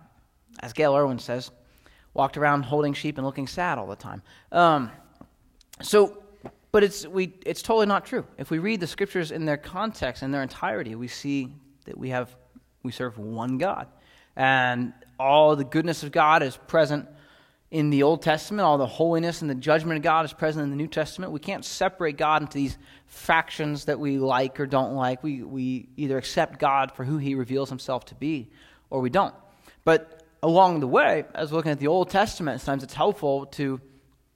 as 0.58 0.72
Gayle 0.72 0.96
Erwin 0.96 1.20
says, 1.20 1.52
walked 2.12 2.36
around 2.36 2.64
holding 2.64 2.92
sheep 2.92 3.16
and 3.16 3.24
looking 3.24 3.46
sad 3.46 3.78
all 3.78 3.86
the 3.86 3.94
time. 3.94 4.20
Um, 4.50 4.90
so 5.80 6.20
but 6.72 6.84
it's, 6.84 7.06
we, 7.06 7.34
it's 7.44 7.62
totally 7.62 7.86
not 7.86 8.04
true. 8.04 8.24
If 8.38 8.50
we 8.50 8.58
read 8.58 8.80
the 8.80 8.86
scriptures 8.86 9.32
in 9.32 9.44
their 9.44 9.56
context, 9.56 10.22
in 10.22 10.30
their 10.30 10.42
entirety, 10.42 10.94
we 10.94 11.08
see 11.08 11.52
that 11.84 11.98
we, 11.98 12.10
have, 12.10 12.34
we 12.82 12.92
serve 12.92 13.18
one 13.18 13.58
God. 13.58 13.88
And 14.36 14.92
all 15.18 15.56
the 15.56 15.64
goodness 15.64 16.02
of 16.02 16.12
God 16.12 16.42
is 16.42 16.56
present 16.56 17.08
in 17.70 17.90
the 17.90 18.02
Old 18.02 18.22
Testament. 18.22 18.64
All 18.64 18.78
the 18.78 18.86
holiness 18.86 19.42
and 19.42 19.50
the 19.50 19.54
judgment 19.54 19.96
of 19.96 20.02
God 20.02 20.24
is 20.24 20.32
present 20.32 20.64
in 20.64 20.70
the 20.70 20.76
New 20.76 20.88
Testament. 20.88 21.32
We 21.32 21.40
can't 21.40 21.64
separate 21.64 22.16
God 22.16 22.42
into 22.42 22.54
these 22.54 22.76
factions 23.06 23.84
that 23.86 23.98
we 23.98 24.18
like 24.18 24.58
or 24.60 24.66
don't 24.66 24.94
like. 24.94 25.22
We, 25.22 25.42
we 25.42 25.88
either 25.96 26.18
accept 26.18 26.58
God 26.58 26.92
for 26.92 27.04
who 27.04 27.18
he 27.18 27.34
reveals 27.34 27.68
himself 27.68 28.06
to 28.06 28.14
be 28.14 28.50
or 28.90 29.00
we 29.00 29.10
don't. 29.10 29.34
But 29.84 30.24
along 30.42 30.80
the 30.80 30.86
way, 30.86 31.24
as 31.34 31.50
we're 31.50 31.58
looking 31.58 31.72
at 31.72 31.78
the 31.78 31.86
Old 31.86 32.10
Testament, 32.10 32.60
sometimes 32.60 32.82
it's 32.82 32.94
helpful 32.94 33.46
to 33.46 33.80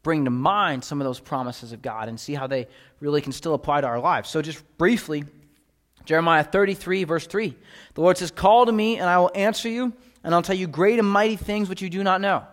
bring 0.02 0.24
to 0.26 0.30
mind 0.30 0.84
some 0.84 1.00
of 1.00 1.04
those 1.04 1.18
promises 1.18 1.72
of 1.72 1.82
God 1.82 2.08
and 2.08 2.18
see 2.20 2.34
how 2.34 2.46
they 2.46 2.68
really 3.00 3.20
can 3.20 3.32
still 3.32 3.54
apply 3.54 3.80
to 3.80 3.86
our 3.86 4.00
lives. 4.00 4.28
So, 4.28 4.42
just 4.42 4.62
briefly, 4.78 5.24
Jeremiah 6.04 6.44
33, 6.44 7.04
verse 7.04 7.26
3. 7.26 7.56
The 7.94 8.00
Lord 8.00 8.18
says, 8.18 8.30
Call 8.30 8.66
to 8.66 8.72
me, 8.72 8.98
and 8.98 9.08
I 9.08 9.18
will 9.18 9.30
answer 9.34 9.68
you, 9.68 9.92
and 10.22 10.34
I'll 10.34 10.42
tell 10.42 10.56
you 10.56 10.66
great 10.66 10.98
and 10.98 11.08
mighty 11.08 11.36
things 11.36 11.68
which 11.68 11.82
you 11.82 11.88
do 11.88 12.04
not 12.04 12.20
know. 12.20 12.44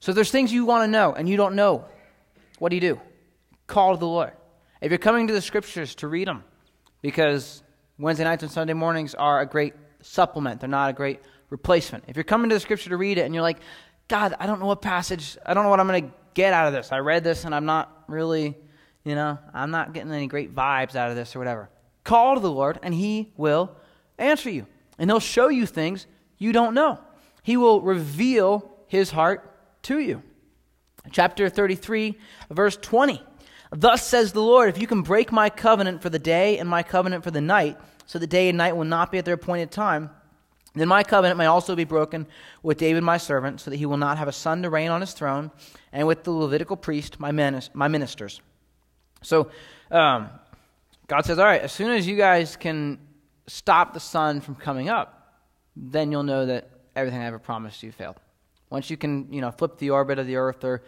So, 0.00 0.12
there's 0.12 0.30
things 0.30 0.52
you 0.52 0.64
want 0.64 0.84
to 0.84 0.88
know 0.88 1.12
and 1.12 1.28
you 1.28 1.36
don't 1.36 1.54
know, 1.54 1.84
what 2.58 2.70
do 2.70 2.76
you 2.76 2.80
do? 2.80 3.00
Call 3.66 3.94
to 3.94 4.00
the 4.00 4.06
Lord. 4.06 4.32
If 4.80 4.90
you're 4.90 4.98
coming 4.98 5.26
to 5.26 5.32
the 5.32 5.42
scriptures 5.42 5.94
to 5.96 6.08
read 6.08 6.26
them, 6.26 6.42
because 7.02 7.62
Wednesday 7.98 8.24
nights 8.24 8.42
and 8.42 8.50
Sunday 8.50 8.72
mornings 8.72 9.14
are 9.14 9.40
a 9.40 9.46
great 9.46 9.74
supplement, 10.00 10.60
they're 10.60 10.68
not 10.68 10.90
a 10.90 10.92
great 10.92 11.20
replacement. 11.50 12.04
If 12.08 12.16
you're 12.16 12.24
coming 12.24 12.48
to 12.48 12.56
the 12.56 12.60
scripture 12.60 12.90
to 12.90 12.96
read 12.96 13.18
it 13.18 13.22
and 13.22 13.34
you're 13.34 13.42
like, 13.42 13.58
God, 14.08 14.34
I 14.40 14.46
don't 14.46 14.58
know 14.58 14.66
what 14.66 14.82
passage, 14.82 15.36
I 15.44 15.54
don't 15.54 15.64
know 15.64 15.70
what 15.70 15.80
I'm 15.80 15.86
going 15.86 16.08
to 16.08 16.14
get 16.34 16.52
out 16.52 16.66
of 16.66 16.72
this? 16.72 16.92
I 16.92 16.98
read 16.98 17.22
this 17.22 17.44
and 17.44 17.54
I'm 17.54 17.66
not 17.66 18.04
really, 18.08 18.56
you 19.04 19.14
know, 19.14 19.38
I'm 19.52 19.70
not 19.70 19.92
getting 19.92 20.12
any 20.12 20.26
great 20.26 20.54
vibes 20.54 20.96
out 20.96 21.10
of 21.10 21.16
this 21.16 21.36
or 21.36 21.38
whatever. 21.38 21.68
Call 22.04 22.34
to 22.34 22.40
the 22.40 22.50
Lord 22.50 22.78
and 22.82 22.94
He 22.94 23.32
will 23.36 23.76
answer 24.18 24.50
you. 24.50 24.66
And 24.98 25.10
He'll 25.10 25.20
show 25.20 25.48
you 25.48 25.66
things 25.66 26.06
you 26.38 26.52
don't 26.52 26.74
know. 26.74 26.98
He 27.42 27.56
will 27.56 27.82
reveal 27.82 28.70
His 28.86 29.10
heart 29.10 29.49
to 29.82 29.98
you. 29.98 30.22
Chapter 31.10 31.48
33, 31.48 32.18
verse 32.50 32.76
20. 32.76 33.22
Thus 33.72 34.06
says 34.06 34.32
the 34.32 34.42
Lord, 34.42 34.68
if 34.68 34.80
you 34.80 34.86
can 34.86 35.02
break 35.02 35.30
my 35.30 35.48
covenant 35.48 36.02
for 36.02 36.10
the 36.10 36.18
day 36.18 36.58
and 36.58 36.68
my 36.68 36.82
covenant 36.82 37.24
for 37.24 37.30
the 37.30 37.40
night, 37.40 37.78
so 38.06 38.18
the 38.18 38.26
day 38.26 38.48
and 38.48 38.58
night 38.58 38.76
will 38.76 38.84
not 38.84 39.12
be 39.12 39.18
at 39.18 39.24
their 39.24 39.34
appointed 39.34 39.70
time, 39.70 40.10
then 40.74 40.88
my 40.88 41.02
covenant 41.02 41.38
may 41.38 41.46
also 41.46 41.74
be 41.74 41.84
broken 41.84 42.26
with 42.62 42.78
David 42.78 43.02
my 43.02 43.16
servant, 43.16 43.60
so 43.60 43.70
that 43.70 43.76
he 43.76 43.86
will 43.86 43.96
not 43.96 44.18
have 44.18 44.28
a 44.28 44.32
son 44.32 44.62
to 44.62 44.70
reign 44.70 44.90
on 44.90 45.00
his 45.00 45.12
throne, 45.12 45.50
and 45.92 46.06
with 46.06 46.24
the 46.24 46.30
Levitical 46.30 46.76
priest, 46.76 47.18
my, 47.18 47.32
my 47.74 47.88
ministers. 47.88 48.40
So 49.22 49.50
um, 49.90 50.30
God 51.06 51.24
says, 51.24 51.38
All 51.38 51.44
right, 51.44 51.60
as 51.60 51.72
soon 51.72 51.90
as 51.90 52.06
you 52.06 52.16
guys 52.16 52.56
can 52.56 52.98
stop 53.46 53.94
the 53.94 54.00
sun 54.00 54.40
from 54.40 54.54
coming 54.54 54.88
up, 54.88 55.42
then 55.74 56.12
you'll 56.12 56.22
know 56.22 56.46
that 56.46 56.70
everything 56.94 57.20
I 57.20 57.26
ever 57.26 57.38
promised 57.38 57.82
you 57.82 57.90
failed. 57.90 58.16
Once 58.70 58.88
you 58.88 58.96
can, 58.96 59.32
you 59.32 59.40
know, 59.40 59.50
flip 59.50 59.78
the 59.78 59.90
orbit 59.90 60.18
of 60.18 60.26
the 60.26 60.36
earth 60.36 60.64
or 60.64 60.82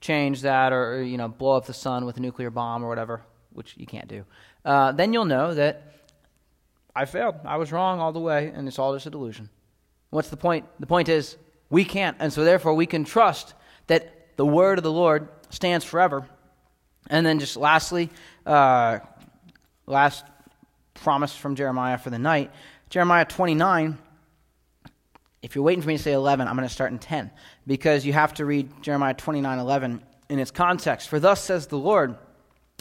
change 0.00 0.42
that 0.42 0.72
or, 0.72 1.02
you 1.02 1.18
know, 1.18 1.28
blow 1.28 1.56
up 1.56 1.66
the 1.66 1.74
sun 1.74 2.06
with 2.06 2.16
a 2.16 2.20
nuclear 2.20 2.50
bomb 2.50 2.82
or 2.82 2.88
whatever, 2.88 3.22
which 3.52 3.74
you 3.76 3.86
can't 3.86 4.08
do, 4.08 4.24
uh, 4.64 4.92
then 4.92 5.12
you'll 5.12 5.24
know 5.24 5.52
that 5.52 5.92
I 6.94 7.04
failed. 7.04 7.36
I 7.44 7.56
was 7.56 7.72
wrong 7.72 8.00
all 8.00 8.12
the 8.12 8.20
way, 8.20 8.52
and 8.54 8.66
it's 8.66 8.78
all 8.78 8.94
just 8.94 9.06
a 9.06 9.10
delusion. 9.10 9.50
What's 10.10 10.28
the 10.28 10.36
point? 10.36 10.66
The 10.78 10.86
point 10.86 11.08
is, 11.08 11.36
we 11.68 11.84
can't, 11.84 12.16
and 12.20 12.32
so 12.32 12.44
therefore 12.44 12.74
we 12.74 12.86
can 12.86 13.04
trust 13.04 13.54
that 13.86 14.36
the 14.36 14.46
word 14.46 14.78
of 14.78 14.84
the 14.84 14.92
Lord 14.92 15.28
stands 15.50 15.84
forever. 15.84 16.26
And 17.08 17.26
then, 17.26 17.38
just 17.38 17.56
lastly, 17.56 18.10
uh, 18.46 19.00
last 19.86 20.24
promise 20.94 21.34
from 21.34 21.56
Jeremiah 21.56 21.98
for 21.98 22.10
the 22.10 22.18
night 22.18 22.50
Jeremiah 22.90 23.24
29. 23.24 23.98
If 25.42 25.54
you're 25.54 25.64
waiting 25.64 25.82
for 25.82 25.88
me 25.88 25.96
to 25.96 26.02
say 26.02 26.12
11, 26.12 26.46
I'm 26.46 26.56
going 26.56 26.68
to 26.68 26.72
start 26.72 26.92
in 26.92 26.98
10 26.98 27.30
because 27.66 28.04
you 28.04 28.12
have 28.12 28.34
to 28.34 28.44
read 28.44 28.82
Jeremiah 28.82 29.14
29 29.14 29.58
11 29.58 30.02
in 30.28 30.38
its 30.38 30.50
context. 30.50 31.08
For 31.08 31.18
thus 31.18 31.42
says 31.42 31.66
the 31.66 31.78
Lord, 31.78 32.16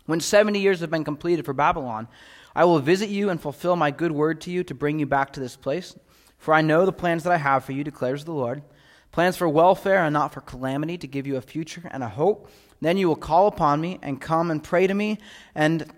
when 0.05 0.19
70 0.19 0.59
years 0.59 0.81
have 0.81 0.91
been 0.91 1.03
completed 1.03 1.45
for 1.45 1.53
Babylon, 1.53 2.07
I 2.55 2.65
will 2.65 2.79
visit 2.79 3.09
you 3.09 3.29
and 3.29 3.41
fulfill 3.41 3.75
my 3.75 3.91
good 3.91 4.11
word 4.11 4.41
to 4.41 4.51
you 4.51 4.63
to 4.65 4.73
bring 4.73 4.99
you 4.99 5.05
back 5.05 5.33
to 5.33 5.39
this 5.39 5.55
place. 5.55 5.95
For 6.37 6.53
I 6.53 6.61
know 6.61 6.85
the 6.85 6.91
plans 6.91 7.23
that 7.23 7.33
I 7.33 7.37
have 7.37 7.63
for 7.63 7.71
you, 7.71 7.83
declares 7.83 8.25
the 8.25 8.33
Lord 8.33 8.63
plans 9.11 9.37
for 9.37 9.49
welfare 9.49 10.03
and 10.03 10.13
not 10.13 10.33
for 10.33 10.41
calamity, 10.41 10.97
to 10.97 11.07
give 11.07 11.25
you 11.25 11.37
a 11.37 11.41
future 11.41 11.89
and 11.91 12.03
a 12.03 12.09
hope. 12.09 12.49
Then 12.81 12.97
you 12.97 13.07
will 13.07 13.15
call 13.15 13.47
upon 13.47 13.81
me 13.81 13.99
and 14.01 14.21
come 14.21 14.51
and 14.51 14.63
pray 14.63 14.87
to 14.87 14.93
me, 14.93 15.17
and 15.55 15.91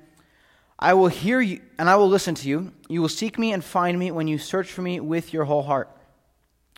I 0.80 0.94
will 0.94 1.08
hear 1.08 1.40
you 1.42 1.62
and 1.78 1.90
I 1.90 1.96
will 1.96 2.10
listen 2.10 2.34
to 2.36 2.48
you. 2.48 2.72
You 2.90 3.02
will 3.02 3.10
seek 3.10 3.38
me 3.38 3.52
and 3.54 3.64
find 3.64 4.00
me 4.00 4.12
when 4.12 4.28
you 4.28 4.38
search 4.38 4.72
for 4.72 4.82
me 4.82 5.00
with 5.00 5.34
your 5.34 5.46
whole 5.46 5.64
heart. 5.64 5.96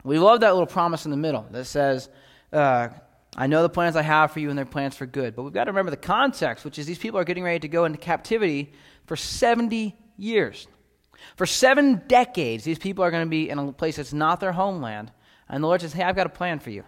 We 0.03 0.19
love 0.19 0.41
that 0.41 0.51
little 0.51 0.67
promise 0.67 1.05
in 1.05 1.11
the 1.11 1.17
middle 1.17 1.45
that 1.51 1.65
says, 1.65 2.09
uh, 2.51 2.89
I 3.35 3.47
know 3.47 3.63
the 3.63 3.69
plans 3.69 3.95
I 3.95 4.01
have 4.01 4.31
for 4.31 4.39
you, 4.39 4.49
and 4.49 4.57
they're 4.57 4.65
plans 4.65 4.95
for 4.95 5.05
good. 5.05 5.35
But 5.35 5.43
we've 5.43 5.53
got 5.53 5.63
to 5.63 5.71
remember 5.71 5.91
the 5.91 5.97
context, 5.97 6.65
which 6.65 6.77
is 6.77 6.85
these 6.85 6.99
people 6.99 7.19
are 7.19 7.23
getting 7.23 7.43
ready 7.43 7.59
to 7.59 7.67
go 7.67 7.85
into 7.85 7.97
captivity 7.97 8.73
for 9.05 9.15
70 9.15 9.95
years. 10.17 10.67
For 11.35 11.45
seven 11.45 12.01
decades, 12.07 12.63
these 12.63 12.77
people 12.77 13.03
are 13.03 13.11
going 13.11 13.25
to 13.25 13.29
be 13.29 13.49
in 13.49 13.57
a 13.57 13.71
place 13.71 13.95
that's 13.95 14.13
not 14.13 14.39
their 14.39 14.51
homeland. 14.51 15.11
And 15.49 15.63
the 15.63 15.67
Lord 15.67 15.81
says, 15.81 15.93
Hey, 15.93 16.03
I've 16.03 16.15
got 16.15 16.27
a 16.27 16.29
plan 16.29 16.59
for 16.59 16.69
you. 16.69 16.83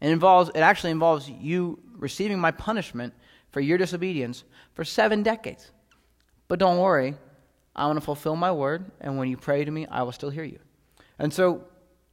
It, 0.00 0.10
involves, 0.10 0.50
it 0.54 0.60
actually 0.60 0.92
involves 0.92 1.28
you 1.28 1.80
receiving 1.96 2.38
my 2.38 2.50
punishment 2.50 3.14
for 3.50 3.60
your 3.60 3.78
disobedience 3.78 4.44
for 4.74 4.84
seven 4.84 5.22
decades. 5.22 5.70
But 6.46 6.58
don't 6.58 6.78
worry, 6.78 7.16
I'm 7.74 7.86
going 7.86 7.96
to 7.96 8.00
fulfill 8.00 8.36
my 8.36 8.52
word, 8.52 8.90
and 9.00 9.18
when 9.18 9.28
you 9.28 9.36
pray 9.36 9.64
to 9.64 9.70
me, 9.70 9.86
I 9.86 10.02
will 10.02 10.12
still 10.12 10.30
hear 10.30 10.44
you. 10.44 10.58
And 11.18 11.32
so 11.32 11.64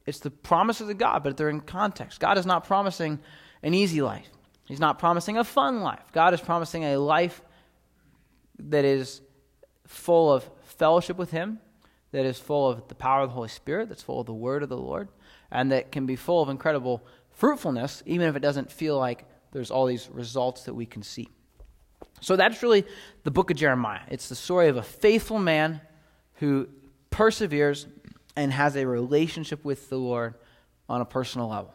it's 0.06 0.20
the 0.20 0.30
promises 0.30 0.88
of 0.88 0.98
God, 0.98 1.24
but 1.24 1.36
they're 1.36 1.48
in 1.48 1.60
context. 1.60 2.20
God 2.20 2.38
is 2.38 2.46
not 2.46 2.64
promising 2.64 3.18
an 3.62 3.74
easy 3.74 4.00
life, 4.00 4.28
He's 4.64 4.80
not 4.80 4.98
promising 4.98 5.36
a 5.38 5.44
fun 5.44 5.80
life. 5.80 6.04
God 6.12 6.34
is 6.34 6.40
promising 6.40 6.84
a 6.84 6.96
life 6.96 7.42
that 8.58 8.84
is 8.84 9.20
full 9.86 10.32
of 10.32 10.48
fellowship 10.62 11.16
with 11.16 11.30
Him, 11.30 11.58
that 12.12 12.24
is 12.24 12.38
full 12.38 12.68
of 12.68 12.88
the 12.88 12.94
power 12.94 13.22
of 13.22 13.30
the 13.30 13.34
Holy 13.34 13.48
Spirit, 13.48 13.88
that's 13.88 14.02
full 14.02 14.20
of 14.20 14.26
the 14.26 14.34
word 14.34 14.62
of 14.62 14.68
the 14.68 14.76
Lord, 14.76 15.08
and 15.50 15.70
that 15.72 15.92
can 15.92 16.06
be 16.06 16.16
full 16.16 16.42
of 16.42 16.48
incredible 16.48 17.06
fruitfulness, 17.30 18.02
even 18.06 18.28
if 18.28 18.36
it 18.36 18.40
doesn't 18.40 18.72
feel 18.72 18.98
like 18.98 19.26
there's 19.52 19.70
all 19.70 19.86
these 19.86 20.08
results 20.10 20.64
that 20.64 20.74
we 20.74 20.86
can 20.86 21.02
see. 21.02 21.28
So 22.20 22.36
that's 22.36 22.62
really 22.62 22.84
the 23.24 23.30
book 23.30 23.50
of 23.50 23.56
Jeremiah. 23.56 24.00
It's 24.08 24.28
the 24.28 24.34
story 24.34 24.68
of 24.68 24.76
a 24.76 24.82
faithful 24.82 25.38
man 25.38 25.80
who 26.34 26.68
perseveres 27.10 27.86
and 28.36 28.52
has 28.52 28.76
a 28.76 28.86
relationship 28.86 29.64
with 29.64 29.88
the 29.88 29.96
Lord 29.96 30.34
on 30.88 31.00
a 31.00 31.04
personal 31.04 31.48
level 31.48 31.74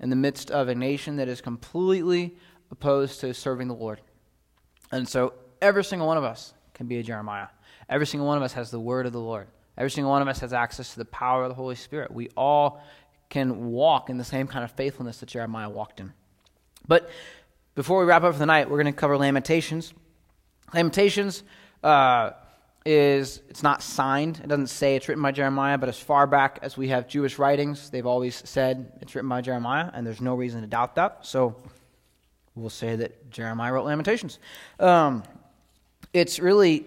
in 0.00 0.10
the 0.10 0.16
midst 0.16 0.50
of 0.50 0.68
a 0.68 0.74
nation 0.74 1.16
that 1.16 1.28
is 1.28 1.40
completely 1.40 2.36
opposed 2.70 3.20
to 3.20 3.32
serving 3.32 3.68
the 3.68 3.74
Lord. 3.74 4.00
And 4.90 5.08
so 5.08 5.34
every 5.60 5.84
single 5.84 6.06
one 6.06 6.16
of 6.16 6.24
us 6.24 6.54
can 6.74 6.86
be 6.86 6.98
a 6.98 7.02
Jeremiah. 7.02 7.48
Every 7.88 8.06
single 8.06 8.26
one 8.26 8.36
of 8.36 8.42
us 8.42 8.52
has 8.54 8.70
the 8.70 8.80
word 8.80 9.06
of 9.06 9.12
the 9.12 9.20
Lord. 9.20 9.46
Every 9.78 9.90
single 9.90 10.10
one 10.10 10.22
of 10.22 10.28
us 10.28 10.40
has 10.40 10.52
access 10.52 10.92
to 10.92 10.98
the 10.98 11.04
power 11.04 11.44
of 11.44 11.50
the 11.50 11.54
Holy 11.54 11.74
Spirit. 11.74 12.10
We 12.10 12.30
all 12.36 12.82
can 13.28 13.70
walk 13.70 14.10
in 14.10 14.18
the 14.18 14.24
same 14.24 14.46
kind 14.46 14.64
of 14.64 14.70
faithfulness 14.72 15.18
that 15.18 15.28
Jeremiah 15.28 15.68
walked 15.68 16.00
in. 16.00 16.12
But 16.88 17.10
before 17.74 18.00
we 18.00 18.06
wrap 18.06 18.22
up 18.22 18.32
for 18.32 18.38
the 18.38 18.46
night, 18.46 18.70
we're 18.70 18.82
going 18.82 18.92
to 18.92 18.98
cover 18.98 19.18
Lamentations. 19.18 19.92
Lamentations 20.72 21.42
uh, 21.82 22.30
is 22.86 23.42
it's 23.48 23.62
not 23.62 23.82
signed. 23.82 24.40
It 24.42 24.46
doesn't 24.46 24.68
say 24.68 24.94
it's 24.94 25.08
written 25.08 25.22
by 25.22 25.32
Jeremiah, 25.32 25.76
but 25.76 25.88
as 25.88 25.98
far 25.98 26.26
back 26.26 26.60
as 26.62 26.76
we 26.76 26.88
have 26.88 27.08
Jewish 27.08 27.38
writings, 27.38 27.90
they've 27.90 28.06
always 28.06 28.40
said 28.48 28.92
it's 29.00 29.14
written 29.14 29.28
by 29.28 29.40
Jeremiah, 29.40 29.90
and 29.92 30.06
there's 30.06 30.20
no 30.20 30.34
reason 30.36 30.60
to 30.60 30.68
doubt 30.68 30.94
that. 30.94 31.26
So 31.26 31.56
we'll 32.54 32.70
say 32.70 32.94
that 32.96 33.30
Jeremiah 33.30 33.72
wrote 33.72 33.86
Lamentations. 33.86 34.38
Um, 34.78 35.24
it's 36.12 36.38
really 36.38 36.86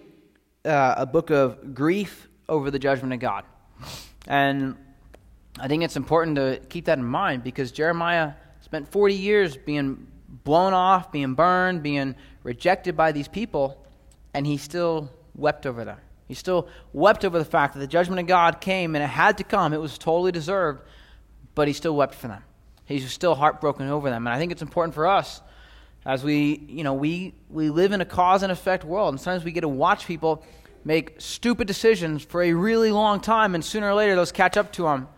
uh, 0.64 0.94
a 0.96 1.06
book 1.06 1.30
of 1.30 1.74
grief 1.74 2.28
over 2.48 2.70
the 2.70 2.78
judgment 2.78 3.12
of 3.12 3.20
God, 3.20 3.44
and 4.26 4.76
I 5.58 5.68
think 5.68 5.84
it's 5.84 5.96
important 5.96 6.36
to 6.36 6.60
keep 6.70 6.86
that 6.86 6.96
in 6.96 7.04
mind 7.04 7.44
because 7.44 7.72
Jeremiah 7.72 8.32
spent 8.62 8.88
40 8.88 9.14
years 9.14 9.56
being 9.56 10.06
blown 10.44 10.72
off, 10.72 11.12
being 11.12 11.34
burned, 11.34 11.82
being 11.82 12.14
rejected 12.42 12.96
by 12.96 13.12
these 13.12 13.28
people, 13.28 13.84
and 14.32 14.46
he 14.46 14.56
still 14.56 15.10
wept 15.40 15.66
over 15.66 15.84
them. 15.84 15.98
He 16.28 16.34
still 16.34 16.68
wept 16.92 17.24
over 17.24 17.38
the 17.38 17.44
fact 17.44 17.74
that 17.74 17.80
the 17.80 17.86
judgment 17.86 18.20
of 18.20 18.26
God 18.26 18.60
came 18.60 18.94
and 18.94 19.02
it 19.02 19.08
had 19.08 19.38
to 19.38 19.44
come. 19.44 19.72
It 19.72 19.80
was 19.80 19.98
totally 19.98 20.30
deserved, 20.30 20.82
but 21.54 21.66
he 21.66 21.74
still 21.74 21.96
wept 21.96 22.14
for 22.14 22.28
them. 22.28 22.44
He's 22.84 23.10
still 23.10 23.34
heartbroken 23.34 23.88
over 23.88 24.10
them. 24.10 24.26
And 24.26 24.34
I 24.34 24.38
think 24.38 24.52
it's 24.52 24.62
important 24.62 24.94
for 24.94 25.06
us 25.06 25.40
as 26.04 26.24
we, 26.24 26.64
you 26.68 26.84
know, 26.84 26.94
we, 26.94 27.34
we 27.48 27.70
live 27.70 27.92
in 27.92 28.00
a 28.00 28.04
cause 28.04 28.42
and 28.42 28.50
effect 28.50 28.84
world, 28.84 29.14
and 29.14 29.20
sometimes 29.20 29.44
we 29.44 29.52
get 29.52 29.62
to 29.62 29.68
watch 29.68 30.06
people 30.06 30.44
make 30.84 31.20
stupid 31.20 31.66
decisions 31.66 32.24
for 32.24 32.42
a 32.42 32.52
really 32.52 32.90
long 32.90 33.20
time, 33.20 33.54
and 33.54 33.64
sooner 33.64 33.90
or 33.90 33.94
later 33.94 34.16
those 34.16 34.32
catch 34.32 34.56
up 34.56 34.72
to 34.72 34.84
them, 34.84 35.08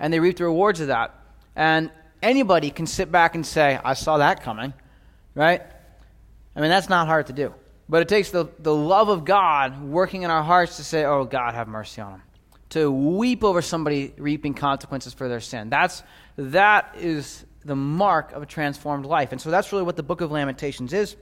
and 0.00 0.12
they 0.12 0.18
reap 0.18 0.36
the 0.36 0.44
rewards 0.44 0.80
of 0.80 0.88
that. 0.88 1.14
And 1.54 1.90
anybody 2.22 2.70
can 2.70 2.86
sit 2.86 3.12
back 3.12 3.34
and 3.34 3.46
say, 3.46 3.78
I 3.84 3.94
saw 3.94 4.18
that 4.18 4.42
coming, 4.42 4.72
right? 5.34 5.62
I 6.56 6.60
mean, 6.60 6.70
that's 6.70 6.88
not 6.88 7.06
hard 7.06 7.28
to 7.28 7.32
do. 7.32 7.54
But 7.92 8.00
it 8.00 8.08
takes 8.08 8.30
the, 8.30 8.46
the 8.58 8.74
love 8.74 9.10
of 9.10 9.26
God 9.26 9.82
working 9.82 10.22
in 10.22 10.30
our 10.30 10.42
hearts 10.42 10.78
to 10.78 10.82
say, 10.82 11.04
oh, 11.04 11.26
God, 11.26 11.52
have 11.52 11.68
mercy 11.68 12.00
on 12.00 12.12
them. 12.12 12.22
To 12.70 12.90
weep 12.90 13.44
over 13.44 13.60
somebody 13.60 14.14
reaping 14.16 14.54
consequences 14.54 15.12
for 15.12 15.28
their 15.28 15.40
sin. 15.40 15.68
That's, 15.68 16.02
that 16.38 16.94
is 16.98 17.44
the 17.66 17.76
mark 17.76 18.32
of 18.32 18.42
a 18.42 18.46
transformed 18.46 19.04
life. 19.04 19.32
And 19.32 19.38
so 19.38 19.50
that's 19.50 19.72
really 19.72 19.84
what 19.84 19.96
the 19.96 20.02
book 20.02 20.22
of 20.22 20.30
Lamentations 20.30 20.94
is. 20.94 21.16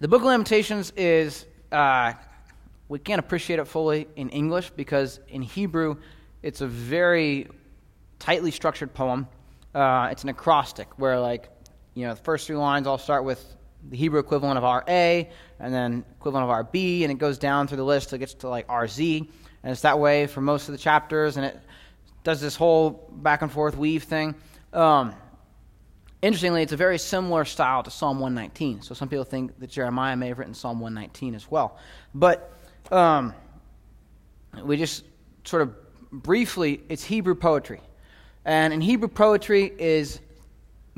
The 0.00 0.08
book 0.08 0.22
of 0.22 0.26
Lamentations 0.26 0.92
is, 0.96 1.46
uh, 1.70 2.14
we 2.88 2.98
can't 2.98 3.20
appreciate 3.20 3.60
it 3.60 3.68
fully 3.68 4.08
in 4.16 4.30
English 4.30 4.70
because 4.70 5.20
in 5.28 5.42
Hebrew 5.42 5.98
it's 6.42 6.62
a 6.62 6.66
very 6.66 7.46
tightly 8.18 8.50
structured 8.50 8.92
poem. 8.92 9.28
Uh, 9.72 10.08
it's 10.10 10.24
an 10.24 10.30
acrostic 10.30 10.88
where, 10.98 11.20
like, 11.20 11.48
you 11.94 12.08
know, 12.08 12.14
the 12.14 12.22
first 12.22 12.48
three 12.48 12.56
lines 12.56 12.88
all 12.88 12.98
start 12.98 13.22
with 13.22 13.54
the 13.88 13.96
Hebrew 13.96 14.18
equivalent 14.18 14.58
of 14.58 14.64
RA, 14.64 14.82
and 14.86 15.74
then 15.74 16.04
equivalent 16.18 16.50
of 16.50 16.66
RB, 16.66 17.02
and 17.02 17.12
it 17.12 17.18
goes 17.18 17.38
down 17.38 17.68
through 17.68 17.78
the 17.78 17.84
list 17.84 18.10
till 18.10 18.16
it 18.16 18.20
gets 18.20 18.34
to 18.34 18.48
like 18.48 18.66
RZ. 18.68 19.28
And 19.62 19.72
it's 19.72 19.82
that 19.82 19.98
way 19.98 20.26
for 20.26 20.40
most 20.40 20.68
of 20.68 20.72
the 20.72 20.78
chapters, 20.78 21.36
and 21.36 21.46
it 21.46 21.58
does 22.24 22.40
this 22.40 22.56
whole 22.56 23.10
back 23.12 23.42
and 23.42 23.50
forth 23.50 23.76
weave 23.76 24.04
thing. 24.04 24.34
Um, 24.72 25.14
interestingly, 26.22 26.62
it's 26.62 26.72
a 26.72 26.76
very 26.76 26.98
similar 26.98 27.44
style 27.44 27.82
to 27.82 27.90
Psalm 27.90 28.20
119. 28.20 28.82
So 28.82 28.94
some 28.94 29.08
people 29.08 29.24
think 29.24 29.58
that 29.60 29.70
Jeremiah 29.70 30.16
may 30.16 30.28
have 30.28 30.38
written 30.38 30.54
Psalm 30.54 30.80
119 30.80 31.34
as 31.34 31.50
well. 31.50 31.78
But 32.14 32.52
um, 32.90 33.34
we 34.62 34.76
just 34.76 35.04
sort 35.44 35.62
of 35.62 35.74
briefly, 36.10 36.80
it's 36.88 37.04
Hebrew 37.04 37.34
poetry. 37.34 37.80
And 38.44 38.72
in 38.72 38.80
Hebrew 38.80 39.08
poetry 39.08 39.72
is 39.78 40.20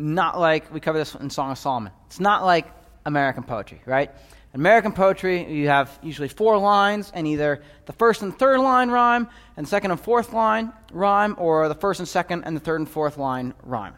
not 0.00 0.38
like, 0.38 0.72
we 0.72 0.80
cover 0.80 0.98
this 0.98 1.14
in 1.14 1.30
Song 1.30 1.50
of 1.50 1.58
Solomon. 1.58 1.92
It's 2.06 2.20
not 2.20 2.44
like 2.44 2.66
American 3.04 3.44
poetry, 3.44 3.80
right? 3.86 4.10
American 4.52 4.92
poetry, 4.92 5.52
you 5.52 5.68
have 5.68 5.96
usually 6.02 6.28
four 6.28 6.58
lines, 6.58 7.12
and 7.14 7.26
either 7.26 7.62
the 7.86 7.92
first 7.92 8.22
and 8.22 8.36
third 8.36 8.58
line 8.58 8.90
rhyme, 8.90 9.28
and 9.56 9.68
second 9.68 9.92
and 9.92 10.00
fourth 10.00 10.32
line 10.32 10.72
rhyme, 10.92 11.36
or 11.38 11.68
the 11.68 11.74
first 11.74 12.00
and 12.00 12.08
second 12.08 12.44
and 12.44 12.56
the 12.56 12.60
third 12.60 12.80
and 12.80 12.88
fourth 12.88 13.16
line 13.16 13.54
rhyme. 13.62 13.94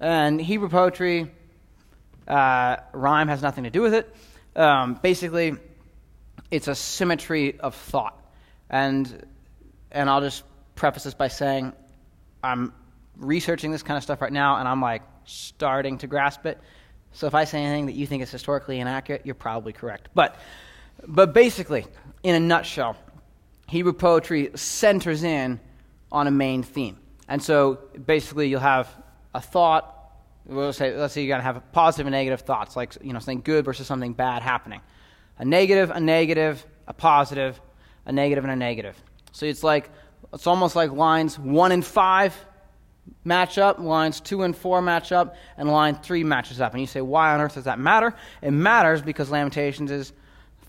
And 0.00 0.40
Hebrew 0.40 0.70
poetry, 0.70 1.30
uh, 2.26 2.76
rhyme 2.92 3.28
has 3.28 3.42
nothing 3.42 3.64
to 3.64 3.70
do 3.70 3.82
with 3.82 3.94
it. 3.94 4.14
Um, 4.56 4.98
basically, 5.02 5.56
it's 6.50 6.68
a 6.68 6.74
symmetry 6.74 7.60
of 7.60 7.74
thought. 7.74 8.18
And, 8.70 9.26
and 9.90 10.08
I'll 10.08 10.22
just 10.22 10.42
preface 10.74 11.04
this 11.04 11.14
by 11.14 11.28
saying 11.28 11.74
I'm 12.42 12.72
researching 13.16 13.72
this 13.72 13.82
kind 13.82 13.98
of 13.98 14.02
stuff 14.02 14.22
right 14.22 14.32
now, 14.32 14.56
and 14.56 14.66
I'm 14.66 14.80
like 14.80 15.02
starting 15.24 15.98
to 15.98 16.06
grasp 16.06 16.46
it. 16.46 16.58
So 17.12 17.26
if 17.26 17.34
I 17.34 17.44
say 17.44 17.62
anything 17.62 17.86
that 17.86 17.94
you 17.94 18.06
think 18.06 18.22
is 18.22 18.30
historically 18.30 18.80
inaccurate, 18.80 19.22
you're 19.24 19.34
probably 19.34 19.72
correct. 19.72 20.08
But, 20.14 20.36
but 21.06 21.34
basically, 21.34 21.84
in 22.22 22.34
a 22.34 22.40
nutshell, 22.40 22.96
Hebrew 23.68 23.92
poetry 23.92 24.50
centers 24.54 25.22
in 25.22 25.60
on 26.10 26.26
a 26.26 26.30
main 26.30 26.62
theme. 26.62 26.98
And 27.28 27.42
so 27.42 27.80
basically, 28.04 28.48
you'll 28.48 28.60
have 28.60 28.88
a 29.34 29.40
thought. 29.40 29.98
We'll 30.44 30.72
say, 30.72 30.96
let's 30.96 31.14
say 31.14 31.22
you're 31.22 31.28
going 31.28 31.40
to 31.40 31.44
have 31.44 31.72
positive 31.72 32.06
and 32.06 32.12
negative 32.12 32.40
thoughts, 32.40 32.76
like 32.76 32.96
you 33.02 33.12
know, 33.12 33.18
something 33.18 33.42
good 33.42 33.64
versus 33.64 33.86
something 33.86 34.12
bad 34.12 34.42
happening. 34.42 34.80
A 35.38 35.44
negative, 35.44 35.90
a 35.90 36.00
negative, 36.00 36.66
a 36.86 36.92
positive, 36.92 37.60
a 38.06 38.12
negative, 38.12 38.44
and 38.44 38.52
a 38.52 38.56
negative. 38.56 39.00
So 39.32 39.46
it's 39.46 39.62
like 39.62 39.90
it's 40.32 40.46
almost 40.46 40.76
like 40.76 40.90
lines 40.92 41.38
one 41.38 41.72
and 41.72 41.84
five 41.84 42.34
match 43.24 43.58
up, 43.58 43.78
lines 43.78 44.20
2 44.20 44.42
and 44.42 44.56
4 44.56 44.82
match 44.82 45.12
up, 45.12 45.36
and 45.56 45.70
line 45.70 45.94
3 45.96 46.24
matches 46.24 46.60
up. 46.60 46.72
And 46.72 46.80
you 46.80 46.86
say, 46.86 47.00
why 47.00 47.32
on 47.34 47.40
earth 47.40 47.54
does 47.54 47.64
that 47.64 47.78
matter? 47.78 48.14
It 48.40 48.50
matters 48.50 49.02
because 49.02 49.30
Lamentations 49.30 49.90
is 49.90 50.12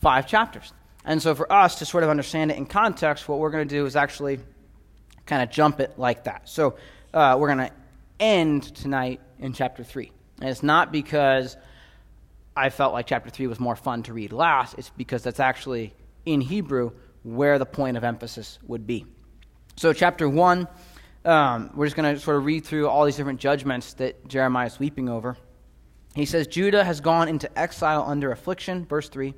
five 0.02 0.28
chapters. 0.28 0.74
And 1.06 1.22
so 1.22 1.36
for 1.36 1.52
us 1.52 1.80
to 1.80 1.86
sort 1.86 2.04
of 2.04 2.10
understand 2.10 2.52
it 2.52 2.58
in 2.58 2.66
context, 2.66 3.28
what 3.28 3.40
we're 3.40 3.50
going 3.50 3.68
to 3.68 3.76
do 3.76 3.86
is 3.86 3.96
actually 3.96 4.40
kind 5.26 5.42
of 5.42 5.50
jump 5.50 5.80
it 5.80 5.98
like 5.98 6.26
that. 6.26 6.48
So 6.48 6.76
uh, 7.14 7.38
we're 7.40 7.54
going 7.54 7.70
to 7.70 7.72
end 8.20 8.64
tonight 8.76 9.20
in 9.40 9.54
chapter 9.54 9.84
3. 9.84 10.12
And 10.40 10.50
it's 10.50 10.64
not 10.64 10.92
because 10.92 11.58
I 12.56 12.70
felt 12.70 12.94
like 12.94 13.08
chapter 13.08 13.30
3 13.30 13.48
was 13.48 13.60
more 13.60 13.76
fun 13.76 14.04
to 14.04 14.14
read 14.14 14.32
last, 14.32 14.76
it's 14.78 14.90
because 14.92 15.24
that's 15.24 15.40
actually 15.40 15.94
in 16.26 16.42
Hebrew 16.42 16.92
where 17.24 17.58
the 17.58 17.66
point 17.66 17.98
of 17.98 18.04
emphasis 18.04 18.60
would 18.68 18.86
be. 18.86 19.06
So, 19.76 19.92
chapter 19.92 20.30
1 20.30 20.68
Um, 21.26 21.72
we're 21.74 21.86
just 21.86 21.96
going 21.96 22.14
to 22.14 22.20
sort 22.20 22.36
of 22.36 22.44
read 22.44 22.66
through 22.66 22.90
all 22.90 23.06
these 23.06 23.16
different 23.16 23.40
judgments 23.40 23.94
that 23.94 24.28
Jeremiah 24.28 24.68
is 24.68 24.78
weeping 24.78 25.08
over. 25.08 25.38
He 26.16 26.26
says, 26.26 26.48
Judah 26.48 26.84
has 26.84 27.00
gone 27.00 27.30
into 27.30 27.58
exile 27.58 28.04
under 28.06 28.32
affliction, 28.32 28.86
verse 28.86 29.08
3, 29.08 29.34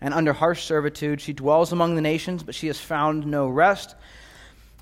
and 0.00 0.14
under 0.14 0.32
harsh 0.32 0.64
servitude. 0.64 1.20
She 1.20 1.34
dwells 1.34 1.70
among 1.70 1.96
the 1.96 2.00
nations, 2.00 2.42
but 2.42 2.54
she 2.54 2.66
has 2.68 2.80
found 2.80 3.26
no 3.26 3.46
rest. 3.46 3.94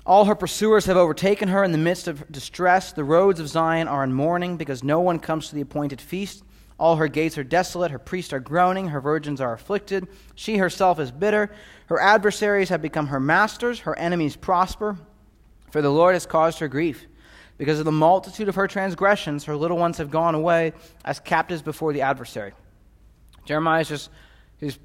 All 0.05 0.23
her 0.23 0.35
pursuers 0.35 0.85
have 0.85 0.95
overtaken 0.95 1.49
her 1.49 1.65
in 1.65 1.73
the 1.73 1.77
midst 1.77 2.07
of 2.07 2.31
distress. 2.31 2.93
The 2.93 3.03
roads 3.03 3.41
of 3.41 3.49
Zion 3.49 3.89
are 3.89 4.05
in 4.05 4.13
mourning 4.13 4.55
because 4.55 4.85
no 4.85 5.01
one 5.01 5.19
comes 5.19 5.49
to 5.49 5.55
the 5.55 5.61
appointed 5.61 5.99
feast. 5.99 6.43
All 6.79 6.95
her 6.95 7.09
gates 7.09 7.37
are 7.37 7.43
desolate, 7.43 7.91
her 7.91 7.99
priests 7.99 8.31
are 8.31 8.39
groaning, 8.39 8.87
her 8.87 9.01
virgins 9.01 9.41
are 9.41 9.51
afflicted. 9.51 10.07
She 10.35 10.57
herself 10.57 10.97
is 10.99 11.11
bitter. 11.11 11.51
Her 11.87 11.99
adversaries 11.99 12.69
have 12.69 12.81
become 12.81 13.07
her 13.07 13.19
masters, 13.19 13.79
her 13.79 13.97
enemies 13.99 14.37
prosper. 14.37 14.97
For 15.71 15.81
the 15.81 15.91
Lord 15.91 16.15
has 16.15 16.25
caused 16.25 16.59
her 16.59 16.67
grief. 16.67 17.05
Because 17.57 17.79
of 17.79 17.85
the 17.85 17.91
multitude 17.91 18.49
of 18.49 18.55
her 18.55 18.67
transgressions, 18.67 19.45
her 19.45 19.55
little 19.55 19.77
ones 19.77 19.97
have 19.97 20.11
gone 20.11 20.35
away 20.35 20.73
as 21.03 21.19
captives 21.19 21.61
before 21.61 21.91
the 21.91 22.01
adversary. 22.01 22.53
Jeremiah 23.45 23.81
is 23.81 23.87
just, 23.87 24.09
he's 24.59 24.77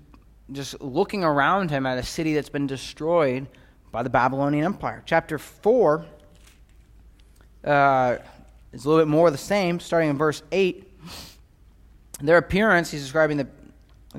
just 0.53 0.81
looking 0.81 1.23
around 1.23 1.71
him 1.71 1.85
at 1.85 1.99
a 1.99 2.03
city 2.03 2.35
that's 2.35 2.49
been 2.49 2.67
destroyed 2.67 3.47
by 3.91 4.03
the 4.03 4.11
Babylonian 4.11 4.65
Empire. 4.65 5.03
Chapter 5.05 5.39
4 5.39 6.07
uh, 7.65 8.17
is 8.73 8.85
a 8.85 8.89
little 8.89 9.05
bit 9.05 9.11
more 9.11 9.27
of 9.27 9.33
the 9.33 9.39
same, 9.39 9.79
starting 9.79 10.09
in 10.09 10.17
verse 10.17 10.43
8. 10.51 10.89
Their 12.23 12.39
appearance, 12.39 12.91
he's 12.91 13.03
describing 13.03 13.37
the 13.37 13.49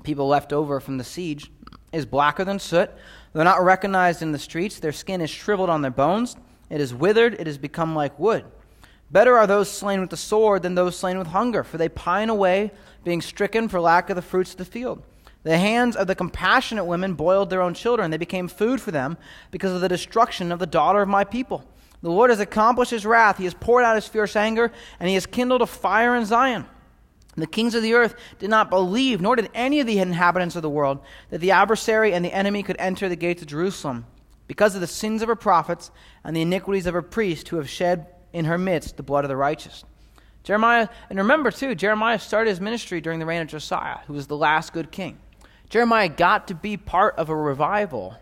people 0.03 0.28
left 0.28 0.53
over 0.53 0.80
from 0.80 0.97
the 0.97 1.03
siege, 1.03 1.51
is 1.91 2.05
blacker 2.05 2.43
than 2.43 2.59
soot. 2.59 2.91
They're 3.34 3.43
not 3.43 3.64
recognized 3.64 4.22
in 4.22 4.32
the 4.32 4.39
streets. 4.39 4.80
Their 4.80 4.91
skin 4.91 5.22
is 5.22 5.30
shriveled 5.30 5.70
on 5.70 5.82
their 5.82 5.91
bones. 5.91 6.36
It 6.74 6.82
is 6.82 6.91
withered. 6.91 7.36
It 7.36 7.45
has 7.45 7.59
become 7.59 7.93
like 7.93 8.17
wood. 8.17 8.45
Better 9.11 9.38
are 9.38 9.45
those 9.45 9.69
slain 9.69 10.01
with 10.01 10.09
the 10.09 10.17
sword 10.17 10.63
than 10.63 10.74
those 10.74 10.97
slain 10.97 11.19
with 11.19 11.28
hunger, 11.28 11.63
for 11.63 11.78
they 11.78 11.88
pine 11.88 12.30
away, 12.30 12.71
being 13.03 13.21
stricken 13.21 13.67
for 13.67 13.80
lack 13.80 14.09
of 14.09 14.15
the 14.15 14.24
fruits 14.24 14.53
of 14.53 14.57
the 14.57 14.65
field. 14.65 15.03
The 15.43 15.59
hands 15.59 15.95
of 15.95 16.07
the 16.07 16.15
compassionate 16.15 16.88
women 16.88 17.13
boiled 17.13 17.51
their 17.51 17.61
own 17.61 17.76
children. 17.76 18.09
They 18.09 18.17
became 18.17 18.47
food 18.47 18.82
for 18.82 18.89
them 18.89 19.17
because 19.51 19.71
of 19.71 19.82
the 19.82 19.88
destruction 19.88 20.51
of 20.51 20.57
the 20.57 20.65
daughter 20.65 21.03
of 21.03 21.07
my 21.07 21.24
people. 21.24 21.63
The 22.01 22.09
Lord 22.09 22.32
has 22.32 22.39
accomplished 22.39 22.89
his 22.89 23.05
wrath. 23.05 23.38
He 23.38 23.43
has 23.43 23.53
poured 23.53 23.84
out 23.84 23.93
his 23.93 24.07
fierce 24.07 24.36
anger, 24.36 24.71
and 24.99 25.07
he 25.07 25.13
has 25.13 25.28
kindled 25.28 25.61
a 25.61 25.67
fire 25.67 26.15
in 26.15 26.26
Zion. 26.26 26.65
The 27.36 27.45
kings 27.45 27.76
of 27.76 27.84
the 27.84 27.93
earth 27.93 28.15
did 28.39 28.49
not 28.49 28.71
believe, 28.71 29.21
nor 29.21 29.36
did 29.36 29.51
any 29.53 29.80
of 29.80 29.86
the 29.86 29.99
inhabitants 29.99 30.55
of 30.55 30.63
the 30.63 30.71
world, 30.71 31.01
that 31.30 31.38
the 31.38 31.51
adversary 31.51 32.13
and 32.13 32.26
the 32.26 32.34
enemy 32.34 32.63
could 32.63 32.78
enter 32.80 33.07
the 33.07 33.15
gates 33.15 33.43
of 33.43 33.47
Jerusalem, 33.47 34.07
because 34.47 34.75
of 34.75 34.81
the 34.81 34.87
sins 34.87 35.21
of 35.21 35.27
her 35.27 35.35
prophets 35.35 35.91
and 36.23 36.35
the 36.35 36.41
iniquities 36.41 36.85
of 36.85 36.93
her 36.93 37.01
priests 37.01 37.49
who 37.49 37.57
have 37.57 37.69
shed 37.69 38.07
in 38.33 38.45
her 38.45 38.57
midst 38.57 38.97
the 38.97 39.03
blood 39.03 39.23
of 39.23 39.29
the 39.29 39.37
righteous. 39.37 39.83
Jeremiah, 40.43 40.89
and 41.09 41.19
remember 41.19 41.51
too, 41.51 41.73
Jeremiah 41.75 42.19
started 42.19 42.49
his 42.49 42.59
ministry 42.59 42.99
during 42.99 43.19
the 43.19 43.25
reign 43.25 43.41
of 43.41 43.47
Josiah, 43.47 43.99
who 44.07 44.13
was 44.13 44.27
the 44.27 44.35
last 44.35 44.73
good 44.73 44.91
king. 44.91 45.17
Jeremiah 45.69 46.09
got 46.09 46.49
to 46.49 46.55
be 46.55 46.75
part 46.75 47.15
of 47.15 47.29
a 47.29 47.35
revival, 47.35 48.15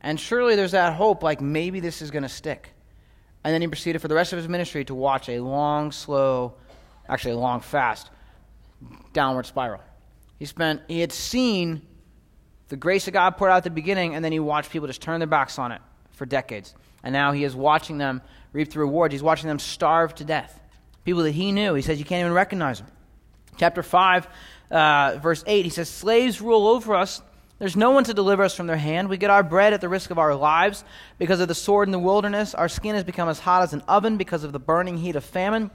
and 0.00 0.20
surely 0.20 0.56
there's 0.56 0.72
that 0.72 0.94
hope, 0.94 1.22
like 1.22 1.40
maybe 1.40 1.80
this 1.80 2.02
is 2.02 2.10
going 2.10 2.22
to 2.22 2.28
stick. 2.28 2.70
And 3.42 3.54
then 3.54 3.62
he 3.62 3.68
proceeded 3.68 4.00
for 4.00 4.08
the 4.08 4.14
rest 4.14 4.32
of 4.32 4.36
his 4.36 4.48
ministry 4.48 4.84
to 4.84 4.94
watch 4.94 5.28
a 5.28 5.40
long, 5.40 5.90
slow, 5.90 6.54
actually 7.08 7.32
a 7.32 7.38
long, 7.38 7.60
fast 7.60 8.10
downward 9.12 9.46
spiral. 9.46 9.80
He 10.38 10.44
spent, 10.44 10.82
he 10.86 11.00
had 11.00 11.12
seen 11.12 11.82
the 12.68 12.76
grace 12.76 13.06
of 13.06 13.14
God 13.14 13.30
poured 13.36 13.50
out 13.50 13.58
at 13.58 13.64
the 13.64 13.70
beginning, 13.70 14.14
and 14.14 14.24
then 14.24 14.32
he 14.32 14.40
watched 14.40 14.70
people 14.70 14.86
just 14.86 15.00
turn 15.00 15.20
their 15.20 15.26
backs 15.26 15.58
on 15.58 15.72
it 15.72 15.80
for 16.12 16.26
decades. 16.26 16.74
And 17.02 17.12
now 17.12 17.32
he 17.32 17.44
is 17.44 17.54
watching 17.54 17.98
them 17.98 18.20
reap 18.52 18.70
the 18.70 18.78
rewards. 18.80 19.12
He's 19.12 19.22
watching 19.22 19.48
them 19.48 19.58
starve 19.58 20.14
to 20.16 20.24
death. 20.24 20.60
People 21.04 21.22
that 21.22 21.32
he 21.32 21.52
knew, 21.52 21.74
he 21.74 21.82
says 21.82 21.98
you 21.98 22.04
can't 22.04 22.20
even 22.20 22.32
recognize 22.32 22.80
them. 22.80 22.88
Chapter 23.56 23.82
5, 23.82 24.28
uh, 24.70 25.18
verse 25.22 25.42
8, 25.46 25.64
he 25.64 25.70
says, 25.70 25.88
Slaves 25.88 26.40
rule 26.40 26.66
over 26.66 26.94
us. 26.94 27.22
There's 27.58 27.76
no 27.76 27.90
one 27.90 28.04
to 28.04 28.14
deliver 28.14 28.44
us 28.44 28.54
from 28.54 28.68
their 28.68 28.76
hand. 28.76 29.08
We 29.08 29.16
get 29.16 29.30
our 29.30 29.42
bread 29.42 29.72
at 29.72 29.80
the 29.80 29.88
risk 29.88 30.10
of 30.10 30.18
our 30.18 30.34
lives 30.34 30.84
because 31.18 31.40
of 31.40 31.48
the 31.48 31.54
sword 31.54 31.88
in 31.88 31.92
the 31.92 31.98
wilderness. 31.98 32.54
Our 32.54 32.68
skin 32.68 32.94
has 32.94 33.02
become 33.02 33.28
as 33.28 33.40
hot 33.40 33.62
as 33.62 33.72
an 33.72 33.82
oven 33.88 34.16
because 34.16 34.44
of 34.44 34.52
the 34.52 34.60
burning 34.60 34.96
heat 34.96 35.16
of 35.16 35.24
famine. 35.24 35.72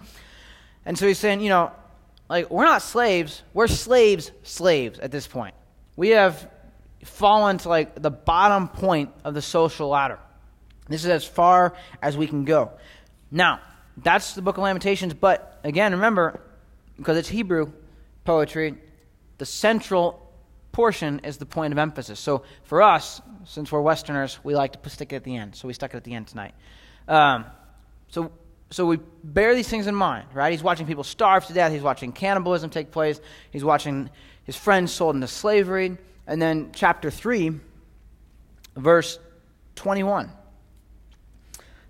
And 0.85 0.97
so 0.97 1.07
he's 1.07 1.19
saying, 1.19 1.41
you 1.41 1.49
know, 1.49 1.71
like, 2.29 2.49
we're 2.49 2.63
not 2.63 2.81
slaves. 2.81 3.41
We're 3.53 3.67
slaves, 3.67 4.31
slaves 4.43 4.99
at 4.99 5.11
this 5.11 5.27
point. 5.27 5.55
We 5.97 6.09
have 6.09 6.49
fallen 7.03 7.57
to 7.59 7.69
like 7.69 8.01
the 8.01 8.11
bottom 8.11 8.67
point 8.67 9.11
of 9.23 9.33
the 9.33 9.41
social 9.41 9.89
ladder. 9.89 10.19
This 10.87 11.03
is 11.03 11.09
as 11.09 11.25
far 11.25 11.73
as 12.01 12.17
we 12.17 12.27
can 12.27 12.45
go. 12.45 12.71
Now, 13.31 13.61
that's 13.97 14.33
the 14.33 14.41
book 14.41 14.57
of 14.57 14.63
Lamentations, 14.63 15.13
but 15.13 15.59
again, 15.63 15.93
remember, 15.93 16.39
because 16.97 17.17
it's 17.17 17.29
Hebrew 17.29 17.71
poetry, 18.25 18.75
the 19.37 19.45
central 19.45 20.19
portion 20.71 21.19
is 21.23 21.37
the 21.37 21.45
point 21.45 21.71
of 21.71 21.77
emphasis. 21.77 22.19
So 22.19 22.43
for 22.63 22.81
us, 22.81 23.21
since 23.45 23.71
we're 23.71 23.81
Westerners, 23.81 24.39
we 24.43 24.55
like 24.55 24.81
to 24.81 24.89
stick 24.89 25.13
it 25.13 25.17
at 25.17 25.23
the 25.23 25.35
end. 25.35 25.55
So 25.55 25.67
we 25.67 25.73
stuck 25.73 25.93
it 25.93 25.97
at 25.97 26.03
the 26.03 26.13
end 26.13 26.27
tonight. 26.27 26.53
Um, 27.07 27.45
so 28.09 28.31
so 28.73 28.87
we 28.87 28.97
bear 29.23 29.53
these 29.53 29.67
things 29.67 29.85
in 29.85 29.93
mind, 29.93 30.25
right? 30.33 30.51
He's 30.51 30.63
watching 30.63 30.87
people 30.87 31.03
starve 31.03 31.45
to 31.45 31.53
death. 31.53 31.71
He's 31.71 31.83
watching 31.83 32.11
cannibalism 32.11 32.71
take 32.71 32.89
place. 32.89 33.21
He's 33.51 33.63
watching 33.63 34.09
his 34.45 34.55
friends 34.55 34.91
sold 34.91 35.13
into 35.13 35.27
slavery. 35.27 35.95
And 36.25 36.41
then, 36.41 36.71
chapter 36.73 37.11
3, 37.11 37.59
verse 38.75 39.19
21. 39.75 40.31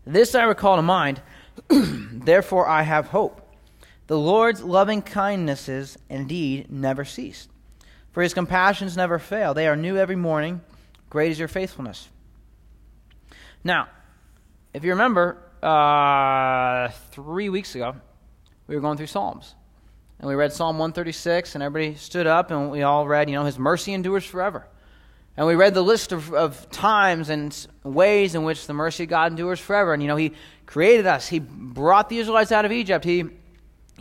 This 0.06 0.36
I 0.36 0.44
recall 0.44 0.76
to 0.76 0.82
mind, 0.82 1.22
therefore 1.70 2.68
I 2.68 2.82
have 2.82 3.08
hope. 3.08 3.40
The 4.08 4.18
Lord's 4.18 4.62
loving 4.62 5.02
kindnesses 5.02 5.98
indeed 6.10 6.70
never 6.70 7.06
cease, 7.06 7.48
for 8.12 8.22
his 8.22 8.34
compassions 8.34 8.98
never 8.98 9.18
fail. 9.18 9.54
They 9.54 9.68
are 9.68 9.76
new 9.76 9.98
every 9.98 10.18
morning. 10.18 10.62
Great 11.10 11.32
is 11.32 11.40
your 11.40 11.48
faithfulness. 11.48 12.10
Now, 13.64 13.88
if 14.74 14.84
you 14.84 14.92
remember, 14.92 15.38
uh, 15.62 16.90
three 17.12 17.48
weeks 17.48 17.76
ago, 17.76 17.96
we 18.68 18.76
were 18.76 18.82
going 18.82 18.98
through 18.98 19.08
Psalms. 19.08 19.56
And 20.24 20.30
we 20.30 20.36
read 20.36 20.54
Psalm 20.54 20.78
136, 20.78 21.54
and 21.54 21.62
everybody 21.62 21.98
stood 21.98 22.28
up, 22.28 22.50
and 22.50 22.72
we 22.72 22.82
all 22.82 23.06
read, 23.06 23.30
you 23.30 23.36
know, 23.36 23.44
His 23.44 23.60
mercy 23.60 23.92
endures 23.92 24.24
forever. 24.24 24.66
And 25.36 25.46
we 25.46 25.56
read 25.56 25.74
the 25.74 25.82
list 25.82 26.14
of, 26.14 26.34
of 26.34 26.72
times 26.72 27.28
and 27.28 27.68
ways 27.84 28.34
in 28.34 28.46
which 28.46 28.66
the 28.66 28.74
mercy 28.74 29.04
of 29.04 29.10
God 29.10 29.34
endures 29.34 29.60
forever. 29.60 29.94
And, 29.94 30.02
you 30.02 30.08
know, 30.08 30.16
He 30.16 30.32
created 30.66 31.08
us. 31.08 31.28
He 31.28 31.40
brought 31.40 32.08
the 32.08 32.20
Israelites 32.20 32.54
out 32.54 32.64
of 32.64 32.72
Egypt. 32.72 33.04
He, 33.04 33.26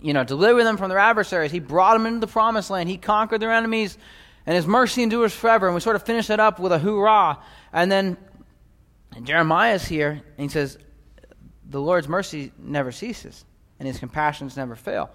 you 0.00 0.12
know, 0.12 0.22
delivered 0.22 0.62
them 0.62 0.76
from 0.76 0.90
their 0.90 0.98
adversaries. 1.00 1.50
He 1.50 1.58
brought 1.58 1.94
them 1.94 2.06
into 2.06 2.20
the 2.20 2.28
promised 2.28 2.70
land. 2.70 2.88
He 2.88 2.98
conquered 2.98 3.40
their 3.40 3.50
enemies. 3.50 3.98
And 4.46 4.54
His 4.54 4.64
mercy 4.64 5.02
endures 5.02 5.34
forever. 5.34 5.66
And 5.66 5.74
we 5.74 5.80
sort 5.80 5.96
of 5.96 6.04
finish 6.04 6.28
that 6.28 6.38
up 6.38 6.60
with 6.60 6.70
a 6.70 6.78
hoorah. 6.78 7.40
And 7.72 7.90
then 7.90 8.16
Jeremiah 9.24 9.74
is 9.74 9.86
here, 9.86 10.22
and 10.38 10.38
he 10.38 10.48
says, 10.48 10.78
the 11.68 11.80
Lord's 11.80 12.06
mercy 12.06 12.52
never 12.58 12.92
ceases, 12.92 13.44
and 13.80 13.88
his 13.88 13.98
compassions 13.98 14.56
never 14.56 14.76
fail. 14.76 15.10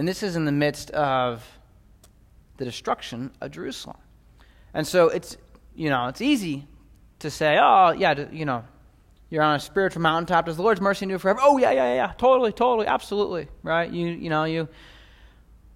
And 0.00 0.08
this 0.08 0.22
is 0.22 0.34
in 0.34 0.46
the 0.46 0.50
midst 0.52 0.90
of 0.92 1.46
the 2.56 2.64
destruction 2.64 3.32
of 3.42 3.50
Jerusalem. 3.50 3.98
And 4.72 4.86
so 4.86 5.10
it's, 5.10 5.36
you 5.74 5.90
know, 5.90 6.06
it's 6.06 6.22
easy 6.22 6.66
to 7.18 7.30
say, 7.30 7.58
oh, 7.60 7.90
yeah, 7.90 8.30
you 8.32 8.46
know, 8.46 8.64
you're 9.28 9.42
on 9.42 9.56
a 9.56 9.60
spiritual 9.60 10.00
mountaintop. 10.00 10.46
Does 10.46 10.56
the 10.56 10.62
Lord's 10.62 10.80
mercy 10.80 11.02
endure 11.02 11.18
forever? 11.18 11.40
Oh, 11.42 11.58
yeah, 11.58 11.72
yeah, 11.72 11.94
yeah, 11.94 12.12
totally, 12.16 12.50
totally, 12.50 12.86
absolutely, 12.86 13.48
right? 13.62 13.90
You, 13.92 14.06
you 14.06 14.30
know, 14.30 14.44
you, 14.44 14.68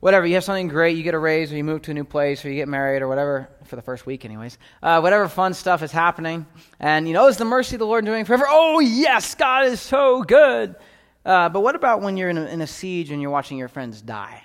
whatever, 0.01 0.25
you 0.25 0.37
have 0.37 0.45
something 0.45 0.69
great, 0.69 0.97
you 0.97 1.03
get 1.03 1.13
a 1.13 1.19
raise, 1.19 1.53
or 1.53 1.57
you 1.59 1.65
move 1.65 1.83
to 1.83 1.91
a 1.91 1.95
new 1.95 2.05
place, 2.05 2.47
or 2.47 2.49
you 2.49 2.55
get 2.55 2.67
married, 2.67 3.03
or 3.03 3.09
whatever, 3.09 3.51
for 3.65 3.77
the 3.77 3.83
first 3.83 4.07
week, 4.07 4.25
anyways. 4.25 4.57
Uh, 4.83 5.01
whatever 5.01 5.29
fun 5.29 5.53
stuff 5.53 5.83
is 5.83 5.93
happening. 5.93 6.47
And, 6.81 7.07
you 7.07 7.13
know, 7.13 7.29
is 7.29 7.37
the 7.37 7.45
mercy 7.45 7.75
of 7.75 7.81
the 7.81 7.87
Lord 7.87 8.07
doing 8.07 8.25
forever? 8.25 8.47
Oh, 8.49 8.81
yes, 8.81 9.35
God 9.35 9.67
is 9.67 9.81
so 9.81 10.23
good. 10.23 10.77
Uh, 11.25 11.49
but 11.49 11.61
what 11.61 11.75
about 11.75 12.03
when 12.03 12.17
you're 12.17 12.29
in 12.29 12.39
a, 12.39 12.45
in 12.47 12.61
a 12.61 12.67
siege 12.67 13.11
and 13.11 13.23
you're 13.23 13.31
watching 13.31 13.57
your 13.57 13.69
friends 13.69 14.03
die? 14.03 14.43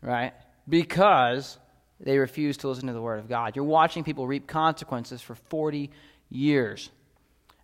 Right? 0.00 0.32
Because 0.68 1.58
they 2.00 2.18
refuse 2.18 2.56
to 2.58 2.68
listen 2.68 2.86
to 2.86 2.92
the 2.92 3.00
word 3.00 3.18
of 3.18 3.28
God. 3.28 3.56
You're 3.56 3.64
watching 3.64 4.04
people 4.04 4.26
reap 4.26 4.46
consequences 4.46 5.22
for 5.22 5.34
40 5.34 5.90
years. 6.30 6.90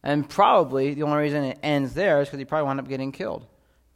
And 0.03 0.29
probably 0.29 0.95
the 0.95 1.03
only 1.03 1.19
reason 1.19 1.45
it 1.45 1.59
ends 1.63 1.95
there 1.95 2.21
is 2.21 2.29
because 2.29 2.39
he 2.39 2.45
probably 2.45 2.67
wound 2.67 2.81
up 2.81 2.89
getting 2.89 3.13
killed 3.13 3.47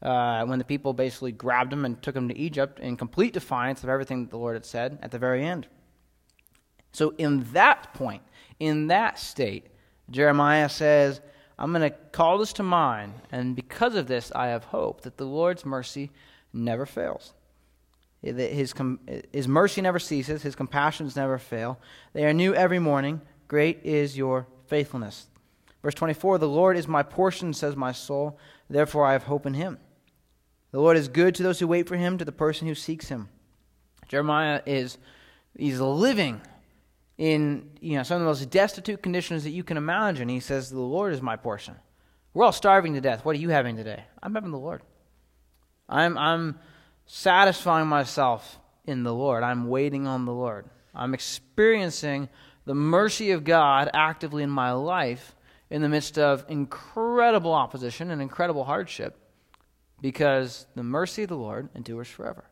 uh, 0.03 0.45
when 0.45 0.59
the 0.59 0.65
people 0.65 0.93
basically 0.93 1.33
grabbed 1.33 1.73
him 1.73 1.85
and 1.85 2.01
took 2.03 2.17
him 2.17 2.29
to 2.29 2.37
Egypt 2.37 2.81
in 2.81 2.97
complete 2.97 3.33
defiance 3.33 3.83
of 3.83 3.89
everything 3.89 4.23
that 4.23 4.31
the 4.31 4.39
Lord 4.39 4.57
had 4.57 4.65
said 4.65 4.99
at 5.03 5.11
the 5.11 5.19
very 5.19 5.45
end. 5.45 5.69
So, 6.93 7.15
in 7.17 7.45
that 7.53 7.95
point, 7.95 8.23
in 8.59 8.89
that 8.89 9.19
state, 9.19 9.69
Jeremiah 10.11 10.69
says, 10.69 11.21
I'm 11.63 11.73
going 11.73 11.89
to 11.89 11.97
call 12.11 12.39
this 12.39 12.53
to 12.55 12.65
mind, 12.65 13.15
and 13.31 13.55
because 13.55 13.95
of 13.95 14.09
this, 14.09 14.33
I 14.35 14.49
have 14.49 14.65
hope 14.65 15.03
that 15.03 15.17
the 15.17 15.25
Lord's 15.25 15.65
mercy 15.65 16.11
never 16.53 16.85
fails. 16.87 17.35
His, 18.21 18.75
his 19.33 19.47
mercy 19.47 19.81
never 19.81 20.01
ceases, 20.01 20.43
his 20.43 20.57
compassions 20.57 21.15
never 21.15 21.39
fail. 21.39 21.79
They 22.15 22.25
are 22.25 22.33
new 22.33 22.53
every 22.53 22.81
morning. 22.81 23.21
Great 23.47 23.79
is 23.85 24.17
your 24.17 24.49
faithfulness. 24.67 25.29
Verse 25.85 25.95
24 25.95 26.39
The 26.39 26.49
Lord 26.49 26.77
is 26.77 26.89
my 26.89 27.05
portion, 27.05 27.55
says 27.55 27.77
my 27.77 27.93
soul, 27.93 28.41
therefore 28.69 29.07
I 29.07 29.13
have 29.13 29.25
hope 29.25 29.47
in 29.47 29.55
him. 29.55 29.79
The 30.73 30.81
Lord 30.81 30.97
is 30.97 31.07
good 31.07 31.37
to 31.37 31.45
those 31.45 31.61
who 31.61 31.69
wait 31.69 31.87
for 31.87 31.97
him, 31.97 32.19
to 32.19 32.25
the 32.25 32.33
person 32.33 32.67
who 32.67 32.75
seeks 32.75 33.09
him. 33.09 33.29
Jeremiah 34.09 34.63
is 34.67 34.99
he's 35.57 35.81
living 35.81 36.41
in 37.23 37.71
you 37.81 37.97
know 37.97 38.03
some 38.03 38.17
of 38.17 38.23
the 38.23 38.27
most 38.27 38.51
destitute 38.51 39.01
conditions 39.01 39.45
that 39.45 39.51
you 39.51 39.63
can 39.63 39.77
imagine. 39.77 40.29
He 40.29 40.41
says, 40.41 40.71
The 40.71 40.81
Lord 40.81 41.13
is 41.13 41.23
my 41.23 41.37
portion. 41.37 41.77
We're 42.35 42.45
all 42.45 42.51
starving 42.51 42.95
to 42.95 43.01
death. 43.01 43.25
What 43.25 43.37
are 43.37 43.39
you 43.39 43.51
having 43.51 43.77
today? 43.77 44.03
I'm 44.21 44.35
having 44.35 44.51
the 44.51 44.59
Lord. 44.59 44.83
I'm 45.89 46.19
I'm 46.19 46.59
satisfying 47.07 47.87
myself 47.87 48.59
in 48.87 49.05
the 49.05 49.15
Lord. 49.15 49.45
I'm 49.45 49.69
waiting 49.69 50.09
on 50.09 50.25
the 50.25 50.33
Lord. 50.33 50.69
I'm 50.97 51.15
experiencing 51.15 52.29
the 52.65 52.75
mercy 52.75 53.31
of 53.31 53.45
God 53.45 53.89
actively 53.95 54.43
in 54.43 54.51
my 54.51 54.73
life 54.73 55.37
in 55.71 55.81
the 55.81 55.89
midst 55.89 56.19
of 56.19 56.45
incredible 56.49 57.53
opposition 57.53 58.11
and 58.11 58.21
incredible 58.21 58.65
hardship 58.65 59.17
because 60.01 60.67
the 60.75 60.83
mercy 60.83 61.23
of 61.23 61.29
the 61.29 61.37
Lord 61.37 61.69
endures 61.77 62.09
forever. 62.09 62.45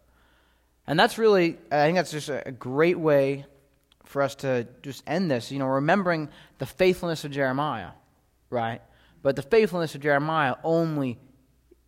And 0.86 0.98
that's 0.98 1.18
really, 1.18 1.58
I 1.72 1.86
think 1.86 1.96
that's 1.96 2.12
just 2.12 2.28
a 2.28 2.52
great 2.56 2.98
way 2.98 3.46
for 4.10 4.22
us 4.22 4.34
to 4.34 4.66
just 4.82 5.04
end 5.06 5.30
this, 5.30 5.52
you 5.52 5.60
know, 5.60 5.66
remembering 5.66 6.28
the 6.58 6.66
faithfulness 6.66 7.24
of 7.24 7.30
Jeremiah, 7.30 7.90
right? 8.50 8.82
But 9.22 9.36
the 9.36 9.42
faithfulness 9.42 9.94
of 9.94 10.00
Jeremiah 10.00 10.56
only 10.64 11.16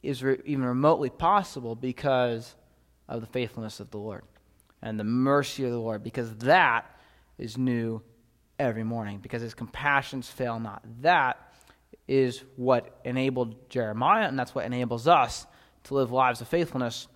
is 0.04 0.22
re- 0.22 0.38
even 0.44 0.64
remotely 0.64 1.10
possible 1.10 1.74
because 1.74 2.54
of 3.08 3.22
the 3.22 3.26
faithfulness 3.26 3.80
of 3.80 3.90
the 3.90 3.98
Lord 3.98 4.22
and 4.80 5.00
the 5.00 5.04
mercy 5.04 5.64
of 5.64 5.72
the 5.72 5.78
Lord, 5.80 6.04
because 6.04 6.32
that 6.36 6.96
is 7.38 7.58
new 7.58 8.00
every 8.56 8.84
morning, 8.84 9.18
because 9.18 9.42
his 9.42 9.54
compassions 9.54 10.30
fail 10.30 10.60
not. 10.60 10.84
That 11.00 11.38
is 12.06 12.44
what 12.54 13.00
enabled 13.04 13.68
Jeremiah, 13.68 14.28
and 14.28 14.38
that's 14.38 14.54
what 14.54 14.64
enables 14.64 15.08
us 15.08 15.44
to 15.84 15.94
live 15.94 16.12
lives 16.12 16.40
of 16.40 16.46
faithfulness, 16.46 17.08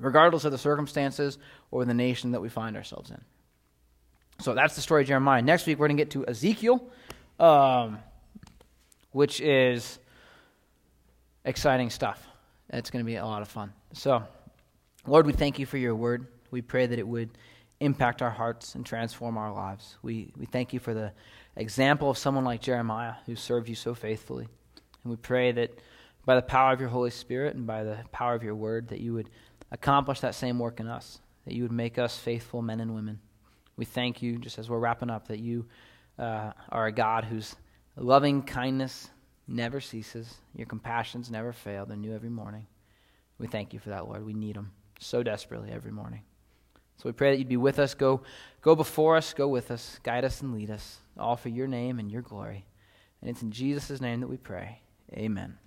regardless 0.00 0.44
of 0.44 0.50
the 0.50 0.58
circumstances 0.58 1.38
or 1.70 1.84
the 1.84 1.94
nation 1.94 2.32
that 2.32 2.40
we 2.40 2.48
find 2.48 2.76
ourselves 2.76 3.10
in. 3.10 3.20
So 4.40 4.54
that's 4.54 4.74
the 4.74 4.80
story 4.80 5.02
of 5.02 5.08
Jeremiah. 5.08 5.42
Next 5.42 5.66
week, 5.66 5.78
we're 5.78 5.88
going 5.88 5.96
to 5.96 6.00
get 6.00 6.10
to 6.12 6.26
Ezekiel, 6.26 6.84
um, 7.38 7.98
which 9.12 9.40
is 9.40 9.98
exciting 11.44 11.90
stuff. 11.90 12.26
It's 12.70 12.90
going 12.90 13.04
to 13.04 13.06
be 13.06 13.16
a 13.16 13.24
lot 13.24 13.42
of 13.42 13.48
fun. 13.48 13.72
So, 13.92 14.24
Lord, 15.06 15.26
we 15.26 15.32
thank 15.32 15.58
you 15.58 15.66
for 15.66 15.78
your 15.78 15.94
word. 15.94 16.26
We 16.50 16.62
pray 16.62 16.86
that 16.86 16.98
it 16.98 17.06
would 17.06 17.30
impact 17.80 18.22
our 18.22 18.30
hearts 18.30 18.74
and 18.74 18.86
transform 18.86 19.36
our 19.36 19.52
lives. 19.52 19.96
We, 20.02 20.32
we 20.36 20.46
thank 20.46 20.72
you 20.72 20.78
for 20.78 20.94
the 20.94 21.12
example 21.56 22.08
of 22.10 22.16
someone 22.16 22.44
like 22.44 22.60
Jeremiah 22.60 23.14
who 23.26 23.36
served 23.36 23.68
you 23.68 23.74
so 23.74 23.94
faithfully. 23.94 24.48
And 25.02 25.10
we 25.10 25.16
pray 25.16 25.52
that 25.52 25.78
by 26.24 26.36
the 26.36 26.42
power 26.42 26.72
of 26.72 26.80
your 26.80 26.88
Holy 26.88 27.10
Spirit 27.10 27.54
and 27.56 27.66
by 27.66 27.82
the 27.82 27.98
power 28.12 28.34
of 28.34 28.42
your 28.42 28.54
word, 28.54 28.88
that 28.88 29.00
you 29.00 29.14
would 29.14 29.28
accomplish 29.70 30.20
that 30.20 30.34
same 30.34 30.58
work 30.58 30.78
in 30.80 30.86
us, 30.86 31.20
that 31.44 31.54
you 31.54 31.62
would 31.62 31.72
make 31.72 31.98
us 31.98 32.16
faithful 32.16 32.62
men 32.62 32.80
and 32.80 32.94
women. 32.94 33.18
We 33.82 33.86
thank 33.86 34.22
you, 34.22 34.38
just 34.38 34.60
as 34.60 34.70
we're 34.70 34.78
wrapping 34.78 35.10
up, 35.10 35.26
that 35.26 35.40
you 35.40 35.66
uh, 36.16 36.52
are 36.68 36.86
a 36.86 36.92
God 36.92 37.24
whose 37.24 37.56
loving 37.96 38.44
kindness 38.44 39.10
never 39.48 39.80
ceases, 39.80 40.36
your 40.54 40.68
compassions 40.68 41.32
never 41.32 41.52
fail, 41.52 41.84
they're 41.84 41.96
new 41.96 42.14
every 42.14 42.28
morning. 42.28 42.68
We 43.40 43.48
thank 43.48 43.72
you 43.72 43.80
for 43.80 43.88
that, 43.88 44.06
Lord. 44.06 44.24
We 44.24 44.34
need 44.34 44.54
them 44.54 44.70
so 45.00 45.24
desperately 45.24 45.72
every 45.72 45.90
morning. 45.90 46.22
So 46.98 47.08
we 47.08 47.12
pray 47.12 47.32
that 47.32 47.38
you'd 47.38 47.48
be 47.48 47.56
with 47.56 47.80
us. 47.80 47.94
Go, 47.94 48.22
go 48.60 48.76
before 48.76 49.16
us, 49.16 49.34
go 49.34 49.48
with 49.48 49.72
us, 49.72 49.98
guide 50.04 50.24
us 50.24 50.42
and 50.42 50.54
lead 50.54 50.70
us, 50.70 50.98
all 51.18 51.34
for 51.34 51.48
your 51.48 51.66
name 51.66 51.98
and 51.98 52.08
your 52.08 52.22
glory. 52.22 52.64
And 53.20 53.28
it's 53.28 53.42
in 53.42 53.50
Jesus' 53.50 54.00
name 54.00 54.20
that 54.20 54.28
we 54.28 54.36
pray. 54.36 54.80
Amen. 55.12 55.58